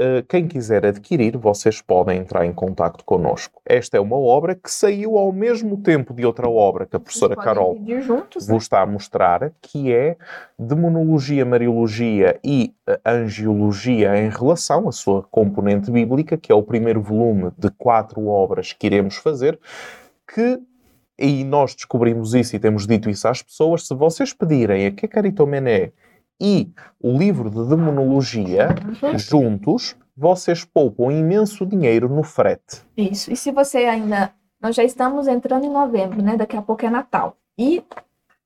Uh, 0.00 0.24
quem 0.26 0.48
quiser 0.48 0.86
adquirir, 0.86 1.36
vocês 1.36 1.82
podem 1.82 2.20
entrar 2.20 2.46
em 2.46 2.54
contato 2.54 3.04
connosco. 3.04 3.60
Esta 3.66 3.98
é 3.98 4.00
uma 4.00 4.16
obra 4.16 4.54
que 4.54 4.70
saiu 4.70 5.18
ao 5.18 5.30
mesmo 5.30 5.76
tempo 5.76 6.14
de 6.14 6.24
outra 6.24 6.48
obra 6.48 6.86
que 6.86 6.96
a 6.96 7.00
professora 7.00 7.36
Carol 7.36 7.78
juntos, 8.00 8.48
né? 8.48 8.54
vos 8.54 8.62
está 8.62 8.80
a 8.80 8.86
mostrar, 8.86 9.52
que 9.60 9.92
é 9.92 10.16
Demonologia, 10.58 11.44
Mariologia 11.44 12.40
e 12.42 12.72
eh, 12.86 12.98
Angiologia 13.04 14.16
em 14.16 14.30
relação 14.30 14.88
à 14.88 14.92
sua 14.92 15.22
componente 15.24 15.90
bíblica, 15.90 16.38
que 16.38 16.50
é 16.50 16.54
o 16.54 16.62
primeiro 16.62 17.02
volume 17.02 17.50
de 17.58 17.68
quatro 17.70 18.26
obras 18.26 18.72
que 18.72 18.86
iremos 18.86 19.16
fazer, 19.16 19.60
que, 20.26 20.58
e 21.18 21.44
nós 21.44 21.74
descobrimos 21.74 22.32
isso 22.32 22.56
e 22.56 22.58
temos 22.58 22.86
dito 22.86 23.10
isso 23.10 23.28
às 23.28 23.42
pessoas, 23.42 23.86
se 23.86 23.94
vocês 23.94 24.32
pedirem 24.32 24.86
a 24.86 24.90
Kekaritomené 24.90 25.92
e 26.40 26.70
o 27.00 27.16
livro 27.16 27.50
de 27.50 27.68
Demonologia 27.68 28.68
juntos, 29.16 29.96
vocês 30.16 30.64
poupam 30.64 31.10
imenso 31.10 31.66
dinheiro 31.66 32.08
no 32.08 32.22
frete. 32.22 32.82
Isso. 32.96 33.32
E 33.32 33.36
se 33.36 33.52
você 33.52 33.78
ainda. 33.78 34.32
Nós 34.60 34.76
já 34.76 34.84
estamos 34.84 35.26
entrando 35.26 35.64
em 35.64 35.70
novembro, 35.70 36.22
né? 36.22 36.36
Daqui 36.36 36.54
a 36.54 36.60
pouco 36.60 36.84
é 36.84 36.90
Natal. 36.90 37.36
E 37.56 37.82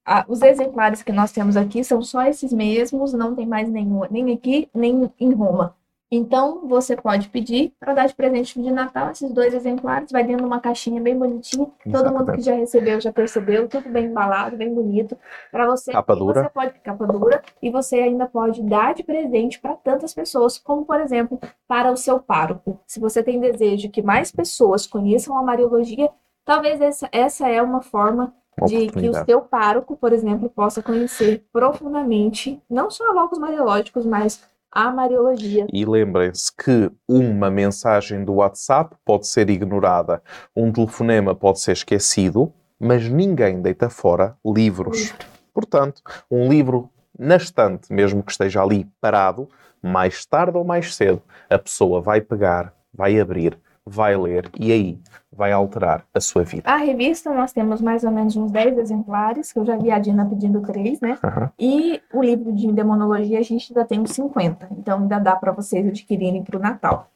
ah, 0.04 0.24
os 0.28 0.42
exemplares 0.42 1.02
que 1.02 1.12
nós 1.12 1.32
temos 1.32 1.56
aqui 1.56 1.82
são 1.82 2.02
só 2.02 2.22
esses 2.22 2.52
mesmos, 2.52 3.12
não 3.12 3.34
tem 3.34 3.46
mais 3.46 3.68
nenhum, 3.68 4.02
nem 4.10 4.32
aqui, 4.32 4.68
nem 4.74 5.10
em 5.18 5.32
Roma. 5.32 5.74
Então, 6.16 6.60
você 6.68 6.94
pode 6.94 7.28
pedir 7.28 7.72
para 7.80 7.92
dar 7.92 8.06
de 8.06 8.14
presente 8.14 8.60
de 8.62 8.70
Natal 8.70 9.10
esses 9.10 9.32
dois 9.32 9.52
exemplares, 9.52 10.12
vai 10.12 10.22
dentro 10.22 10.42
de 10.42 10.46
uma 10.46 10.60
caixinha 10.60 11.00
bem 11.00 11.18
bonitinha. 11.18 11.66
Todo 11.90 12.12
mundo 12.12 12.26
que 12.26 12.38
Exatamente. 12.38 12.42
já 12.44 12.54
recebeu 12.54 13.00
já 13.00 13.12
percebeu, 13.12 13.68
tudo 13.68 13.88
bem 13.88 14.06
embalado, 14.06 14.56
bem 14.56 14.72
bonito. 14.72 15.18
Para 15.50 15.66
você, 15.66 15.90
Capa 15.90 16.14
dura. 16.14 16.44
você 16.44 16.48
pode 16.50 16.78
capa 16.80 17.06
dura 17.06 17.42
e 17.60 17.68
você 17.68 17.96
ainda 17.96 18.26
pode 18.26 18.62
dar 18.62 18.94
de 18.94 19.02
presente 19.02 19.58
para 19.58 19.74
tantas 19.74 20.14
pessoas, 20.14 20.56
como 20.56 20.84
por 20.84 21.00
exemplo, 21.00 21.38
para 21.66 21.90
o 21.90 21.96
seu 21.96 22.20
pároco. 22.20 22.78
Se 22.86 23.00
você 23.00 23.20
tem 23.20 23.40
desejo 23.40 23.90
que 23.90 24.00
mais 24.00 24.30
pessoas 24.30 24.86
conheçam 24.86 25.36
a 25.36 25.42
Mariologia, 25.42 26.08
talvez 26.44 26.80
essa, 26.80 27.08
essa 27.10 27.48
é 27.48 27.60
uma 27.60 27.82
forma 27.82 28.32
de 28.66 28.86
que 28.86 29.08
o 29.08 29.24
seu 29.24 29.40
pároco, 29.40 29.96
por 29.96 30.12
exemplo, 30.12 30.48
possa 30.48 30.80
conhecer 30.80 31.44
profundamente 31.52 32.62
não 32.70 32.88
só 32.88 33.04
logos 33.10 33.36
mariológicos, 33.36 34.06
mas 34.06 34.40
a 34.74 34.90
Mariologia. 34.90 35.66
E 35.72 35.84
lembrem-se 35.84 36.52
que 36.52 36.90
uma 37.08 37.48
mensagem 37.48 38.24
do 38.24 38.34
WhatsApp 38.34 38.96
pode 39.04 39.28
ser 39.28 39.48
ignorada, 39.48 40.20
um 40.54 40.72
telefonema 40.72 41.34
pode 41.34 41.60
ser 41.60 41.72
esquecido, 41.72 42.52
mas 42.78 43.08
ninguém 43.08 43.62
deita 43.62 43.88
fora 43.88 44.36
livros. 44.44 45.14
Portanto, 45.54 46.02
um 46.28 46.48
livro 46.48 46.90
na 47.16 47.36
estante, 47.36 47.92
mesmo 47.92 48.22
que 48.24 48.32
esteja 48.32 48.60
ali 48.60 48.90
parado, 49.00 49.48
mais 49.80 50.26
tarde 50.26 50.58
ou 50.58 50.64
mais 50.64 50.96
cedo, 50.96 51.22
a 51.48 51.58
pessoa 51.58 52.00
vai 52.00 52.20
pegar, 52.20 52.74
vai 52.92 53.20
abrir, 53.20 53.56
vai 53.86 54.16
ler 54.16 54.50
e 54.58 54.72
aí 54.72 54.98
vai 55.36 55.52
alterar 55.52 56.04
a 56.14 56.20
sua 56.20 56.42
vida. 56.44 56.62
A 56.70 56.76
revista 56.76 57.32
nós 57.34 57.52
temos 57.52 57.80
mais 57.80 58.04
ou 58.04 58.10
menos 58.10 58.36
uns 58.36 58.50
10 58.50 58.78
exemplares, 58.78 59.52
que 59.52 59.58
eu 59.58 59.64
já 59.66 59.76
vi 59.76 59.90
a 59.90 59.98
Dina 59.98 60.24
pedindo 60.26 60.60
três, 60.62 61.00
né? 61.00 61.18
Aham. 61.22 61.50
E 61.58 62.00
o 62.12 62.22
livro 62.22 62.52
de 62.52 62.70
demonologia 62.72 63.38
a 63.38 63.42
gente 63.42 63.72
ainda 63.72 63.84
tem 63.86 64.00
uns 64.00 64.10
50, 64.12 64.68
então 64.78 64.98
ainda 65.00 65.18
dá 65.18 65.36
para 65.36 65.52
vocês 65.52 65.86
adquirirem 65.86 66.42
para 66.42 66.56
o 66.56 66.60
Natal. 66.60 67.10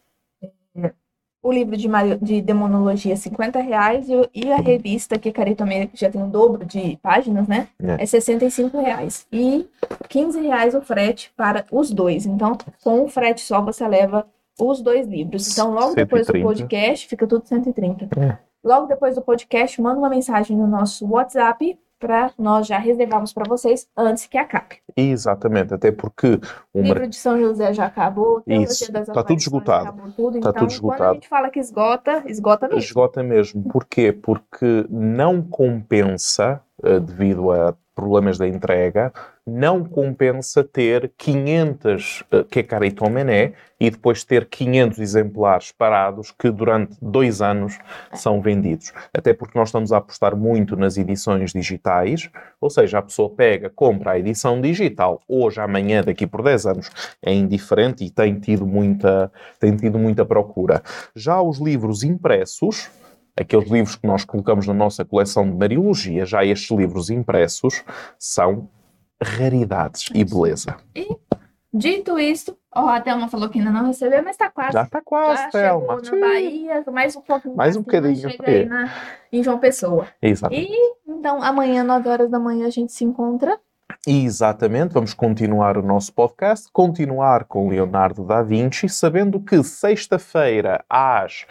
É, 0.77 0.93
O 1.43 1.53
livro 1.53 1.77
de, 1.77 1.89
de 2.21 2.43
demonologia, 2.43 3.17
50 3.17 3.61
reais, 3.61 4.09
e, 4.09 4.17
o- 4.17 4.53
a 4.53 4.57
revista, 4.57 5.19
que 5.19 5.31
Caritomê 5.33 5.87
que 5.87 5.97
já 5.99 6.11
tem 6.11 6.23
o 6.23 6.27
dobro 6.27 6.65
de 6.67 6.99
páginas, 7.01 7.47
né? 7.47 7.69
É. 7.81 8.03
É 8.03 8.07
65 8.07 8.81
reais. 8.81 9.27
E 9.33 9.67
15 10.09 10.41
reais 10.41 10.75
o 10.75 10.81
frete 10.83 11.33
para 11.37 11.65
os 11.71 11.91
dois. 11.93 12.27
Então, 12.27 12.59
com 12.83 13.05
um 13.05 13.09
frete 13.09 13.41
só, 13.41 13.63
você 13.63 13.87
leva 13.87 14.27
os 14.61 14.83
dois 14.83 15.07
livros. 15.07 15.51
Então, 15.53 15.73
logo 15.73 15.95
depois 15.95 16.27
do 16.27 16.33
130. 16.33 16.47
podcast, 16.47 17.09
fica 17.09 17.27
tudo 17.27 17.47
130. 17.47 18.09
É. 18.21 18.39
Logo 18.63 18.87
depois 18.87 19.15
do 19.15 19.23
podcast, 19.23 19.81
manda 19.81 19.99
uma 19.99 20.11
mensagem 20.11 20.57
no 20.57 20.67
nosso 20.67 21.07
WhatsApp 21.07 21.79
para 21.99 22.31
nós 22.39 22.67
já 22.67 22.79
reservarmos 22.79 23.33
para 23.33 23.49
vocês 23.49 23.89
antes 23.97 24.27
que 24.27 24.39
acabe. 24.39 24.77
Exatamente, 24.97 25.75
até 25.75 25.91
porque 25.91 26.41
o 26.73 26.81
livro 26.81 27.09
de 27.09 27.17
São 27.17 27.39
José 27.39 27.73
já 27.73 27.87
acabou, 27.87 28.43
Isso, 28.47 28.91
das 28.93 29.07
tá 29.09 29.23
tudo 29.23 29.39
esgotado. 29.39 29.89
acabou 29.89 30.13
tudo. 30.13 30.41
Tá 30.41 30.51
então, 30.51 30.53
tudo 30.53 30.59
quando 30.59 30.71
a 30.71 30.75
esgotado. 30.75 31.15
gente 31.15 31.29
fala 31.29 31.51
que 31.51 31.59
esgota, 31.59 32.23
esgota 32.27 32.69
mesmo. 32.69 32.81
Esgota 32.81 33.23
mesmo. 33.23 33.63
Porquê? 33.65 34.13
Porque 34.13 34.87
não 34.89 35.43
compensa, 35.43 36.61
devido 36.83 37.51
a 37.51 37.75
problemas 37.99 38.39
da 38.39 38.47
entrega, 38.47 39.13
não 39.45 39.83
compensa 39.85 40.63
ter 40.63 41.13
500 41.19 42.21
uh, 42.33 42.45
Kekaritomené 42.45 43.55
e 43.81 43.91
depois 43.91 44.23
ter 44.23 44.47
500 44.47 45.01
exemplares 45.01 45.73
parados 45.73 46.31
que 46.31 46.49
durante 46.49 46.97
dois 47.03 47.43
anos 47.43 47.77
são 48.13 48.41
vendidos. 48.41 48.93
Até 49.13 49.35
porque 49.35 49.59
nós 49.59 49.71
estamos 49.71 49.91
a 49.91 49.97
apostar 49.97 50.37
muito 50.37 50.77
nas 50.77 50.97
edições 50.97 51.53
digitais, 51.53 52.31
ou 52.61 52.71
seja, 52.71 52.99
a 52.99 53.03
pessoa 53.03 53.31
pega, 53.31 53.69
compra 53.69 54.13
a 54.13 54.19
edição 54.19 54.61
digital, 54.61 55.21
hoje, 55.27 55.61
amanhã, 55.61 56.01
daqui 56.05 56.25
por 56.25 56.45
10 56.45 56.67
anos, 56.67 56.91
é 57.21 57.35
indiferente 57.35 58.05
e 58.05 58.11
tem 58.11 58.39
tido 58.39 58.65
muita, 58.65 59.33
tem 59.59 59.75
tido 59.75 59.99
muita 59.99 60.25
procura. 60.25 60.85
Já 61.17 61.43
os 61.43 61.59
livros 61.59 62.05
impressos, 62.05 62.89
aqueles 63.39 63.71
livros 63.71 63.97
que 63.97 64.07
nós 64.07 64.25
colocamos 64.25 64.67
na 64.67 64.75
nossa 64.75 65.05
coleção 65.05 65.49
de 65.49 65.57
Mariologia, 65.57 66.25
já 66.27 66.45
estes 66.45 66.77
livros 66.77 67.11
impressos 67.11 67.85
são 68.19 68.69
raridades 69.23 70.07
e 70.15 70.25
beleza. 70.25 70.77
Dito 71.73 72.19
isto, 72.19 72.57
ó, 72.75 72.89
a 72.89 73.01
Thelma 73.01 73.29
falou 73.29 73.49
que 73.51 73.59
ainda 73.59 73.71
não 73.71 73.87
recebeu, 73.87 74.23
mas 74.23 74.37
tá 74.39 74.51
quase. 74.51 74.73
Já 74.73 74.83
está 74.85 75.03
quase, 75.03 75.43
Já 75.43 75.51
Thelma. 75.51 76.03
chegou 76.03 76.21
na 76.21 76.27
Bahia, 76.27 76.85
mais 76.91 77.15
um 77.15 77.21
pouquinho. 77.21 77.57
Mais 77.57 77.77
um 77.77 77.83
bocadinho, 77.83 78.31
Chega 78.31 78.51
aí 78.51 78.65
na, 78.65 78.91
em 79.31 79.43
João 79.43 79.59
Pessoa. 79.59 80.09
Exatamente. 80.23 80.73
Então, 81.07 81.43
amanhã, 81.43 81.85
9 81.85 82.09
horas 82.09 82.31
da 82.31 82.39
manhã, 82.39 82.67
a 82.67 82.71
gente 82.71 82.93
se 82.93 83.05
encontra. 83.05 83.59
Exatamente, 84.07 84.95
vamos 84.95 85.13
continuar 85.13 85.77
o 85.77 85.83
nosso 85.83 86.13
podcast, 86.13 86.69
continuar 86.73 87.45
com 87.45 87.69
Leonardo 87.69 88.25
da 88.25 88.43
Vinci, 88.43 88.89
sabendo 88.89 89.41
que 89.41 89.63
sexta-feira 89.63 90.85
às 90.89 91.45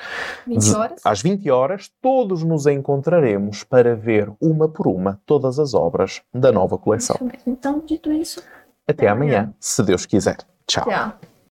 20 0.48 0.74
horas. 0.74 1.02
Às 1.06 1.22
20 1.22 1.52
horas, 1.52 1.92
todos 2.02 2.44
nos 2.44 2.66
encontraremos 2.66 3.64
para 3.64 3.96
ver 3.96 4.32
uma 4.42 4.68
por 4.68 4.88
uma 4.88 5.22
todas 5.26 5.60
as 5.60 5.74
obras 5.74 6.22
da 6.34 6.52
nova 6.52 6.78
coleção. 6.78 7.18
Então, 7.46 7.84
dito 7.86 8.12
isso, 8.12 8.40
Até 8.88 9.04
Até 9.04 9.08
amanhã. 9.10 9.40
amanhã, 9.40 9.54
se 9.60 9.84
Deus 9.84 10.06
quiser. 10.06 10.38
Tchau. 10.66 10.86
tchau. 10.86 11.37